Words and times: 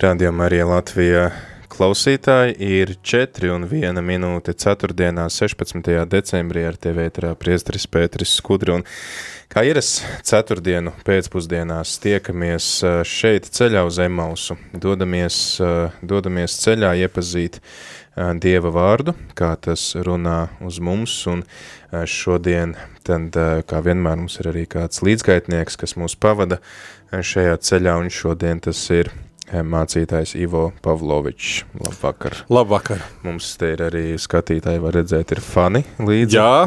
Radio 0.00 0.30
Marija 0.32 0.64
Latvija 0.64 1.26
klausītāji 1.68 2.54
ir 2.64 2.94
4 3.04 3.50
un 3.52 3.66
1 3.68 4.00
minūte 4.00 4.54
4. 4.56 4.94
16. 5.28 5.90
decembrī 6.08 6.62
ar 6.64 6.78
TV 6.80 7.04
ēterā 7.10 7.34
priesteris 7.36 7.84
Pēteris 7.84 8.32
Skudri 8.38 8.72
un 8.78 8.86
kā 9.52 9.66
ieras 9.68 9.98
ceturtdienu 10.24 10.94
pēcpusdienās 11.04 11.98
tiekamies 12.00 12.70
šeit 13.04 13.52
ceļā 13.52 13.84
uz 13.84 14.00
Emausu, 14.00 14.56
dodamies, 14.72 15.60
dodamies 16.00 16.56
ceļā 16.64 16.96
iepazīt 17.04 17.60
Dieva 18.40 18.72
vārdu, 18.72 19.12
kā 19.36 19.52
tas 19.60 19.90
runā 20.00 20.46
uz 20.64 20.80
mums 20.80 21.20
un 21.28 21.44
šodien 21.92 22.78
tad, 23.04 23.36
kā 23.68 23.84
vienmēr, 23.84 24.16
mums 24.24 24.40
ir 24.40 24.48
arī 24.54 24.64
kāds 24.64 25.04
līdzgaitnieks, 25.04 25.76
kas 25.76 25.98
mūs 26.00 26.16
pavada 26.16 26.64
šajā 27.12 27.60
ceļā 27.68 28.00
un 28.00 28.08
šodien 28.08 28.64
tas 28.64 28.88
ir 28.96 29.12
mācītājs 29.50 30.36
Ivo 30.38 30.70
Pavlovičs. 30.84 31.64
Labvakar. 31.80 32.36
Labvakar. 32.52 33.02
Mums 33.26 33.52
te 33.58 33.72
ir 33.74 33.84
arī 33.88 34.04
skatītāji, 34.20 34.82
var 34.82 34.94
redzēt, 35.00 35.34
ir 35.34 35.42
fani 35.44 35.82
līdzi. 35.98 36.38
Jā, 36.38 36.66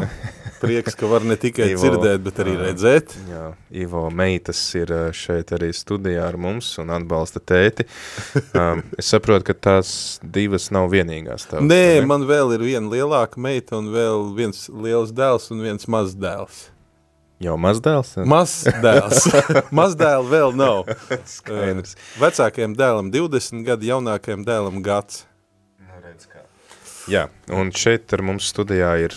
prieks, 0.60 0.96
ka 0.98 1.08
var 1.08 1.24
ne 1.26 1.36
tikai 1.40 1.70
Ivo, 1.72 1.80
dzirdēt, 1.82 2.22
bet 2.24 2.40
arī 2.44 2.56
redzēt. 2.60 3.14
Jā, 3.30 3.46
Ivo 3.84 4.04
meitas 4.14 4.60
ir 4.78 4.92
šeit 5.16 5.54
arī 5.56 5.70
studijā 5.76 6.26
ar 6.28 6.38
mums 6.40 6.70
un 6.82 6.92
atbalsta 6.94 7.40
tēti. 7.40 7.88
um, 8.52 8.84
es 9.00 9.10
saprotu, 9.12 9.48
ka 9.50 9.58
tās 9.70 9.94
divas 10.22 10.70
nav 10.74 10.90
vienīgās 10.92 11.48
tavas. 11.50 11.66
Nē, 11.68 11.82
ne? 12.00 12.06
man 12.10 12.28
vēl 12.28 12.56
ir 12.58 12.68
viena 12.68 12.92
lielāka 12.92 13.40
meita 13.40 13.80
un 13.80 13.90
vēl 13.94 14.30
viens 14.36 14.66
liels 14.68 15.14
dēls 15.14 15.50
un 15.54 15.64
viens 15.64 15.90
mazs 15.90 16.16
dēls. 16.20 16.68
Jau 17.44 17.56
mazdēls? 17.60 18.14
Mazdēls. 18.30 19.26
Mazdēla 19.78 20.24
vēl 20.30 20.54
nav. 20.56 20.88
Skaidrs. 21.28 21.96
Vecākajam 22.20 22.76
dēlam 22.78 23.10
20 23.12 23.66
gadi, 23.66 23.90
jaunākajam 23.92 24.46
dēlam 24.46 24.80
gads. 24.84 25.24
Nu, 25.82 26.00
redz 26.00 26.28
kā. 26.30 26.44
Jā, 27.10 27.26
un 27.52 27.74
šeit 27.76 28.14
ar 28.16 28.24
mums 28.24 28.48
studijā 28.52 28.94
ir... 29.04 29.16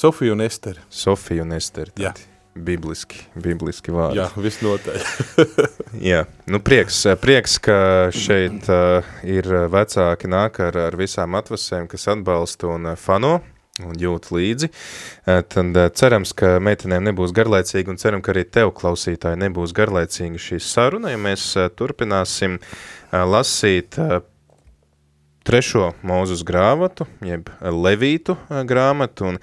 Sofija 0.00 0.34
un 0.34 0.42
Esteri. 0.42 0.82
Sofija 0.88 1.44
un 1.44 1.54
Esteri. 1.54 1.94
Jā. 2.00 2.14
Bibliski, 2.50 3.20
bibliski 3.38 3.92
vārdi. 3.94 4.18
Jā, 4.18 4.26
visnotaļ. 4.34 4.98
Jā, 6.10 6.24
nu 6.50 6.58
prieks, 6.66 7.04
prieks, 7.22 7.60
ka 7.62 7.76
šeit 8.10 8.66
uh, 8.72 9.06
ir 9.22 9.46
vecāki 9.70 10.28
nāk 10.32 10.58
ar, 10.66 10.80
ar 10.88 10.98
visām 10.98 11.38
atvasēm, 11.38 11.86
kas 11.92 12.08
atbalsta 12.10 12.72
un 12.74 12.90
uh, 12.90 12.98
fano 12.98 13.36
un 13.78 13.94
jūt 13.98 14.30
līdzi, 14.34 14.70
eh, 15.26 15.42
tad 15.48 15.76
eh, 15.78 15.90
cerams, 15.96 16.34
ka 16.36 16.58
meitenēm 16.62 17.10
nebūs 17.10 17.34
garlaicīgi 17.36 17.92
un 17.92 18.00
ceram, 18.00 18.24
ka 18.24 18.34
arī 18.34 18.44
tev, 18.48 18.72
klausītāji, 18.76 19.40
nebūs 19.44 19.74
garlaicīgi 19.76 20.40
šī 20.40 20.60
saruna, 20.64 21.14
ja 21.14 21.20
mēs 21.20 21.52
eh, 21.56 21.70
turpināsim 21.76 22.58
lasīt 23.10 23.96
trešo 25.42 25.88
mūzus 26.06 26.44
grāmatu, 26.46 27.08
jeb 27.26 27.48
Levītu 27.58 28.36
grāmatu, 28.68 29.32
un 29.32 29.40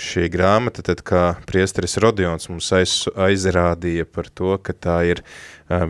šī 0.00 0.30
grāmata, 0.32 0.80
tad 0.86 1.02
kā 1.04 1.24
priesteris 1.44 1.98
Rodions 2.00 2.48
mums 2.48 2.70
aiz, 2.72 2.94
aizrādīja 3.12 4.06
par 4.08 4.30
to, 4.32 4.54
ka 4.56 4.72
tā 4.72 4.96
ir 5.10 5.20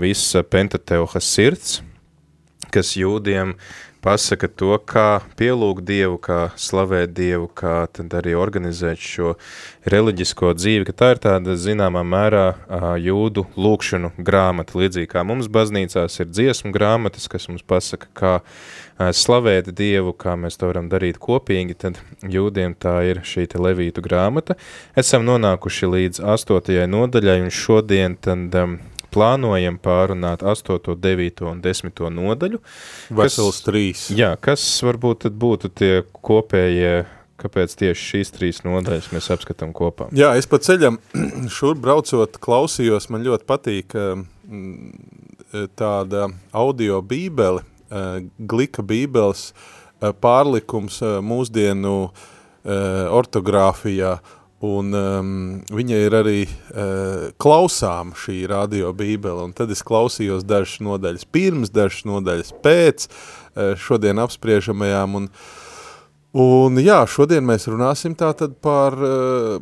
visa 0.03 0.43
Pentateuha 0.43 1.23
sirds, 1.23 1.85
kas 2.75 2.97
jūdiem 2.99 3.55
pasaka 4.05 4.49
to, 4.53 4.77
kā 4.85 5.23
pielūgt 5.39 5.87
Dievu, 5.89 6.19
kā 6.21 6.39
slavēt 6.61 7.15
Dievu, 7.17 7.49
kā 7.49 7.87
tad 7.93 8.13
arī 8.19 8.35
organizēt 8.37 9.01
šo 9.01 9.35
reliģisko 9.89 10.53
dzīvi, 10.59 10.85
ka 10.91 10.95
tā 11.01 11.11
ir 11.15 11.23
tāda 11.25 11.57
zināmā 11.61 12.05
mērā 12.05 12.45
jūdu 13.01 13.47
lūkšanu 13.57 14.13
grāmata, 14.21 14.77
līdzīgi 14.83 15.11
kā 15.15 15.25
mums 15.27 15.49
baznīcās 15.53 16.21
ir 16.21 16.31
dziesmu 16.31 16.75
grāmatas, 16.77 17.29
kas 17.33 17.49
mums 17.49 17.65
pasaka, 17.65 18.11
kā 18.13 18.35
slavēt 19.17 19.73
Dievu, 19.75 20.13
kā 20.13 20.37
mēs 20.39 20.61
to 20.61 20.69
varam 20.71 20.91
darīt 20.93 21.19
kopīgi, 21.23 21.77
tad 21.87 22.01
jūdiem 22.23 22.77
tā 22.79 23.01
ir 23.09 23.25
šī 23.27 23.49
te 23.51 23.63
levītu 23.63 24.05
grāmata. 24.05 24.59
Esam 25.01 25.25
nonākuši 25.27 25.91
līdz 25.97 26.25
astotajai 26.37 26.87
nodaļai, 26.93 27.41
un 27.47 27.55
šodien 27.55 28.21
tad 28.21 28.55
um, 28.61 28.79
plānojam 29.15 29.79
pārunāt 29.83 30.43
8, 30.43 30.95
9 31.01 31.45
un 31.49 31.61
10 31.65 32.05
nodaļu. 32.19 32.61
Vesels 33.15 33.63
trīs. 33.65 34.09
Jā, 34.15 34.35
kas 34.41 34.65
varbūt 34.85 35.29
būtu 35.31 35.71
tie 35.71 35.93
kopējie, 36.27 37.05
kāpēc 37.41 37.75
tieši 37.81 38.09
šīs 38.11 38.35
trīs 38.35 38.63
nodaļas 38.67 39.11
mēs 39.15 39.31
apskatām 39.35 39.75
kopā? 39.77 40.11
Jā, 40.17 40.35
es 40.39 40.49
pa 40.51 40.61
ceļam 40.63 40.99
šur 41.57 41.79
braucot 41.81 42.39
klausījos, 42.43 43.11
man 43.15 43.27
ļoti 43.27 43.49
patīk 43.49 43.95
mm, 43.95 44.93
tāda 45.79 46.29
audio 46.57 47.01
bībeli, 47.05 47.63
glika 48.39 48.83
bībeles 48.83 49.53
pārlikums 50.21 50.99
mūsdienu 51.25 51.99
ortogrāfijā, 52.65 54.17
Un 54.65 54.95
um, 54.97 55.33
viņa 55.75 55.99
ir 56.07 56.15
arī 56.17 56.39
uh, 56.47 57.33
klausām 57.43 58.15
šī 58.17 58.45
radio 58.49 58.95
bībele, 58.97 59.49
un 59.49 59.53
tad 59.57 59.73
es 59.75 59.85
klausījos 59.85 60.47
dažas 60.47 60.79
nodaļas 60.85 61.27
pirms, 61.35 61.73
dažas 61.75 62.07
nodaļas 62.09 62.55
pēc 62.65 63.09
uh, 63.11 63.75
šodien 63.77 64.23
apspriežamajām, 64.25 65.19
un 65.21 65.29
uh, 65.29 65.51
Un 66.35 66.81
jā, 66.83 66.97
šodien 67.07 67.45
mēs 67.47 67.69
runāsim 67.71 68.17
tātad 68.19 68.57
par 68.59 68.97
uh, 68.99 69.61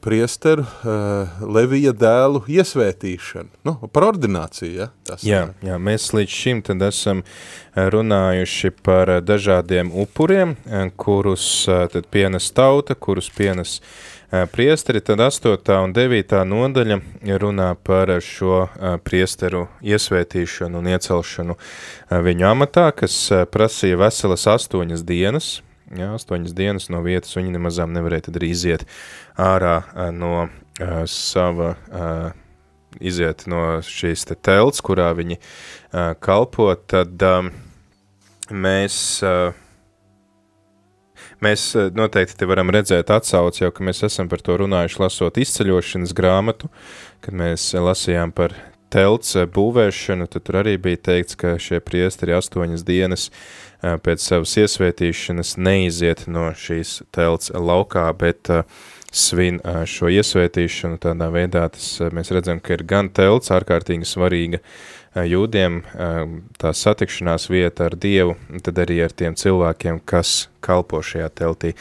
priesteru 0.00 0.64
uh, 0.64 1.42
Levija 1.44 1.92
dēlu 1.92 2.40
iesvētīšanu, 2.48 3.50
nu, 3.68 3.74
par 3.92 4.06
ordināciju, 4.06 4.70
ja? 4.72 4.86
Tas 5.04 5.26
jā, 5.26 5.42
jā, 5.60 5.76
mēs 5.76 6.06
līdz 6.16 6.32
šim 6.32 6.62
tad 6.64 6.86
esam 6.88 7.20
runājuši 7.76 8.72
par 8.80 9.18
dažādiem 9.20 9.92
upuriem, 9.92 10.56
kurus 10.96 11.44
tad 11.68 12.08
pienes 12.08 12.48
tauta, 12.56 12.96
kurus 12.96 13.28
pienes 13.28 13.76
priesteri, 14.56 15.04
tad 15.04 15.20
8. 15.20 15.60
un 15.76 15.92
9. 15.92 16.40
nodaļa 16.48 17.00
runā 17.44 17.68
par 17.84 18.16
šo 18.24 18.64
priesteru 19.04 19.66
iesvētīšanu 19.84 20.80
un 20.80 20.90
iecelšanu 20.96 21.60
viņu 22.24 22.50
amatā, 22.56 22.90
kas 22.96 23.26
prasīja 23.52 24.00
veselas 24.08 24.48
astoņas 24.56 25.04
dienas, 25.04 25.58
jā, 25.96 26.10
astoņas 26.16 26.56
dienas 26.56 26.88
no 26.92 27.00
vietas, 27.04 27.36
viņi 27.36 27.54
nemazām 27.54 27.94
nevarēja 27.96 28.28
tad 28.28 28.40
arī 28.40 28.52
iziet 28.54 28.84
ārā 29.40 29.80
no 30.14 30.34
uh, 30.44 30.50
sava, 31.08 31.74
uh, 31.88 32.28
iziet 33.00 33.46
no 33.50 33.80
šīs 33.84 34.26
te 34.28 34.36
telts, 34.36 34.82
kurā 34.84 35.10
viņi 35.16 35.38
uh, 35.38 36.12
kalpo, 36.20 36.70
tad 36.90 37.22
um, 37.24 37.50
mēs, 38.50 38.96
uh, 39.26 39.52
mēs 41.44 41.70
noteikti 41.96 42.40
te 42.40 42.48
varam 42.48 42.72
redzēt 42.74 43.12
atsauci, 43.14 43.64
jau 43.64 43.74
ka 43.74 43.86
mēs 43.86 44.04
esam 44.08 44.30
par 44.30 44.44
to 44.44 44.58
runājuši 44.60 45.04
lasot 45.04 45.40
izceļošanas 45.40 46.16
grāmatu, 46.16 46.72
kad 47.24 47.36
mēs 47.36 47.70
lasījām 47.76 48.34
par 48.36 48.56
telts 48.88 49.34
būvēšanu, 49.52 50.24
tad 50.32 50.46
tur 50.46 50.62
arī 50.62 50.78
bija 50.80 51.00
teikts, 51.10 51.36
ka 51.36 51.58
šie 51.60 51.82
priesteri 51.84 52.32
astoņas 52.32 52.86
dienas 52.88 53.28
uh, 53.28 53.67
pēc 53.82 54.22
savas 54.22 54.56
iesvētīšanas 54.58 55.56
neiziet 55.60 56.26
no 56.30 56.48
šīs 56.56 57.02
telts 57.14 57.52
laukā, 57.54 58.08
bet 58.18 58.50
svin 59.14 59.60
šo 59.88 60.10
iesvētīšanu 60.12 60.98
tādā 61.00 61.30
veidā, 61.32 61.68
tas 61.72 61.96
mēs 62.14 62.32
redzam, 62.34 62.60
ka 62.60 62.76
ir 62.76 62.84
gan 62.88 63.08
telts 63.14 63.52
ārkārtīgi 63.54 64.08
svarīga 64.08 64.60
jūdiem, 65.18 65.80
tā 66.60 66.72
satikšanās 66.76 67.48
vieta 67.50 67.88
ar 67.88 67.96
Dievu, 67.98 68.36
tad 68.62 68.78
arī 68.84 69.00
ar 69.06 69.14
tiem 69.16 69.38
cilvēkiem, 69.38 70.02
kas 70.06 70.50
kalpo 70.62 71.00
šajā 71.02 71.30
teltī. 71.40 71.72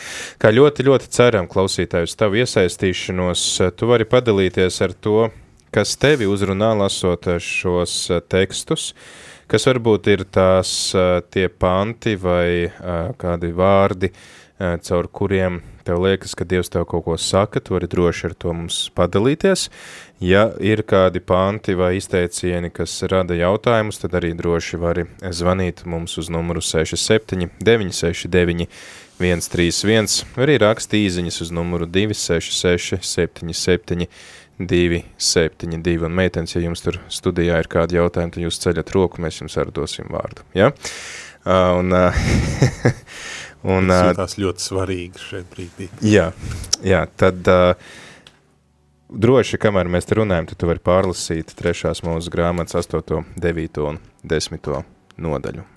Kā 0.42 0.54
ļoti, 0.54 0.88
ļoti 0.88 1.12
ceram, 1.14 1.50
klausītāji, 1.52 2.08
uz 2.08 2.16
tavu 2.18 2.40
iesaistīšanos, 2.42 3.46
tu 3.78 3.92
vari 3.92 4.08
padalīties 4.10 4.82
ar 4.86 4.96
to, 4.96 5.30
kas 5.76 5.98
tevi 6.00 6.30
uzrunā 6.30 6.72
lasot 6.80 7.28
šos 7.44 8.00
tekstus, 8.32 8.94
uh, 8.94 9.27
kas 9.48 9.68
varbūt 9.70 10.12
ir 10.14 10.26
tās 10.32 10.72
tie 11.32 11.48
panti 11.50 12.16
vai 12.20 12.68
kādi 13.20 13.54
vārdi, 13.56 14.12
caur 14.58 15.08
kuriem 15.14 15.62
tev 15.88 16.02
liekas, 16.04 16.34
ka 16.36 16.46
Dievs 16.48 16.72
tev 16.74 16.84
kaut 16.90 17.06
ko 17.06 17.16
saka, 17.22 17.62
tu 17.64 17.76
vari 17.76 17.88
droši 17.88 18.28
ar 18.28 18.36
to 18.36 18.54
mums 18.56 18.80
padalīties. 18.98 19.68
Ja 20.20 20.48
ir 20.60 20.82
kādi 20.88 21.22
panti 21.24 21.78
vai 21.78 21.94
izteicieni, 22.00 22.72
kas 22.74 22.98
rada 23.08 23.38
jautājumus, 23.38 24.02
tad 24.02 24.18
arī 24.20 24.34
droši 24.38 24.80
vari 24.82 25.06
zvanīt 25.22 25.86
mums 25.88 26.18
uz 26.20 26.32
numuru 26.34 26.64
67 26.66 27.48
969 27.64 28.68
131, 29.18 30.26
vai 30.36 30.46
arī 30.46 30.58
rakst 30.62 30.94
īziņas 30.94 31.40
uz 31.48 31.54
numuru 31.56 31.88
266 31.90 33.00
77 33.02 34.10
272, 34.58 36.02
un 36.08 36.16
meitenes, 36.18 36.56
ja 36.56 36.64
jums 36.64 36.82
tur 36.82 36.98
studijā 37.14 37.60
ir 37.62 37.70
kādi 37.70 38.00
jautājumi, 38.00 38.34
tad 38.34 38.46
jūs 38.48 38.58
ceļat 38.64 38.92
roku, 38.96 39.22
mēs 39.22 39.42
jums 39.44 39.58
arī 39.62 39.74
dosim 39.76 40.10
vārdu, 40.14 40.46
ja? 40.58 40.72
Uh, 41.48 41.78
un, 41.78 41.94
uh, 41.94 42.18
un, 43.78 43.94
uh, 43.94 44.10
tās 44.18 44.36
ļoti 44.42 44.66
svarīgi 44.66 45.24
šeit 45.24 45.48
brīdī. 45.54 45.92
Jā, 46.10 46.32
jā 46.82 47.06
tad 47.22 47.48
uh, 47.54 47.78
droši, 49.14 49.62
kamēr 49.62 49.94
mēs 49.94 50.10
te 50.10 50.18
runājam, 50.18 50.50
tad 50.50 50.62
tu 50.64 50.74
vari 50.74 50.84
pārlasīt 50.84 51.54
trešās 51.58 52.04
mūsu 52.08 52.34
grāmatas 52.34 52.82
8, 52.82 53.24
9 53.38 53.84
un 53.86 54.02
10 54.26 54.72
nodaļu. 55.22 55.77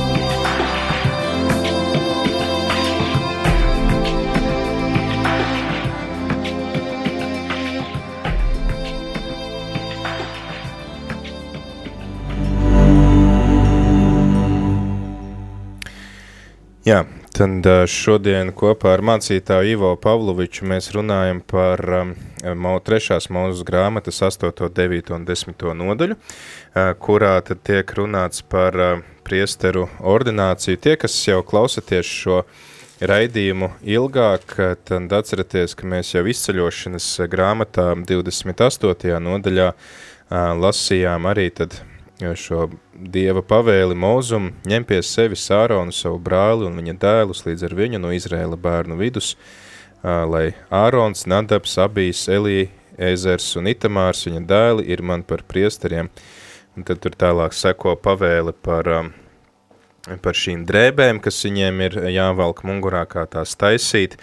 Jā, 16.85 17.03
Tad 17.31 17.63
šodien 17.87 18.49
kopā 18.51 18.91
ar 18.97 19.01
mācītāju 19.07 19.71
Ivo 19.71 19.89
Pavloviču 20.03 20.65
mēs 20.67 20.89
runājam 20.91 21.39
par 21.47 21.79
um, 21.95 22.09
trešās 22.83 23.29
mūzes 23.31 23.63
grāmatas 23.63 24.19
8, 24.27 24.51
9 24.75 25.13
un 25.15 25.23
10 25.25 25.63
nodaļu, 25.79 26.17
kurā 26.99 27.31
tad 27.47 27.61
tiek 27.63 27.93
runāts 27.95 28.43
par 28.43 28.75
priesteru 29.23 29.87
ordināciju. 30.03 30.81
Tie, 30.83 30.97
kas 30.99 31.15
jau 31.23 31.39
klausaties 31.47 32.11
šo 32.19 32.41
raidījumu 32.99 33.71
ilgāk, 33.95 34.57
tad 34.83 35.15
atceraties, 35.15 35.77
ka 35.79 35.87
mēs 35.87 36.11
jau 36.17 36.25
izceļošanas 36.27 37.07
grāmatā 37.31 37.93
28. 37.95 39.15
nodaļā 39.23 39.71
lasījām 40.59 41.31
arī 41.31 41.47
tad 41.55 41.79
šo 42.37 42.67
dieva 42.93 43.41
pavēli 43.45 43.95
mūzumu, 43.97 44.51
ņem 44.69 44.85
pie 44.87 44.99
sevis 45.05 45.47
Āronu 45.53 45.93
savu 45.95 46.19
brāli 46.21 46.67
un 46.67 46.77
viņa 46.77 46.97
dēlus 47.01 47.45
līdz 47.47 47.65
ar 47.67 47.75
viņu 47.77 48.01
no 48.03 48.11
Izrēla 48.13 48.59
bērnu 48.61 48.97
vidus, 48.99 49.33
lai 50.03 50.51
Ārons, 50.69 51.25
Nadabs, 51.29 51.77
Abijs, 51.81 52.27
Elī, 52.29 52.69
Ezers 53.01 53.55
un 53.57 53.69
Itamārs, 53.71 54.27
viņa 54.27 54.43
dēli, 54.47 54.85
ir 54.93 55.01
man 55.01 55.25
par 55.25 55.45
priesteriem. 55.47 56.11
Un 56.77 56.85
tad 56.87 57.01
tur 57.03 57.17
tālāk 57.19 57.55
seko 57.57 57.97
pavēle 57.99 58.53
par, 58.53 58.87
par 60.23 60.37
šīm 60.37 60.63
drēbēm, 60.69 61.19
kas 61.23 61.41
viņiem 61.43 61.81
ir 61.87 61.97
jāvalk 62.13 62.61
mugurā, 62.67 63.01
kā 63.09 63.25
tās 63.27 63.57
taisīt, 63.59 64.15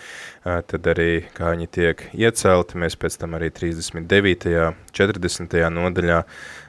tad 0.45 0.89
arī 0.95 1.27
kā 1.37 1.53
viņi 1.53 1.69
tiek 1.75 2.07
iecelti, 2.15 2.81
mēs 2.81 2.97
pēc 2.97 3.19
tam 3.21 3.37
arī 3.37 3.51
39. 3.53 4.73
40. 4.97 5.61
nodaļā 5.77 6.23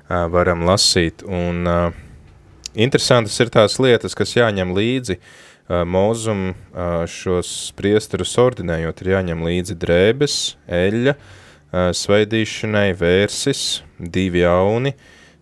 varam 0.10 0.66
lasīt. 0.68 1.24
Un 1.24 1.68
interesantas 2.74 3.38
ir 3.40 3.52
tās 3.54 3.78
lietas, 3.82 4.18
kas 4.18 4.36
jāņem 4.38 4.74
līdzi 4.78 5.20
mūzum 5.70 6.54
šos 7.10 7.52
priesterus 7.78 8.34
ordinējot, 8.42 9.04
ir 9.04 9.12
jāņem 9.14 9.46
līdzi 9.46 9.78
drēbes, 9.78 10.38
eļļa, 10.66 11.14
svaidīšanai, 11.94 12.88
vērsis, 12.98 13.84
divi 14.00 14.42
jauni, 14.42 14.96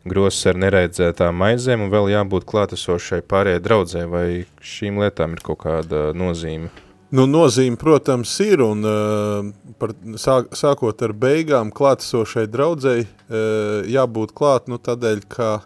gross 0.08 0.48
ar 0.48 0.60
nereidzētām 0.60 1.40
maizēm 1.40 1.86
un 1.86 1.94
vēl 1.94 2.12
jābūt 2.12 2.48
klātesošai 2.48 3.22
pārējai 3.28 3.64
draudzē, 3.64 4.04
vai 4.12 4.28
šīm 4.60 5.00
lietām 5.04 5.36
ir 5.36 5.44
kaut 5.48 5.64
kāda 5.64 6.12
nozīme? 6.16 6.87
Nu, 7.08 7.24
nozīme, 7.24 7.78
protams, 7.80 8.34
ir, 8.44 8.60
un 8.60 8.84
uh, 8.84 9.46
par, 9.80 9.94
sāk, 10.20 10.50
sākot 10.60 11.00
ar 11.06 11.14
beigām 11.16 11.70
klātesošai 11.72 12.44
draudzei 12.52 13.06
uh, 13.06 13.88
jābūt 13.88 14.34
klāt, 14.36 14.68
nu, 14.68 14.76
tādēļ, 14.76 15.22
ka 15.32 15.62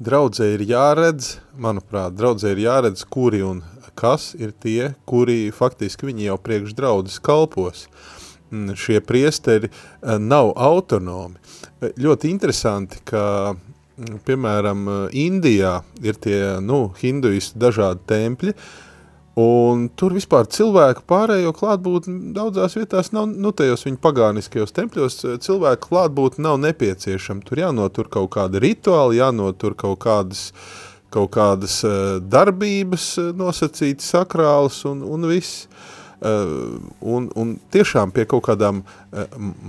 draudzē 0.00 0.48
ir 0.54 0.64
jāredz, 0.70 1.34
manuprāt, 1.60 2.16
draudzē 2.16 2.54
ir 2.54 2.64
jāredz, 2.64 3.04
kuri 3.04 3.42
un 3.44 3.60
kas 3.92 4.30
ir 4.40 4.56
tie, 4.56 4.94
kuri 5.04 5.52
faktiski 5.52 6.08
viņi 6.08 6.30
jau 6.30 6.40
priekš 6.40 6.72
draudzes 6.80 7.20
kalpos. 7.20 7.84
Mm, 8.48 8.72
šie 8.72 9.04
priesteri 9.04 9.68
uh, 9.68 10.16
nav 10.16 10.54
autonomi. 10.56 11.36
Ļoti 12.00 12.32
interesanti, 12.32 13.04
ka, 13.04 13.52
mm, 13.52 14.22
piemēram, 14.24 14.94
Indijā 15.12 15.82
ir 16.00 16.16
tie, 16.24 16.38
nu, 16.64 16.86
hinduisti 17.04 17.60
dažādi 17.60 18.08
tempļi, 18.08 18.56
uh, 18.56 18.86
Un 19.40 19.86
tur 19.94 20.14
vispār 20.16 20.48
cilvēku 20.50 21.04
pārējo 21.08 21.52
klātbūtni 21.54 22.32
daudzās 22.34 22.74
vietās 22.76 23.12
nav, 23.14 23.28
nu 23.30 23.52
tajos 23.56 23.86
viņa 23.86 24.00
pagāniskajos 24.02 24.74
tempļos, 24.74 25.18
cilvēku 25.44 25.92
klātbūtni 25.92 26.44
nav 26.48 26.58
nepieciešama. 26.64 27.44
Tur 27.46 27.62
jānotur 27.62 28.10
kaut 28.10 28.32
kāda 28.34 28.60
rituāli, 28.62 29.20
jānotur 29.20 29.76
kaut 29.78 30.00
kādas, 30.02 30.48
kaut 31.14 31.30
kādas 31.36 31.78
darbības 32.26 33.12
nosacītas 33.38 34.10
sakrālas 34.16 34.82
un, 34.90 35.06
un 35.06 35.30
viss. 35.30 35.68
Un, 36.20 37.30
un 37.40 37.54
tiešām 37.72 38.10
pie 38.12 38.26
kaut 38.28 38.42
kādām 38.44 38.82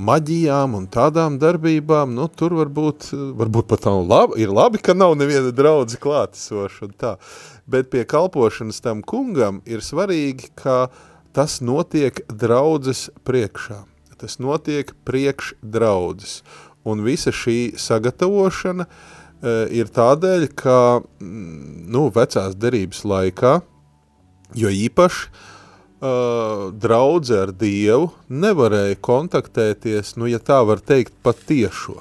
maģijām 0.09 0.73
un 0.75 0.89
tādām 0.91 1.37
darbībām, 1.39 2.11
nu, 2.17 2.25
tur 2.27 2.57
varbūt, 2.57 3.07
varbūt 3.39 3.69
pat 3.69 3.87
nav 3.87 4.01
labi, 4.03 4.41
ir 4.43 4.51
labi, 4.51 4.81
ka 4.83 4.91
nav 4.97 5.15
neviena 5.15 5.53
draudze 5.55 6.01
klātesoša 6.01 6.89
un 6.89 6.97
tā. 6.99 7.13
Uh, 7.15 7.60
bet 7.71 7.89
pie 7.93 8.03
kalpošanas 8.07 8.81
tam 8.83 9.01
kungam 9.01 9.61
ir 9.65 9.83
svarīgi, 9.85 10.51
ka 10.59 10.89
tas 11.35 11.59
notiek 11.63 12.19
draudzes 12.27 13.09
priekšā. 13.27 13.83
Tas 14.21 14.37
notiek 14.37 14.91
priekš 15.07 15.55
draudzes. 15.61 16.41
Un 16.85 17.01
visa 17.05 17.33
šī 17.33 17.73
sagatavošana 17.79 18.85
uh, 18.85 19.65
ir 19.73 19.89
tādēļ, 19.93 20.47
ka 20.57 20.77
mm, 21.01 21.87
nu, 21.93 22.09
vecās 22.13 22.57
derības 22.57 23.01
laikā, 23.07 23.55
jo 24.57 24.69
īpaši 24.69 25.27
uh, 25.31 26.69
draudze 26.73 27.39
ar 27.45 27.53
Dievu 27.55 28.11
nevarēja 28.29 28.99
kontaktēties, 29.01 30.15
nu, 30.21 30.29
ja 30.29 30.41
tā 30.41 30.61
var 30.67 30.81
teikt, 30.85 31.15
patiešo. 31.25 31.99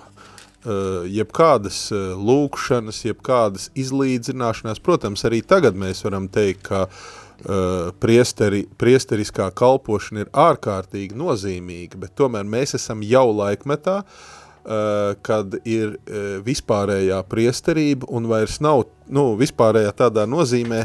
Uh, 0.60 1.06
jebkādas 1.08 1.86
uh, 1.88 2.10
lūkšanas, 2.20 2.98
jebkādas 3.06 3.70
izlīdzināšanās. 3.80 4.82
Protams, 4.84 5.22
arī 5.24 5.38
tagad 5.40 5.78
mēs 5.80 6.04
varam 6.04 6.26
teikt, 6.28 6.66
ka 6.66 6.82
uh, 6.84 7.88
priesteri, 7.96 8.66
priesteriskā 8.76 9.46
kalpošana 9.56 10.26
ir 10.26 10.34
ārkārtīgi 10.36 11.16
nozīmīga, 11.16 12.02
bet 12.02 12.12
tomēr 12.20 12.44
mēs 12.44 12.76
esam 12.76 13.00
jau 13.00 13.30
laikmetā, 13.32 14.02
uh, 14.04 15.16
kad 15.24 15.56
ir 15.64 15.96
uh, 15.96 16.28
vispārējā 16.44 17.22
priesterība 17.32 18.12
un 18.12 18.28
vairs 18.28 18.60
nav 18.60 18.84
nu, 19.08 19.30
vispārējā 19.40 19.96
tādā 19.96 20.26
nozīmē, 20.28 20.84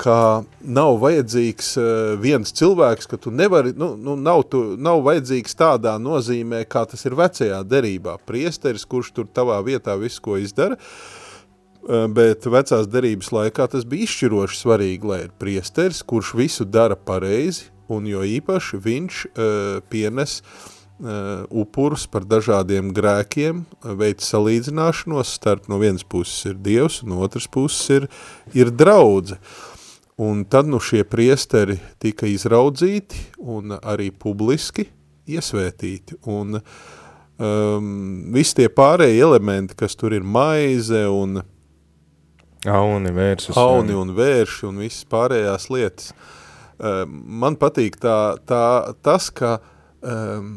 ka 0.00 0.42
nav 0.64 0.96
vajadzīgs 1.02 1.74
uh, 1.76 1.86
viens 2.20 2.54
cilvēks, 2.56 3.08
ka 3.10 3.18
tu 3.20 3.32
nevari, 3.34 3.74
nu, 3.76 3.92
nu 4.00 4.16
nav, 4.16 4.46
tu, 4.52 4.62
nav 4.80 5.02
vajadzīgs 5.04 5.56
tādā 5.58 5.96
nozīmē, 6.00 6.62
kā 6.70 6.86
tas 6.88 7.04
ir 7.04 7.16
vecajā 7.18 7.60
derībā. 7.68 8.16
Priesteris, 8.28 8.86
kurš 8.88 9.12
tur 9.18 9.28
tavā 9.28 9.58
vietā 9.66 9.98
visu, 10.00 10.22
ko 10.24 10.38
izdara, 10.40 10.78
uh, 10.80 12.06
bet 12.16 12.48
vecās 12.48 12.88
derības 12.88 13.32
laikā 13.36 13.68
tas 13.74 13.84
bija 13.88 14.08
izšķiroši 14.08 14.60
svarīgi, 14.62 15.12
lai 15.12 15.22
ir 15.26 15.36
priesteris, 15.40 16.00
kurš 16.00 16.34
visu 16.40 16.64
dara 16.64 16.96
pareizi, 16.96 17.68
un 17.92 18.06
jo 18.08 18.24
īpaši 18.24 18.80
viņš 18.80 19.24
uh, 19.28 19.80
pienes 19.92 20.38
uh, 20.40 21.44
upurus 21.50 22.06
par 22.08 22.24
dažādiem 22.24 22.94
grēkiem, 22.96 23.66
veids 24.00 24.32
salīdzināšanos 24.32 25.34
starp 25.36 25.68
no 25.68 25.80
vienas 25.82 26.06
puses 26.08 26.46
ir 26.48 26.56
Dievs, 26.56 27.02
un 27.04 27.18
otras 27.20 27.50
puses 27.50 27.84
ir, 27.98 28.08
ir 28.56 28.72
draudze. 28.72 29.36
Uh, 29.36 29.66
Un 30.20 30.44
tad 30.44 30.68
nu 30.68 30.76
šie 30.84 31.00
priesteri 31.08 31.78
tika 31.98 32.28
izraudzīti 32.28 33.22
un 33.40 33.72
arī 33.72 34.10
publiski 34.12 34.84
iesvētīti. 35.30 36.18
Un 36.28 36.58
um, 36.60 37.86
visi 38.34 38.58
tie 38.58 38.68
pārējie 38.68 39.22
elementi, 39.24 39.78
kas 39.80 39.96
tur 39.96 40.12
ir 40.12 40.26
maize 40.26 41.06
un 41.08 41.40
auni, 42.68 43.14
vēršus, 43.16 43.56
auni 43.56 43.96
un 43.96 44.12
vērši 44.18 44.68
un 44.68 44.84
visas 44.84 45.08
pārējās 45.08 45.70
lietas. 45.72 46.12
Um, 46.76 47.20
man 47.40 47.56
patīk 47.60 47.96
tā, 48.04 48.20
tā, 48.44 48.62
tas, 49.00 49.32
ka 49.32 49.56
um, 50.04 50.54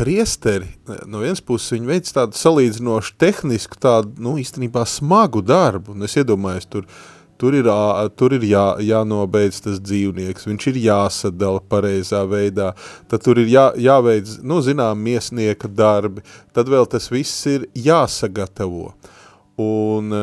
priesteri, 0.00 0.78
no 1.04 1.20
vienas 1.20 1.44
puses 1.44 1.76
viņi 1.76 1.92
veic 1.92 2.08
tādu 2.08 2.40
salīdzinošu 2.40 3.18
tehnisku, 3.20 3.76
tādu, 3.76 4.16
nu, 4.24 4.38
īstenībā 4.40 4.88
smagu 4.88 5.44
darbu, 5.44 5.92
un 5.92 6.08
es 6.08 6.16
iedomājos 6.16 6.72
tur, 6.72 6.88
uh, 6.88 7.11
Tur 7.42 7.56
ir, 7.58 7.66
tur 8.14 8.36
ir 8.36 8.44
jā, 8.46 8.66
jānobeidz 8.86 9.56
tas 9.64 9.80
dzīvnieks, 9.82 10.44
viņš 10.46 10.66
ir 10.70 10.76
jāsadala 10.84 11.58
pareizā 11.66 12.20
veidā, 12.30 12.68
tad 13.10 13.24
tur 13.24 13.40
ir 13.42 13.48
jā, 13.50 13.64
jāveic, 13.82 14.36
nu, 14.46 14.60
zinām, 14.62 15.00
miesnieka 15.02 15.66
darbi, 15.66 16.22
tad 16.54 16.70
vēl 16.70 16.86
tas 16.86 17.10
viss 17.10 17.42
ir 17.50 17.66
jāsagatavo. 17.74 18.92
un 19.62 20.14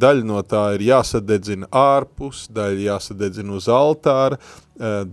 daļa 0.00 0.24
no 0.26 0.40
tā 0.42 0.62
ir 0.78 0.86
jāsadedzina 0.88 1.68
ārpus, 1.70 2.46
daļa 2.48 2.80
jāsadedzina 2.86 3.52
uz 3.56 3.68
altāra, 3.68 4.40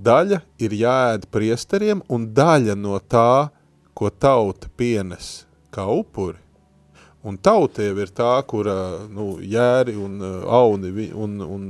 daļa 0.08 0.40
ir 0.64 0.78
jāēd 0.80 1.28
priesteriem, 1.28 2.02
un 2.08 2.32
daļa 2.34 2.76
no 2.80 2.98
tā, 3.00 3.50
ko 3.94 4.10
tauta 4.10 4.72
pienes 4.78 5.44
kā 5.76 5.86
upuri, 5.92 6.40
un 7.24 7.38
tauta 7.40 7.86
jau 7.86 7.96
ir 8.04 8.12
tā, 8.16 8.34
kura 8.48 8.76
nu, 9.12 9.38
jēri 9.40 9.96
un 10.00 10.20
uh, 10.22 10.44
auni 10.62 11.10
un, 11.14 11.40
un 11.42 11.68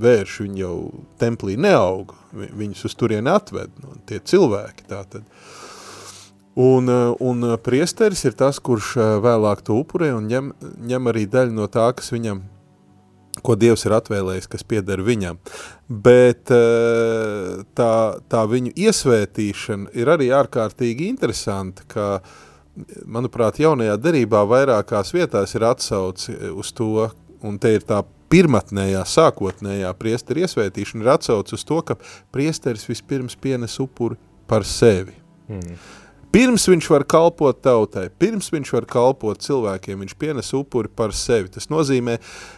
vērši 0.00 0.46
viņi 0.46 0.62
jau 0.62 0.78
templī 1.20 1.58
neauga, 1.60 2.16
vi, 2.34 2.48
viņus 2.62 2.88
uz 2.88 2.96
turieni 2.98 3.30
atved, 3.32 3.72
nu, 3.82 3.98
tie 4.08 4.20
cilvēki 4.20 4.88
tātad. 4.90 5.26
Un, 6.54 6.86
un 7.18 7.46
priesteris 7.66 8.22
ir 8.28 8.36
tas, 8.38 8.60
kurš 8.62 8.92
vēlāk 9.24 9.64
to 9.66 9.80
upurē 9.82 10.12
un 10.14 10.28
ņem, 10.30 10.52
ņem 10.86 11.10
arī 11.10 11.24
daļu 11.30 11.56
no 11.56 11.66
tā, 11.66 11.88
kas 11.98 12.12
viņam, 12.14 12.44
ko 13.42 13.56
Dievs 13.58 13.82
ir 13.88 13.96
atvēlējis, 13.96 14.46
kas 14.52 14.62
pieder 14.62 15.02
viņam. 15.02 15.40
Bet 15.90 16.52
tā, 17.74 17.94
tā 18.30 18.44
viņu 18.52 18.70
iesvētīšana 18.86 19.96
ir 19.98 20.12
arī 20.14 20.30
ārkārtīgi 20.38 21.10
interesanta, 21.10 21.82
ka, 21.90 22.06
manuprāt, 23.06 23.60
jaunajā 23.62 23.96
derībā 24.02 24.42
vairākās 24.50 25.14
vietās 25.14 25.54
ir 25.54 25.66
atsauci 25.68 26.34
uz 26.54 26.72
to, 26.74 27.08
un 27.44 27.58
te 27.62 27.74
ir 27.76 27.86
tā 27.86 28.02
pirmatnējā, 28.32 29.02
sākotnējā 29.06 29.90
priesteri 29.98 30.44
iesvētīšana 30.44 31.04
ir 31.04 31.12
atsauc 31.14 31.52
uz 31.54 31.66
to, 31.66 31.82
ka 31.86 31.98
priesteris 32.34 32.88
vispirms 32.88 33.36
pienes 33.38 33.76
upuri 33.82 34.18
par 34.50 34.66
sevi. 34.66 35.14
Mm. 35.48 35.76
Pirms 36.34 36.64
viņš 36.66 36.88
var 36.90 37.04
kalpot 37.06 37.60
tautai, 37.62 38.08
pirms 38.18 38.48
viņš 38.50 38.72
var 38.74 38.86
kalpot 38.90 39.38
cilvēkiem, 39.38 40.00
viņš 40.02 40.14
pienes 40.18 40.48
upuri 40.58 40.90
par 40.90 41.12
sevi. 41.14 41.52
Tas 41.54 41.68
nozīmē, 41.70 42.16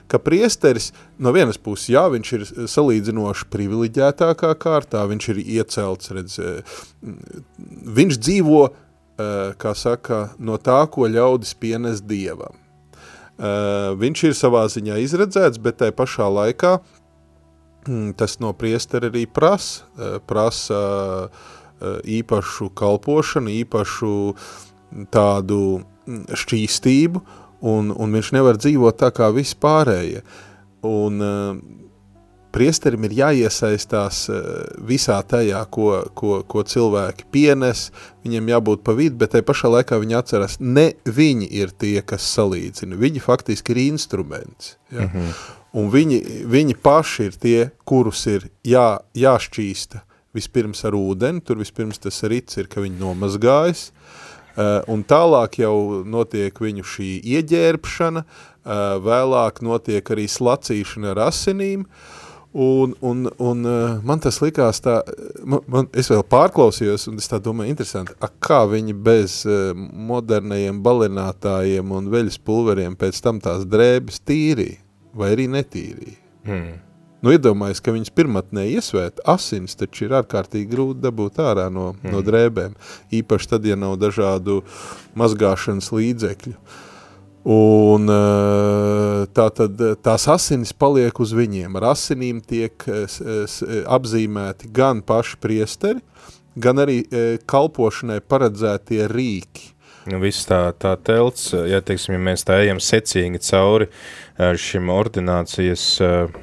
ka 0.08 0.16
priesteris 0.16 0.94
no 1.20 1.28
vienas 1.36 1.60
puses, 1.60 1.90
jā, 1.92 2.06
viņš 2.14 2.32
ir 2.38 2.46
salīdzinoši 2.72 3.50
privileģētākā 3.52 4.54
kārtā, 4.62 5.04
viņš 5.10 5.28
ir 5.34 5.42
iecelts, 5.58 6.14
redz, 6.16 6.38
viņš 8.00 8.20
dzīvo, 8.22 8.62
kā 9.16 9.72
saka, 9.72 10.18
no 10.38 10.58
tā, 10.60 10.82
ko 10.92 11.08
ļaudis 11.08 11.54
pienes 11.56 12.02
Dievam. 12.04 12.56
Viņš 14.00 14.22
ir 14.28 14.34
savā 14.36 14.66
ziņā 14.72 14.98
izredzēts, 15.04 15.60
bet 15.60 15.78
tai 15.80 15.88
pašā 15.96 16.28
laikā 16.28 16.74
mm, 17.88 18.14
tas 18.20 18.38
no 18.40 18.52
priestera 18.56 19.08
arī 19.08 19.24
prasa, 19.28 19.84
prasa 20.28 20.82
Eh, 21.76 21.98
īpašu 22.08 22.70
kalpošanu, 22.72 23.52
īpašu 23.52 24.10
tādu 25.12 25.82
mm, 26.08 26.22
šķīstību, 26.32 27.20
un, 27.68 27.90
un 27.92 28.14
viņš 28.16 28.30
nevar 28.32 28.56
dzīvot 28.56 28.96
tā 28.96 29.10
kā 29.12 29.28
vispārējie. 29.36 30.22
Un 30.88 31.20
uh, 31.20 31.58
priesterim 32.56 33.04
ir 33.04 33.14
jāiesaistās 33.18 34.22
uh, 34.32 34.40
visā 34.88 35.18
tajā, 35.28 35.60
ko, 35.72 35.90
ko, 36.16 36.40
ko 36.48 36.64
cilvēki 36.64 37.28
pienes, 37.34 37.90
viņiem 38.24 38.48
jābūt 38.54 38.82
pa 38.86 38.96
vidu, 38.96 39.18
bet 39.20 39.34
tai 39.36 39.44
pašā 39.46 39.70
laikā 39.74 40.00
viņi 40.00 40.16
atceras, 40.16 40.56
ne 40.60 40.88
viņi 41.04 41.50
ir 41.60 41.74
tie, 41.76 42.00
kas 42.00 42.26
salīdzina, 42.32 42.96
viņi 42.98 43.22
faktiski 43.22 43.76
ir 43.76 43.82
instruments. 43.86 44.76
Ja? 44.90 45.04
Mm 45.04 45.12
-hmm. 45.12 45.38
Un 45.76 45.90
viņi, 45.92 46.22
viņi 46.48 46.74
paši 46.80 47.24
ir 47.28 47.34
tie, 47.36 47.70
kurus 47.84 48.26
ir 48.26 48.48
jā, 48.64 48.98
jāšķīsta, 49.12 50.00
vispirms 50.36 50.84
ar 50.88 50.96
ūdeni, 50.96 51.42
tur 51.44 51.60
vispirms 51.60 52.00
tas 52.00 52.22
rits 52.22 52.56
ir, 52.56 52.68
ka 52.72 52.80
viņi 52.80 52.96
nomazgājas, 53.00 53.90
uh, 53.90 54.80
un 54.88 55.04
tālāk 55.04 55.60
jau 55.60 56.04
notiek 56.04 56.60
viņu 56.60 56.84
šī 56.84 57.10
ieģērbšana, 57.36 58.24
uh, 58.24 58.96
vēlāk 59.04 59.60
notiek 59.60 60.10
arī 60.16 60.24
slacīšana 60.28 61.12
ar 61.12 61.26
asinīm, 61.28 61.84
un, 62.56 62.94
un, 63.00 63.26
un 63.38 63.64
uh, 63.68 63.98
man 64.06 64.22
tas 64.24 64.38
likās 64.40 64.80
tā, 64.80 64.96
man, 65.44 65.60
man, 65.68 65.90
es 65.92 66.08
vēl 66.12 66.24
pārklausījos, 66.24 67.04
un 67.10 67.20
es 67.20 67.28
tā 67.28 67.40
domāju, 67.42 67.74
interesanti, 67.74 68.16
a, 68.16 68.30
kā 68.30 68.62
viņi 68.70 68.96
bez 69.06 69.42
uh, 69.44 69.74
modernajiem 69.76 70.80
balinātājiem 70.84 71.92
un 71.98 72.08
veļas 72.12 72.40
pulveriem 72.40 72.96
pēc 72.96 73.20
tam 73.24 73.42
tās 73.44 73.68
drēbes 73.68 74.22
tīrīja, 74.24 74.80
vai 75.16 75.34
arī 75.36 75.50
netīrīja. 75.52 76.18
Hmm. 76.46 76.74
Nu, 77.24 77.32
iedomājies, 77.34 77.80
ka 77.82 77.94
viņas 77.94 78.12
pirmatnē 78.14 78.66
iesvēt, 78.76 79.22
asins 79.28 79.76
taču 79.76 80.04
ir 80.06 80.16
ārkārtīgi 80.18 80.68
grūti 80.70 81.00
dabūt 81.02 81.40
ārā 81.42 81.64
no, 81.72 81.88
mm. 81.96 82.12
no 82.12 82.20
drēbēm. 82.22 82.76
Īpaši 83.18 83.50
tad, 83.50 83.66
ja 83.66 83.76
nav 83.80 83.96
dažādu 83.98 84.60
mazgāšanas 85.18 85.88
līdzekļu. 85.96 86.54
Un 87.46 88.10
eh, 88.10 89.20
tā 89.30 89.44
tad 89.54 89.78
tās 90.02 90.24
asinis 90.32 90.72
paliek 90.74 91.14
uz 91.22 91.30
viņiem. 91.36 91.76
Ar 91.78 91.92
asinīm 91.92 92.40
tiek 92.42 92.74
apzīmēti 93.86 94.72
gan 94.74 95.02
paši 95.06 95.38
priesteri, 95.38 96.02
gan 96.58 96.82
arī 96.82 97.04
eh, 97.04 97.36
kalpošanai 97.46 98.18
paredzētie 98.26 99.06
rīki. 99.12 99.70
Nu, 100.10 100.18
viss 100.22 100.46
tā, 100.46 100.72
tā 100.78 100.96
telts, 101.02 101.52
ja, 101.66 101.80
teiksim, 101.82 102.16
ja 102.16 102.24
mēs 102.32 102.46
tā 102.46 102.58
ejam 102.64 102.82
secīgi 102.82 103.38
cauri 103.46 103.86
eh, 103.86 104.58
šim 104.58 104.90
ordinācijas, 104.90 105.86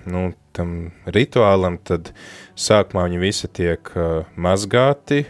nu, 0.08 0.30
tam 0.56 0.94
rituālam, 1.10 1.82
tad 1.84 2.14
sākumā 2.56 3.10
viņi 3.10 3.20
visi 3.20 3.50
tiek 3.50 3.90
mazgāti, 4.38 5.24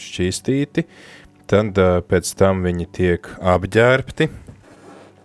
šķīstīti, 0.00 0.86
tad 1.50 1.76
pēc 2.08 2.30
tam 2.40 2.64
viņi 2.64 2.86
tiek 2.96 3.28
apģērbti, 3.44 4.30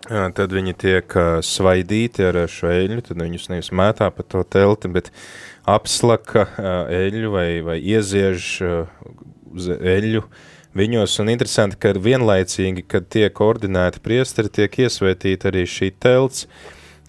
tad 0.08 0.54
viņi 0.54 0.76
tiek 0.78 1.16
svaidīti 1.46 2.28
ar 2.30 2.44
šo 2.52 2.70
eļļu, 2.74 3.06
tad 3.08 3.22
viņus 3.22 3.50
nevis 3.52 3.72
mētā 3.76 4.12
pa 4.14 4.26
to 4.26 4.44
telti, 4.44 4.92
bet 4.92 5.12
apslaka 5.70 6.48
eļļu 6.94 7.32
vai, 7.34 7.48
vai 7.66 7.80
ieziež 7.82 8.52
uz 9.56 9.72
eļļu 9.76 10.24
viņos, 10.76 11.20
un 11.24 11.32
interesanti, 11.32 11.80
ka 11.80 11.94
vienlaicīgi, 11.96 12.84
kad 12.92 13.08
tiek 13.12 13.42
ordinēti 13.42 14.04
priesteri, 14.04 14.52
tiek 14.52 14.82
iesvētīta 14.86 15.50
arī 15.52 15.64
šī 15.70 15.94
telts, 16.04 16.46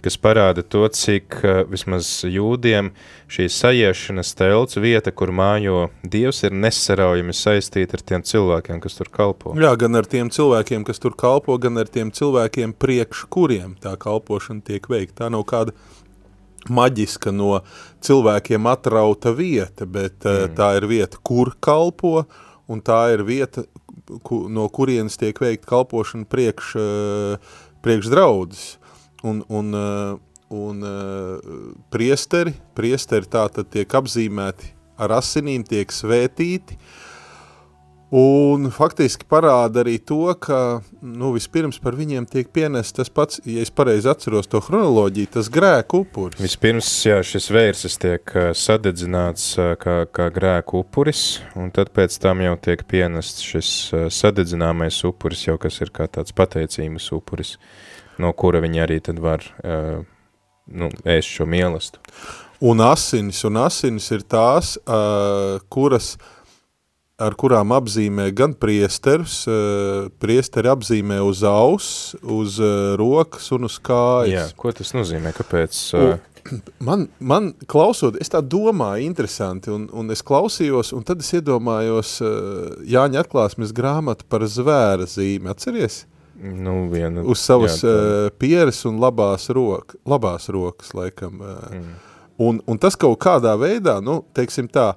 kas 0.06 0.16
parāda 0.22 0.62
to, 0.62 0.84
cik 0.94 1.40
vismaz 1.70 2.08
jūdiem 2.30 2.92
šī 3.32 3.48
sajiešanas 3.50 4.30
telts 4.38 4.78
vieta, 4.78 5.10
kur 5.10 5.32
mājo 5.34 5.88
Dievs, 6.06 6.44
ir 6.46 6.54
nesaraujami 6.54 7.34
saistīta 7.34 7.98
ar 7.98 8.04
tiem 8.06 8.24
cilvēkiem, 8.26 8.78
kas 8.84 8.98
tur 8.98 9.10
kalpo. 9.10 9.56
Jā, 9.58 9.72
gan 9.80 9.98
ar 9.98 10.06
tiem 10.06 10.30
cilvēkiem, 10.30 10.86
kas 10.86 11.02
tur 11.02 11.16
kalpo, 11.18 11.58
gan 11.62 11.82
ar 11.82 11.90
tiem 11.90 12.12
cilvēkiem 12.14 12.76
priekš 12.78 13.24
kuriem 13.34 13.74
tā 13.82 13.96
kalpošana 13.98 14.62
tiek 14.66 14.86
veikta. 14.92 15.24
Tā 15.24 15.32
nav 15.34 15.42
kāda 15.50 15.74
maģiska 16.70 17.34
no 17.34 17.60
cilvēkiem 18.06 18.70
atrauta 18.70 19.34
vieta, 19.34 19.90
bet 19.90 20.22
mm. 20.22 20.54
tā 20.58 20.72
ir 20.78 20.86
vieta, 20.90 21.18
kur 21.26 21.54
kalpo, 21.58 22.28
un 22.70 22.82
tā 22.82 23.02
ir 23.16 23.26
vieta, 23.26 23.66
ku, 24.22 24.44
no 24.52 24.70
kurienes 24.70 25.18
tiek 25.18 25.38
veikta 25.42 25.66
kalpošana 25.74 26.30
priekš, 26.30 26.74
priekš 27.82 28.10
draudzes 28.14 28.66
un, 29.22 29.42
un, 29.48 29.72
uh, 29.72 30.18
un 30.48 30.82
uh, 30.82 31.74
priesteri, 31.90 32.54
priesteri 32.76 33.28
tā 33.30 33.46
tad 33.52 33.72
tiek 33.72 33.98
apzīmēti 33.98 34.74
ar 34.96 35.18
asinīm, 35.18 35.64
tiek 35.66 35.90
svētīti, 35.92 36.78
un 38.16 38.70
faktiski 38.72 39.26
parāda 39.28 39.82
arī 39.82 39.96
to, 39.98 40.30
ka, 40.40 40.80
nu, 41.02 41.32
vispirms 41.34 41.80
par 41.82 41.98
viņiem 41.98 42.24
tiek 42.30 42.48
pienest 42.54 42.96
tas 42.96 43.10
pats, 43.12 43.42
ja 43.44 43.64
es 43.66 43.72
pareizi 43.74 44.08
atceros 44.08 44.48
to 44.48 44.62
chronoloģiju, 44.64 45.32
tas 45.34 45.50
grēku 45.52 46.04
upuris. 46.06 46.40
Vispirms, 46.40 46.92
jā, 47.10 47.18
šis 47.26 47.50
vērsis 47.52 47.98
tiek 48.00 48.32
uh, 48.36 48.52
sadedzināts 48.56 49.50
kā, 49.82 49.98
kā 50.08 50.30
grēku 50.32 50.84
upuris, 50.86 51.42
un 51.58 51.74
tad 51.74 51.92
pēc 51.96 52.16
tam 52.22 52.40
jau 52.46 52.54
tiek 52.68 52.86
pienests 52.88 53.44
šis 53.44 53.74
sadedzināmais 54.14 55.02
upuris, 55.10 55.48
jau 55.50 55.58
kas 55.60 55.82
ir 55.84 55.92
kā 55.92 56.08
tāds 56.08 56.32
pateicības 56.36 57.12
upuris. 57.18 57.56
Uh, 58.16 58.22
no 58.22 58.32
kura 58.36 58.62
viņi 58.64 58.82
arī 58.84 59.00
tad 59.04 59.20
var 59.22 59.44
uh, 59.62 60.00
nu, 60.66 60.90
ēst 61.04 61.36
šo 61.38 61.46
mielastu. 61.48 62.00
Un 62.64 62.80
asinis, 62.80 63.42
un 63.44 63.60
asinis 63.60 64.08
ir 64.14 64.24
tās, 64.24 64.76
uh, 64.88 65.58
kuras, 65.72 66.14
ar 67.20 67.36
kurām 67.36 67.74
apzīmē 67.76 68.30
gan 68.36 68.54
priesterus, 68.56 69.42
uh, 69.48 70.08
priesteri 70.20 70.72
apzīmē 70.72 71.20
uz 71.24 71.44
aus, 71.48 71.90
uz 72.22 72.56
uh, 72.62 72.94
rokas 73.00 73.50
un 73.56 73.68
uz 73.68 73.76
kājas. 73.76 74.32
Jā, 74.32 74.46
ko 74.56 74.72
tas 74.76 74.96
nozīmē, 74.96 75.36
kāpēc? 75.36 75.82
Uh... 75.96 76.16
Man, 76.78 77.08
man 77.18 77.48
klausot, 77.66 78.14
es 78.22 78.28
tā 78.30 78.38
domāju 78.38 79.02
interesanti, 79.02 79.66
un, 79.74 79.88
un 79.90 80.14
es 80.14 80.20
klausījos, 80.22 80.92
un 80.94 81.02
tad 81.02 81.24
es 81.24 81.32
iedomājos 81.34 82.12
uh, 82.22 82.76
Jāņa 82.86 83.24
atklāsmes 83.24 83.72
grāmatu 83.74 84.28
par 84.30 84.44
zvēra 84.46 85.08
zīmi, 85.10 85.50
atceries? 85.50 86.04
Nu, 86.36 86.88
viena, 86.92 87.22
uz 87.24 87.40
savas 87.40 87.80
jā, 87.80 87.90
uh, 87.90 88.30
pieres 88.36 88.82
un 88.88 88.98
labās, 89.00 89.48
roka, 89.56 89.96
labās 90.08 90.50
rokas, 90.52 90.92
laikam. 90.96 91.38
Uh, 91.40 91.70
mm. 91.72 91.94
un, 92.44 92.58
un 92.68 92.80
tas 92.80 92.98
kaut 93.00 93.16
kādā 93.24 93.54
veidā, 93.60 93.96
nu, 94.04 94.18
teiksim 94.36 94.68
tā, 94.68 94.90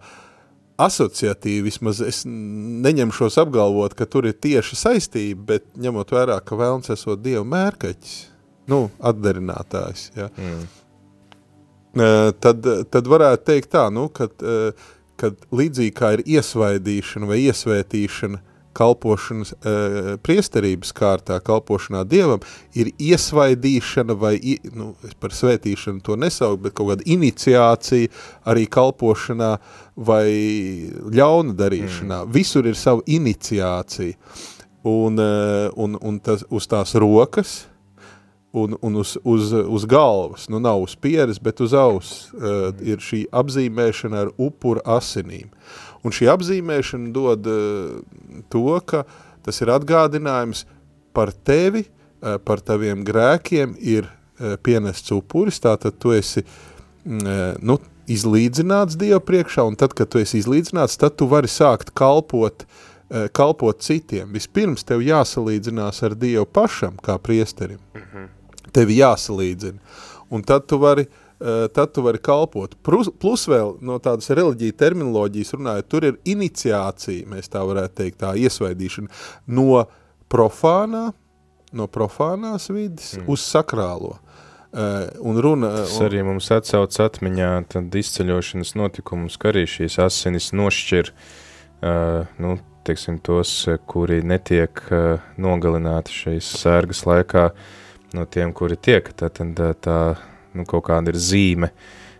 asociatīvi, 0.79 1.65
vismaz 1.67 2.01
es 2.03 2.21
neņemšos 2.27 3.39
apgalvot, 3.43 3.95
ka 3.99 4.07
tur 4.07 4.27
ir 4.29 4.35
tieši 4.39 4.79
saistība, 4.79 5.45
bet 5.53 5.65
ņemot 5.79 6.11
vērā, 6.15 6.39
ka 6.43 6.59
vēlns 6.59 6.91
esot 6.95 7.23
Dievu 7.23 7.45
mērkaķis, 7.51 8.19
nu, 8.71 8.85
atdarinātājs. 8.99 10.09
Ja. 10.19 10.29
Mm. 10.35 10.67
Uh, 11.99 12.29
tad, 12.39 12.67
tad 12.91 13.07
varētu 13.09 13.47
teikt 13.47 13.71
tā, 13.73 13.87
nu, 13.95 14.09
kad, 14.13 14.35
uh, 14.43 14.91
kad 15.19 15.39
līdzīgi 15.55 15.95
kā 15.95 16.13
ir 16.17 16.27
iesvaidīšana 16.37 17.31
vai 17.31 17.41
iesvētīšana 17.47 18.43
kalpošanas 18.79 19.53
uh, 19.53 20.11
priesterības 20.23 20.93
kārtā, 20.95 21.39
kalpošanā 21.43 22.05
Dievam, 22.09 22.43
ir 22.79 22.91
iesvaidīšana 22.95 24.15
vai, 24.19 24.35
nu, 24.75 24.93
par 25.21 25.35
svētīšanu 25.35 26.03
to 26.05 26.17
nesauku, 26.19 26.63
bet 26.67 26.77
kaut 26.77 26.93
kāda 26.93 27.07
iniciācija 27.09 28.11
arī 28.49 28.67
kalpošanā 28.71 29.55
vai 29.99 30.29
ļauna 31.11 31.57
darīšanā. 31.59 32.23
Mm. 32.23 32.31
Visur 32.35 32.69
ir 32.69 32.79
sava 32.79 33.03
iniciācija. 33.07 34.15
Un, 34.89 35.19
uh, 35.19 35.67
un, 35.75 35.99
un 35.99 36.21
tas, 36.23 36.45
uz 36.55 36.67
tās 36.71 36.95
rokas, 36.95 37.65
un, 38.51 38.77
un 38.81 38.95
uz, 38.95 39.17
uz, 39.23 39.51
uz 39.51 39.85
galvas, 39.85 40.47
nu 40.49 40.59
nav 40.59 40.81
uz 40.81 40.95
pieres, 40.95 41.39
bet 41.39 41.61
uz 41.61 41.73
auss, 41.73 42.29
uh, 42.33 42.71
ir 42.81 43.03
šī 43.03 43.25
apzīmēšana 43.29 44.23
ar 44.23 44.31
upura 44.37 44.81
asinīm. 44.97 45.51
Un 46.05 46.15
šī 46.15 46.29
apzīmēšana 46.31 47.11
dod 47.15 47.47
uh, 47.49 47.99
to, 48.51 48.65
ka 48.87 49.03
tas 49.45 49.61
ir 49.63 49.71
atgādinājums 49.73 50.65
par 51.15 51.33
tevi, 51.33 51.85
uh, 51.85 52.37
par 52.43 52.63
taviem 52.63 53.03
grēkiem 53.07 53.75
ir 53.79 54.07
uh, 54.07 54.55
pienests 54.63 55.11
upuris, 55.15 55.59
tātad 55.63 55.99
tu 55.99 56.13
esi 56.15 56.45
uh, 56.45 57.55
nu, 57.59 57.79
izlīdzināts 58.09 58.97
Dieva 58.99 59.21
priekšā, 59.21 59.67
un 59.67 59.77
tad, 59.79 59.93
kad 59.97 60.09
tu 60.09 60.21
esi 60.23 60.39
izlīdzināts, 60.41 60.97
tad 61.01 61.19
tu 61.19 61.29
vari 61.29 61.51
sākt 61.51 61.93
kalpot 61.93 62.67
kalpot 63.33 63.79
citiem. 63.81 64.27
Vispirms 64.37 64.83
tev 64.85 65.01
jāsalīdzinās 65.01 66.03
ar 66.05 66.13
Dievu 66.13 66.45
pašam, 66.45 66.99
kā 67.01 67.15
priesterim. 67.17 67.79
Mm 67.97 68.03
-hmm 68.05 68.27
tevi 68.73 68.99
jāsalīdzina. 68.99 69.79
Un 70.29 70.45
tad 70.45 70.67
tu 70.69 70.79
vari, 70.81 71.05
uh, 71.07 71.28
tad 71.39 71.93
tu 71.95 72.03
vari 72.03 72.19
kalpot. 72.19 72.75
Plus, 72.83 73.07
plus 73.21 73.45
vēl 73.47 73.77
no 73.85 73.95
tādas 74.03 74.27
reliģija 74.35 74.75
terminoloģijas 74.79 75.55
runājot, 75.55 75.89
tur 75.91 76.07
ir 76.09 76.19
iniciācija, 76.27 77.27
mēs 77.31 77.51
tā 77.53 77.63
varētu 77.63 77.95
teikt, 78.01 78.19
tā 78.23 78.33
iesvaidīšana 78.35 79.11
no 79.55 79.85
profānā, 80.31 81.09
no 81.71 81.87
profānās 81.87 82.69
vidas 82.73 83.13
mm. 83.17 83.29
uz 83.31 83.45
sakrālo. 83.45 84.17
Uh, 84.69 85.07
un 85.25 85.39
runa, 85.41 85.71
Tas 85.81 85.95
un... 85.97 86.05
arī 86.05 86.19
mums 86.21 86.51
atsauc 86.53 86.93
atmiņā 87.01 87.53
tad 87.73 87.95
izceļošanas 87.97 88.75
notikumus, 88.77 89.39
ka 89.41 89.49
arī 89.49 89.63
šīs 89.65 89.95
asinis 90.03 90.51
nošķir 90.53 91.09
uh, 91.09 92.27
nu, 92.37 92.59
teiksim, 92.85 93.17
tos, 93.25 93.53
kuri 93.89 94.19
netiek 94.21 94.83
uh, 94.93 95.25
nogalināti 95.41 96.13
šīs 96.13 96.51
sērgas 96.61 97.01
laikā, 97.09 97.47
no 98.13 98.27
tiem, 98.29 98.53
kuri 98.53 98.77
tiek. 98.77 99.09
Tā, 99.17 99.31
tā, 99.33 99.71
tā 99.81 99.97
nu, 100.57 100.65
kaut 100.69 100.85
kāda 100.89 101.13
ir 101.13 101.19
zīme, 101.21 101.71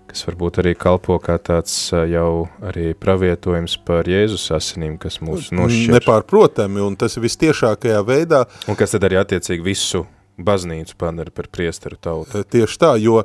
kas 0.10 0.26
varbūt 0.26 0.62
arī 0.64 0.74
kalpo 0.78 1.20
kā 1.22 1.38
tāds 1.42 1.76
jau 1.94 2.48
arī 2.66 2.92
pravietojums 2.98 3.78
par 3.86 4.10
Jēzus 4.10 4.50
asinīm, 4.58 4.98
kas 5.02 5.20
mūs 5.22 5.52
nošķir. 5.56 5.96
Nepārprotami, 6.00 6.82
un 6.86 6.98
tas 7.00 7.20
vistiešākajā 7.22 8.02
veidā. 8.08 8.46
Un 8.70 8.80
kas 8.80 8.96
tad 8.96 9.06
arī 9.10 9.20
attiecīgi 9.22 9.66
visu 9.66 10.06
baznīcu 10.40 10.96
padara 11.00 11.34
par 11.36 11.50
priesteru 11.52 12.00
tautu. 12.02 12.44
Tieši 12.48 12.80
tā, 12.82 12.94
jo, 13.02 13.22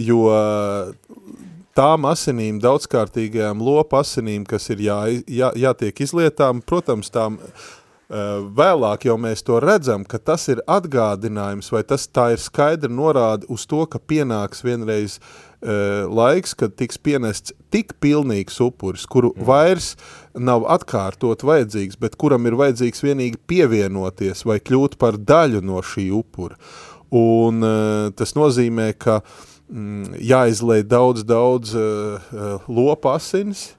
jo 0.00 0.22
tām 1.76 2.08
asinīm, 2.08 2.60
daudzkārtīgajām 2.64 3.62
lopu 3.62 4.00
asinīm, 4.00 4.46
kas 4.48 4.70
ir 4.74 4.82
jā, 4.86 4.98
jā, 5.28 5.52
jātiek 5.66 6.04
izlietām, 6.06 6.62
protams, 6.64 7.12
tām 7.12 7.38
vēlāk 8.08 9.08
jau 9.08 9.16
mēs 9.18 9.42
to 9.42 9.58
redzam, 9.62 10.04
ka 10.06 10.18
tas 10.18 10.46
ir 10.48 10.60
atgādinājums, 10.70 11.72
vai 11.72 11.82
tas 11.82 12.06
tā 12.06 12.32
ir 12.36 12.42
skaidra 12.42 12.90
norāde 12.92 13.46
uz 13.50 13.66
to, 13.66 13.82
ka 13.86 13.98
pienāks 13.98 14.62
vienreiz 14.62 15.18
uh, 15.18 16.06
laiks, 16.06 16.54
kad 16.54 16.76
tiks 16.78 16.98
pienests 16.98 17.52
tik 17.70 17.96
pilnīgs 18.00 18.60
upuris, 18.62 19.06
kuru 19.10 19.32
mm. 19.34 19.46
vairs 19.48 19.96
nav 20.34 20.68
atkārtot 20.70 21.42
vajadzīgs, 21.42 21.98
bet 21.98 22.14
kuram 22.16 22.46
ir 22.46 22.54
vajadzīgs 22.54 23.02
vienīgi 23.02 23.42
pievienoties 23.50 24.44
vai 24.46 24.60
kļūt 24.60 24.98
par 25.02 25.18
daļu 25.18 25.64
no 25.66 25.82
šī 25.82 26.10
upura. 26.14 26.54
Un 27.10 27.62
uh, 27.62 28.14
tas 28.14 28.36
nozīmē, 28.38 28.92
ka 28.98 29.18
mm, 29.66 30.14
jāizlej 30.22 30.86
daudz, 30.86 31.26
daudz 31.26 31.74
uh, 31.74 32.62
lopa 32.70 33.16
asins, 33.18 33.72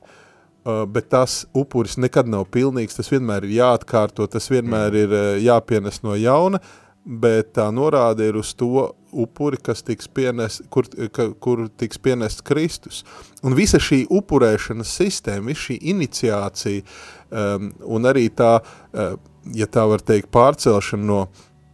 bet 0.87 1.09
tas 1.09 1.45
upuris 1.55 1.97
nekad 2.01 2.27
nav 2.27 2.47
pilnīgs, 2.51 2.97
tas 2.97 3.11
vienmēr 3.11 3.47
ir 3.47 3.57
jāatkārto, 3.61 4.27
tas 4.31 4.49
vienmēr 4.51 4.97
ir 5.03 5.15
uh, 5.15 5.27
jāpienes 5.39 6.01
no 6.03 6.17
jauna, 6.19 6.59
bet 7.07 7.53
tā 7.55 7.69
norāde 7.71 8.27
ir 8.27 8.35
uz 8.35 8.51
to 8.57 8.89
upuri, 9.15 9.59
kas 9.63 9.85
tiks 9.87 10.09
pienest, 10.11 10.65
kur, 10.73 10.89
ka, 11.15 11.29
kur 11.39 11.67
tiks 11.79 12.01
pienests 12.03 12.43
Kristus. 12.43 13.03
Un 13.47 13.55
visa 13.55 13.79
šī 13.79 14.03
upurēšanas 14.11 14.91
sistēma, 14.99 15.53
visa 15.53 15.69
šī 15.69 15.77
iniciācija 15.93 16.83
um, 16.83 17.71
un 17.95 18.09
arī 18.11 18.27
tā, 18.35 18.57
uh, 18.59 19.15
ja 19.55 19.69
tā 19.71 19.87
var 19.87 20.03
teikt, 20.03 20.27
pārcelšana 20.35 21.07
no, 21.07 21.21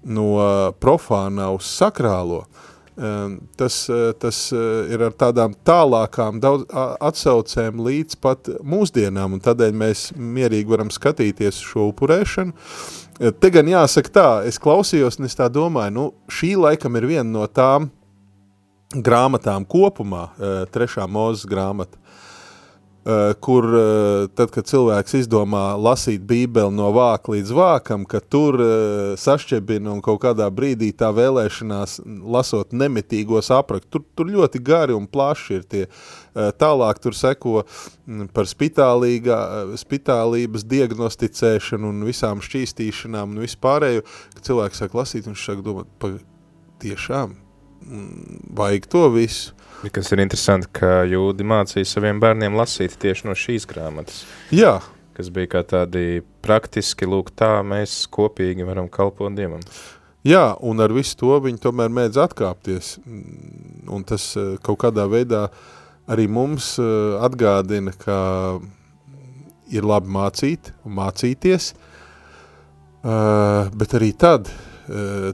no 0.06 0.30
profānā 0.78 1.50
uz 1.56 1.72
sakrālo, 1.82 2.44
uh, 2.44 2.70
tas, 3.58 3.90
eh, 3.90 4.14
tas 4.20 4.52
eh, 4.54 4.94
ir 4.94 5.02
ar 5.02 5.16
tādām 5.18 5.56
tālākām 5.66 6.40
daudz, 6.42 6.68
atsaucēm 7.02 7.82
līdz 7.82 8.20
pat 8.22 8.52
mūsdienām, 8.62 9.34
un 9.34 9.42
tādēļ 9.42 9.74
mēs 9.74 10.12
mierīgi 10.18 10.70
varam 10.70 10.92
skatīties 10.94 11.62
šo 11.64 11.90
upurēšanu. 11.92 12.54
Eh, 13.20 13.32
te 13.32 13.50
gan 13.54 13.66
jāsaka 13.66 14.14
tā, 14.14 14.28
es 14.48 14.62
klausījos 14.62 15.20
un 15.20 15.26
es 15.26 15.38
tā 15.40 15.50
domāju, 15.50 15.96
nu, 15.98 16.06
šī 16.30 16.54
laikam 16.60 16.96
ir 17.00 17.10
viena 17.10 17.30
no 17.30 17.48
tām 17.48 17.90
grāmatām 18.94 19.66
kopumā, 19.66 20.28
trešā 20.70 21.08
mūzes 21.10 21.48
grāmata, 21.50 21.98
kur 23.44 23.66
uh, 23.68 24.30
tad, 24.32 24.48
kad 24.56 24.64
cilvēks 24.64 25.18
izdomā 25.20 25.74
lasīt 25.76 26.22
bībeli 26.24 26.72
no 26.72 26.88
vāka 26.96 27.34
līdz 27.34 27.50
vākam, 27.52 28.06
ka 28.08 28.22
tur 28.24 28.56
uh, 28.64 28.70
sašķebina 29.20 29.92
un 29.92 30.00
kaut 30.04 30.22
kādā 30.24 30.48
brīdī 30.48 30.94
tā 30.96 31.10
vēlēšanās 31.12 31.98
lasot 32.06 32.72
nemitīgos 32.72 33.52
apraktus, 33.52 33.92
tur, 33.92 34.06
tur 34.16 34.32
ļoti 34.32 34.64
gari 34.64 34.96
un 34.96 35.10
plaši 35.12 35.60
ir 35.60 35.68
tie. 35.68 35.86
Tālāk 36.34 36.98
tur 36.98 37.14
seko 37.14 37.60
mm, 37.62 38.32
par 38.34 38.48
spitālības 38.50 40.64
diagnosticēšanu 40.66 41.92
un 41.92 42.00
visām 42.08 42.42
šķīstīšanām 42.42 43.36
un 43.36 43.44
vispārēju, 43.44 44.02
ka 44.34 44.46
cilvēks 44.48 44.82
sāk 44.82 44.96
lasīt 44.98 45.28
un 45.28 45.36
viņš 45.36 45.44
sāk 45.52 45.62
domāt, 45.66 45.92
pa, 46.02 46.10
tiešām, 46.82 47.36
mm, 47.84 48.40
vajag 48.58 48.90
to 48.96 49.04
visu. 49.14 49.54
Kas 49.92 50.14
ir 50.16 50.22
interesanti, 50.24 50.70
ka 50.80 51.02
jūdi 51.10 51.44
mācīja 51.44 51.90
saviem 51.90 52.22
bērniem 52.24 52.56
lasīt 52.56 52.96
tieši 53.02 53.28
no 53.28 53.36
šīs 53.36 53.68
grāmatas. 53.68 54.22
Jā. 54.56 54.78
Kas 55.14 55.28
bija 55.34 55.50
kā 55.52 55.62
tādi 55.68 56.24
praktiski, 56.42 57.06
lūk, 57.06 57.34
tā 57.38 57.60
mēs 57.68 58.06
kopīgi 58.14 58.66
varam 58.66 58.88
kalpot 58.90 59.36
Dievam. 59.36 59.62
Jā, 60.24 60.54
un 60.64 60.80
ar 60.80 60.94
visu 60.96 61.18
to 61.20 61.36
viņi 61.44 61.60
tomēr 61.66 61.92
mēdz 61.92 62.22
atkāpties. 62.24 62.94
Un 63.92 64.06
tas 64.08 64.30
eh, 64.40 64.54
kaut 64.64 64.80
kādā 64.86 65.04
veidā 65.12 65.50
arī 66.08 66.30
mums 66.32 66.78
eh, 66.80 67.18
atgādina, 67.20 67.92
ka 68.00 68.18
ir 69.74 69.84
labi 69.84 70.14
mācīt 70.16 70.72
un 70.88 70.96
mācīties, 70.96 71.74
eh, 71.76 73.74
bet 73.76 73.98
arī 74.00 74.14
tad, 74.16 74.48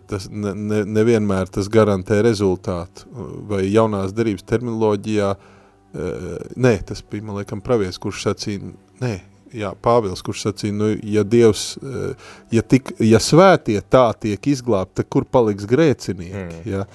tas 0.09 0.27
ne, 0.29 0.53
ne, 0.53 0.83
nevienmēr 0.85 1.49
tas 1.53 1.69
garantē 1.71 2.19
rezultātu. 2.25 3.07
Vai 3.49 3.63
jaunās 3.67 4.13
darības 4.15 4.45
terminoloģijā, 4.49 5.29
eh, 5.33 6.29
nē, 6.55 6.75
tas 6.85 7.01
bija, 7.01 7.25
man 7.25 7.39
liekam, 7.41 7.63
pravies, 7.65 7.97
kurš 8.01 8.27
sacīja, 8.27 8.73
nē, 9.01 9.13
jā, 9.57 9.73
Pāvils, 9.81 10.21
kurš 10.25 10.45
sacīja, 10.47 10.75
nu, 10.77 10.91
ja 11.03 11.23
Dievs, 11.23 11.71
eh, 11.81 12.27
ja, 12.51 12.61
tik, 12.61 12.93
ja 12.99 13.21
svētie 13.23 13.79
tā 13.81 14.07
tiek 14.19 14.51
izglābti, 14.53 15.01
tad 15.01 15.09
kur 15.09 15.25
paliks 15.25 15.65
grēcinieki, 15.69 16.45
mm. 16.45 16.69
ja? 16.69 16.85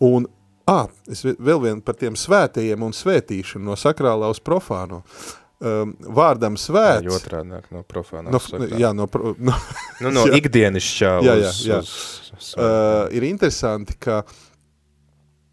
Un, 0.00 0.30
ā, 0.70 0.84
es 1.10 1.26
vēl 1.26 1.60
vien 1.66 1.82
par 1.84 1.98
tiem 1.98 2.14
svētajiem 2.16 2.86
un 2.86 2.94
svētīšanu 2.96 3.66
no 3.66 3.76
sakrālā 3.76 4.30
uz 4.32 4.40
profāno. 4.40 5.02
Uh, 5.02 5.36
um, 5.60 5.94
vārdam 6.16 6.56
svēts. 6.60 7.06
Jā, 7.06 7.16
otrādāk 7.16 7.70
no 7.74 7.82
profānā. 7.88 8.32
No, 8.32 8.40
jā, 8.80 8.92
no, 8.96 9.06
pro, 9.10 9.34
no, 9.38 9.56
nu, 10.00 10.12
no 10.16 10.26
ikdienišķā 10.36 11.16
jā, 11.26 11.36
jā, 11.44 11.50
jā. 11.68 11.80
Uz, 11.84 11.96
uz, 12.36 12.52
uh, 12.56 13.06
ir 13.14 13.26
interesanti, 13.28 13.96
ka 14.00 14.22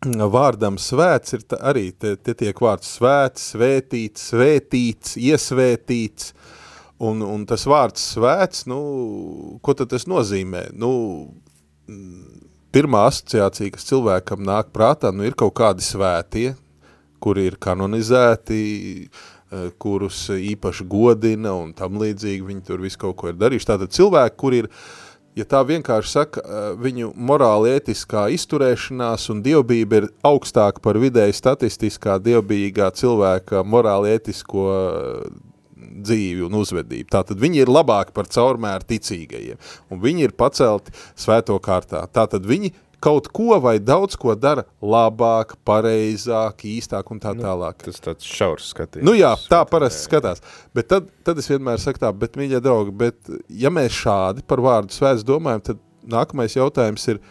vārdam 0.06 0.78
svēts 0.80 1.36
ir 1.38 1.48
tā, 1.50 1.60
arī, 1.72 1.90
te, 1.92 2.16
te 2.22 2.36
tiek 2.38 2.60
vārds 2.62 2.98
svēts, 3.00 3.52
svētīts, 3.56 4.30
svētīts, 4.32 5.18
iesvētīts, 5.20 6.32
un, 7.04 7.26
un 7.26 7.48
tas 7.50 7.66
vārds 7.70 8.14
svēts, 8.14 8.68
nu, 8.70 8.80
ko 9.62 9.76
tad 9.78 9.92
tas 9.94 10.08
nozīmē? 10.10 10.68
Nu, 10.78 10.92
pirmā 12.76 13.08
asociācija, 13.10 13.74
kas 13.74 13.90
cilvēkam 13.90 14.46
nāk 14.46 14.70
prātā, 14.76 15.12
nu, 15.12 15.26
ir 15.28 15.36
kaut 15.38 15.58
kādi 15.58 15.86
svētie, 15.86 16.52
kuri 17.18 17.48
ir 17.50 17.58
kanonizēti, 17.58 18.62
uh, 19.08 19.26
kurus 19.80 20.26
īpaši 20.34 20.88
godina 20.92 21.54
un 21.56 21.74
tam 21.78 22.00
līdzīgi 22.02 22.48
viņi 22.48 22.64
tur 22.68 22.82
visu 22.84 23.00
kaut 23.06 23.18
ko 23.20 23.32
ir 23.32 23.38
darījuši. 23.40 23.70
Tātad 23.70 23.94
cilvēki, 23.96 24.36
kur 24.40 24.56
ir 24.58 24.72
ja 25.38 25.46
tā 25.48 25.62
vienkārši 25.68 26.14
saka, 26.14 26.44
uh, 26.44 26.70
viņu 26.82 27.12
morāli 27.16 27.76
ētiskā 27.78 28.28
izturēšanās 28.36 29.30
un 29.34 29.44
dievbība 29.46 30.02
ir 30.02 30.10
augstāka 30.26 30.82
par 30.84 31.00
vidēji 31.02 31.38
statistiskā 31.38 32.18
dievbīgā 32.24 32.90
cilvēka 32.98 33.64
morāli 33.68 34.16
ētisko 34.18 34.66
uh, 34.72 35.38
dzīvi 35.78 36.46
un 36.48 36.58
uzvedību. 36.58 37.10
Tātad 37.14 37.40
viņi 37.42 37.64
ir 37.64 37.72
labāki 37.72 38.16
par 38.16 38.30
caurmēru 38.34 38.88
ticīgajiem, 38.90 39.62
un 39.94 40.02
viņi 40.04 40.28
ir 40.28 40.36
pacelti 40.38 40.94
svēto 41.18 41.58
kārtā. 41.64 42.04
Tātad 42.14 42.46
viņi 42.48 42.74
kaut 43.04 43.30
ko 43.34 43.58
vai 43.62 43.78
daudz 43.80 44.18
ko 44.20 44.34
dara 44.38 44.66
labāk, 44.82 45.56
pareizāk, 45.68 46.66
īstāk 46.68 47.12
un 47.14 47.22
tā 47.22 47.34
Nu, 47.38 47.46
tālāk. 47.46 47.80
Tas 47.86 48.02
tāds 48.04 48.28
šaurs 48.28 48.72
skatījums. 48.74 49.06
Nu 49.08 49.14
jā, 49.18 49.34
tā 49.52 49.62
parasti 49.70 50.08
skatās. 50.08 50.44
Bet 50.76 50.90
tad, 50.92 51.10
tad 51.28 51.40
es 51.42 51.50
vienmēr 51.52 51.82
saku 51.82 52.02
tā, 52.02 52.12
bet, 52.14 52.38
mīļie 52.40 52.62
draugi, 52.64 52.96
bet 53.06 53.34
ja 53.50 53.72
mēs 53.74 53.96
šādi 54.02 54.46
par 54.48 54.64
vārdu 54.66 54.96
svēts 54.96 55.26
domājam, 55.28 55.66
tad 55.72 55.84
nākamais 56.08 56.56
jautājums 56.58 57.06
ir, 57.12 57.22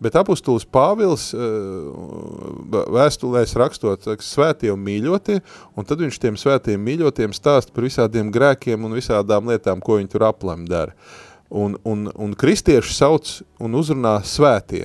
bet 0.00 0.16
apustulis 0.16 0.64
Pāvils 0.64 1.28
eh, 1.36 2.82
vēstulēs 2.96 3.56
rakstot 3.58 4.08
svētie 4.24 4.72
un 4.72 4.82
mīļotie, 4.86 5.40
un 5.76 5.88
tad 5.88 6.04
viņš 6.04 6.20
tiem 6.22 6.38
svētiem 6.40 6.84
mīļotiem 6.88 7.34
stāsta 7.36 7.74
par 7.74 7.88
visādiem 7.88 8.32
grēkiem 8.32 8.86
un 8.86 8.96
visādām 8.96 9.50
lietām, 9.50 9.82
ko 9.84 9.98
viņi 10.00 10.14
tur 10.14 10.30
aplem 10.30 10.64
dara. 10.70 10.96
Un, 11.48 11.78
un, 11.88 12.10
un 12.12 12.34
kristieši 12.36 12.92
sauc 12.92 13.30
un 13.64 13.76
uzrunā 13.78 14.18
svētie. 14.26 14.84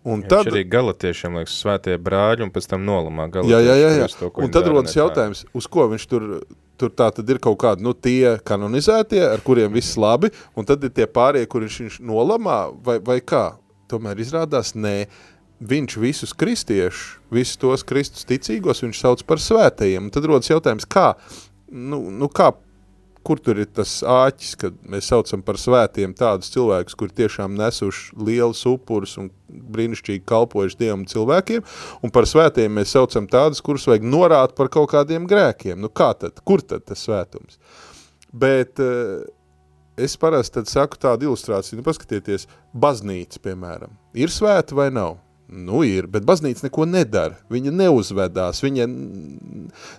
Un 0.00 0.22
Tad... 0.24 0.46
Viņš 0.46 0.54
arī 0.54 0.62
galatiešiem 0.72 1.34
liekas 1.36 1.58
svētie 1.60 1.98
brāļi 2.00 2.46
un 2.46 2.52
pēc 2.54 2.70
tam 2.70 2.86
nolamā 2.88 3.26
Jā, 3.44 3.58
jā, 3.60 3.74
jā, 3.76 3.90
jā. 3.98 4.06
To, 4.16 4.30
un 4.40 4.52
tad 4.52 4.68
rodas 4.70 4.96
jautājums, 4.96 5.42
uz 5.52 5.68
ko 5.68 5.84
viņš 5.90 6.06
tur, 6.08 6.24
tur 6.80 6.92
tā 6.96 7.10
tad 7.12 7.28
ir 7.28 7.40
kaut 7.42 7.58
kādi, 7.60 7.84
nu, 7.84 7.92
tie 7.92 8.38
kanonizētie, 8.48 9.20
ar 9.28 9.44
kuriem 9.44 9.74
viss 9.76 9.98
labi, 10.00 10.30
un 10.56 10.68
tad 10.68 10.86
ir 10.88 10.94
tie 10.96 11.04
pārējie, 11.04 11.50
kur 11.52 11.66
viņš, 11.66 11.76
viņš 11.84 11.98
nolamā, 12.08 12.62
vai, 12.86 12.96
vai 13.04 13.18
kā? 13.20 13.50
Tomēr 13.92 14.22
izrādās, 14.22 14.72
nē, 14.78 14.94
viņš 15.60 15.98
visus 16.00 16.32
kristiešus, 16.32 17.18
visus 17.34 17.60
tos 17.60 17.84
kristus 17.84 18.24
ticīgos, 18.28 18.80
viņš 18.86 19.02
sauc 19.02 19.24
par 19.28 19.42
svētajiem. 19.42 20.08
Un 20.08 20.14
tad 20.14 20.24
rodas 20.30 20.48
jautājums, 20.48 20.88
kā, 20.88 21.12
nu, 21.68 22.00
nu 22.08 22.30
kā, 22.32 22.54
kur 23.26 23.40
tur 23.42 23.60
ir 23.60 23.68
tas 23.74 24.00
āķis, 24.06 24.54
kad 24.60 24.76
mēs 24.88 25.10
saucam 25.10 25.42
par 25.44 25.58
svētiem 25.60 26.14
tādus 26.16 26.52
cilvēkus, 26.54 26.96
kur 26.98 27.12
tiešām 27.12 27.56
nesuši 27.58 28.16
lielus 28.26 28.62
upurus 28.68 29.16
un 29.20 29.30
brīnišķīgi 29.48 30.24
kalpojuši 30.28 30.78
Dievam 30.80 31.04
cilvēkiem, 31.10 31.64
un 32.04 32.14
par 32.14 32.28
svētiem 32.30 32.72
mēs 32.78 32.94
saucam 32.96 33.28
tādus, 33.30 33.62
kurus 33.64 33.88
vajag 33.90 34.06
norāt 34.06 34.54
par 34.58 34.70
kaut 34.72 34.92
kādiem 34.94 35.28
grēkiem. 35.30 35.80
Nu 35.80 35.92
kā 35.92 36.12
tad? 36.18 36.40
Kur 36.46 36.64
tad 36.64 36.86
tas 36.88 37.02
svētums? 37.06 37.60
Bet 38.30 38.80
uh, 38.82 39.24
es 40.00 40.16
parasti 40.20 40.64
saku 40.70 41.00
tādu 41.00 41.28
ilustrāciju, 41.28 41.80
nu 41.80 41.86
paskatieties, 41.86 42.46
baznīca, 42.72 43.42
piemēram, 43.44 43.96
ir 44.16 44.32
svēta 44.32 44.78
vai 44.78 44.90
nav? 44.94 45.18
Nu 45.50 45.82
ir, 45.82 46.06
bet 46.06 46.22
baznīca 46.22 46.68
neko 46.68 46.84
nedara, 46.86 47.34
viņa 47.50 47.72
neuzvedās, 47.74 48.60
viņa 48.62 48.86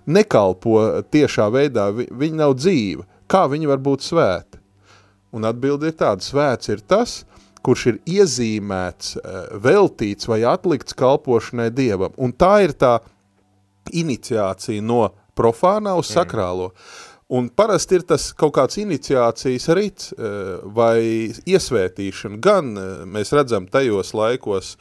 nekalpo 0.07 1.03
tiešā 1.11 1.49
veidā, 1.51 1.89
vi- 1.95 2.07
viņa 2.07 2.35
nav 2.35 2.55
dzīva. 2.55 3.03
Kā 3.27 3.47
viņa 3.51 3.67
var 3.67 3.77
būt 3.77 4.05
svēta? 4.05 4.59
Un 5.33 5.43
atbildi 5.43 5.87
ir 5.87 5.93
tāda, 5.93 6.23
svēts 6.23 6.69
ir 6.69 6.79
tas, 6.79 7.23
kurš 7.63 7.85
ir 7.87 7.99
iezīmēts, 8.05 9.17
eh, 9.17 9.57
veltīts 9.57 10.27
vai 10.27 10.41
atlikts 10.41 10.93
kalpošanai 10.93 11.69
Dievam. 11.71 12.13
Un 12.17 12.33
tā 12.33 12.63
ir 12.63 12.73
tā 12.73 12.99
iniciācija 13.91 14.81
no 14.81 15.11
profānā 15.35 15.97
uz 15.97 16.09
sakrālo. 16.11 16.71
Un 17.29 17.49
parasti 17.49 17.95
ir 17.95 18.01
tas 18.01 18.33
kaut 18.33 18.53
kāds 18.53 18.75
iniciācijas 18.81 19.69
rits 19.75 20.13
eh, 20.17 20.59
vai 20.65 21.31
iesvētīšana. 21.47 22.39
Gan 22.41 22.77
eh, 22.77 23.05
mēs 23.05 23.31
redzam 23.31 23.69
tajos 23.71 24.11
laikos 24.13 24.75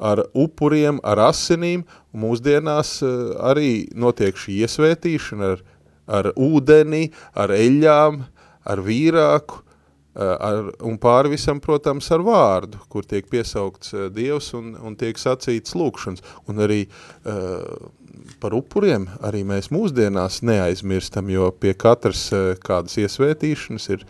ar 0.00 0.22
upuriem, 0.36 1.00
ar 1.04 1.20
asinīm, 1.28 1.84
mūsdienās 2.16 2.98
eh, 3.02 3.14
arī 3.50 3.70
notiek 3.98 4.38
šī 4.38 4.60
iesvētīšana 4.64 5.54
ar, 5.54 5.64
ar 6.18 6.30
ūdeni, 6.34 7.08
ar 7.38 7.52
eļļām, 7.54 8.20
ar 8.68 8.82
vīrāku, 8.84 9.60
eh, 9.60 10.22
ar, 10.22 10.72
un 10.86 10.98
pāri 11.02 11.34
visam, 11.34 11.60
protams, 11.64 12.10
ar 12.14 12.24
vārdu, 12.26 12.80
kur 12.92 13.06
tiek 13.08 13.28
piesaukts 13.30 13.94
eh, 13.94 14.08
Dievs 14.14 14.52
un, 14.58 14.74
un 14.80 14.98
tiek 14.98 15.18
sacīts 15.18 15.76
lūkšanas. 15.78 16.24
Un 16.48 16.64
arī 16.64 16.84
uh, 16.88 17.88
par 18.42 18.54
upuriem 18.56 19.06
arī 19.24 19.44
mēs 19.46 19.70
mūsdienās 19.74 20.40
neaizmirstam, 20.46 21.28
jo 21.32 21.50
pie 21.52 21.74
katras 21.78 22.28
uh, 22.34 22.54
kādas 22.64 22.96
iesvētīšanas 23.02 23.90
ir, 23.94 24.06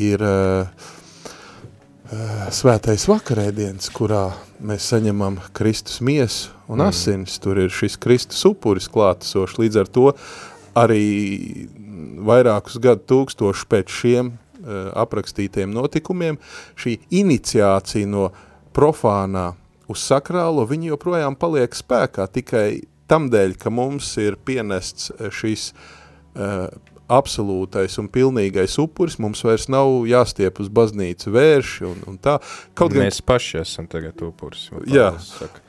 ir 0.00 0.24
uh, 0.24 0.90
svētais 2.50 3.04
vakarēdiens, 3.06 3.90
kurā 3.94 4.30
mēs 4.58 4.88
saņemam 4.90 5.38
Kristus 5.54 6.00
miesu 6.02 6.50
un 6.70 6.82
asinis. 6.82 7.38
Tur 7.42 7.60
ir 7.62 7.70
šis 7.70 7.98
Kristus 8.02 8.42
upuris 8.48 8.88
klātesošs. 8.90 9.58
Līdz 9.60 9.80
ar 9.82 9.90
to 9.90 10.06
arī 10.78 11.68
vairākus 12.26 12.80
gadu 12.82 13.06
tūkstoši 13.12 13.66
pēc 13.70 13.94
šiem 14.00 14.32
uh, 14.32 14.90
aprakstītiem 14.98 15.72
notikumiem 15.74 16.38
šī 16.78 16.98
iniciācija 17.22 18.08
no 18.10 18.30
profānā 18.76 19.52
uz 19.90 20.02
sakrālo, 20.06 20.66
viņi 20.70 20.92
joprojām 20.92 21.36
paliek 21.38 21.74
spēkā 21.74 22.28
tikai 22.30 22.82
tam 23.10 23.26
dēļ, 23.30 23.56
ka 23.58 23.72
mums 23.74 24.12
ir 24.22 24.36
pienests 24.46 25.10
eh, 25.16 25.32
šis 25.34 25.70
uh, 25.72 26.68
absolūtais 27.10 27.96
un 28.00 28.08
pilnīgais 28.12 28.76
upuris, 28.82 29.18
mums 29.22 29.42
vairs 29.46 29.66
nav 29.72 30.06
jāstiep 30.08 30.60
uz 30.62 30.70
baznīcu 30.72 31.32
vērši 31.34 31.86
un, 31.88 32.02
un 32.12 32.18
tā. 32.22 32.36
Kaut 32.78 32.94
gan 32.94 33.06
Mēs 33.06 33.20
paši 33.26 33.60
esam 33.62 33.88
tagad 33.90 34.20
upuris. 34.24 34.68
Jā. 34.90 35.10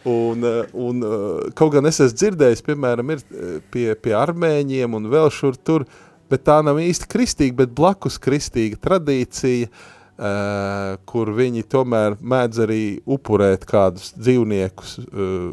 Un, 0.10 0.46
eh, 0.48 0.76
un 0.78 1.02
eh, 1.08 1.48
kaut 1.58 1.74
gan 1.76 1.90
es 1.90 2.02
esmu 2.04 2.20
dzirdējis, 2.22 2.66
piemēram, 2.68 3.16
ir 3.16 3.24
eh, 3.24 3.56
pie, 3.74 3.88
pie 3.98 4.14
armēņiem 4.18 5.00
un 5.00 5.10
vēl 5.12 5.32
šur 5.34 5.58
tur, 5.58 5.88
bet 6.32 6.46
tā 6.48 6.62
nav 6.66 6.80
īsti 6.82 7.10
kristīga, 7.12 7.58
bet 7.64 7.74
blakus 7.76 8.16
kristīga 8.22 8.78
tradīcija, 8.80 9.68
uh, 9.68 10.94
kur 11.10 11.34
viņi 11.36 11.66
tomēr 11.68 12.16
mēdz 12.24 12.62
arī 12.64 12.84
upurēt 13.04 13.66
kādus 13.68 14.14
dzīvniekus, 14.16 14.94
uh, 15.10 15.50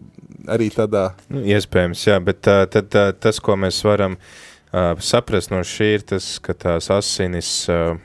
arī 0.55 0.69
tādā, 0.71 1.09
Nu, 1.35 1.43
iespējams, 1.43 2.05
jā, 2.07 2.21
bet 2.23 2.45
tā, 2.47 2.61
tad 2.71 2.93
tā, 2.95 3.09
tas, 3.19 3.43
ko 3.43 3.59
mēs 3.59 3.81
varam 3.89 4.15
uh, 4.15 4.31
saprast 4.73 5.53
no 5.53 5.63
šī, 5.65 5.95
ir 5.97 6.07
tas, 6.09 6.37
ka 6.45 6.53
tās 6.53 6.91
asinis, 6.93 7.51
uh, 7.73 7.97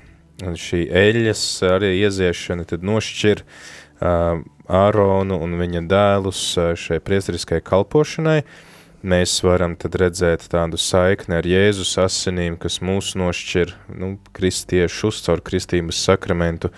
un 0.44 0.58
šī 0.60 0.86
eļas 0.90 1.44
arī 1.68 1.94
ieziešana, 2.02 2.66
tad 2.68 2.86
nošķir 2.86 3.44
uh, 3.44 4.44
Āronu 4.64 5.42
un 5.44 5.58
viņa 5.60 5.84
dēlus 5.92 6.44
uh, 6.58 6.72
šai 6.80 7.02
priesteriskai 7.04 7.60
kalpošanai. 7.66 8.44
Mēs 9.04 9.34
varam 9.44 9.74
tad 9.76 9.98
redzēt 10.00 10.46
tādu 10.48 10.78
saikni 10.80 11.36
ar 11.36 11.44
Jēzus 11.44 11.98
asinīm, 12.00 12.56
kas 12.56 12.78
mūs 12.80 13.10
nošķir, 13.20 13.74
nu, 14.00 14.14
kristiešus 14.32 15.20
caur 15.26 15.44
kristības 15.44 16.00
sakramentu, 16.06 16.72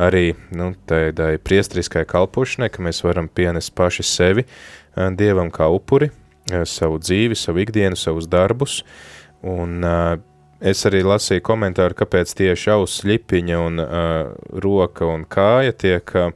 arī, 0.00 0.30
nu, 0.56 0.70
tādai 0.88 1.34
priesteriskai 1.36 2.06
kalpošanai, 2.08 2.70
ka 2.72 2.80
mēs 2.86 3.02
varam 3.04 3.28
pienest 3.28 3.74
paši 3.76 4.06
sevi 4.08 4.46
uh, 4.46 5.12
Dievam 5.12 5.52
kā 5.52 5.68
upuri, 5.68 6.08
uh, 6.08 6.64
savu 6.64 6.96
dzīvi, 7.04 7.36
savu 7.36 7.60
ikdienu, 7.66 8.00
savus 8.00 8.24
darbus, 8.32 8.80
un 9.46 9.86
uh, 9.86 10.16
es 10.60 10.84
arī 10.88 11.02
lasīju 11.06 11.44
komentāru, 11.46 11.96
kāpēc 11.98 12.32
tieši 12.38 12.72
auss 12.76 13.04
ļipiņa 13.06 13.60
un 13.62 13.82
uh, 13.82 13.90
roka 14.64 15.08
un 15.08 15.26
kāja 15.28 15.76
tiek 15.76 16.16
uh, 16.16 16.32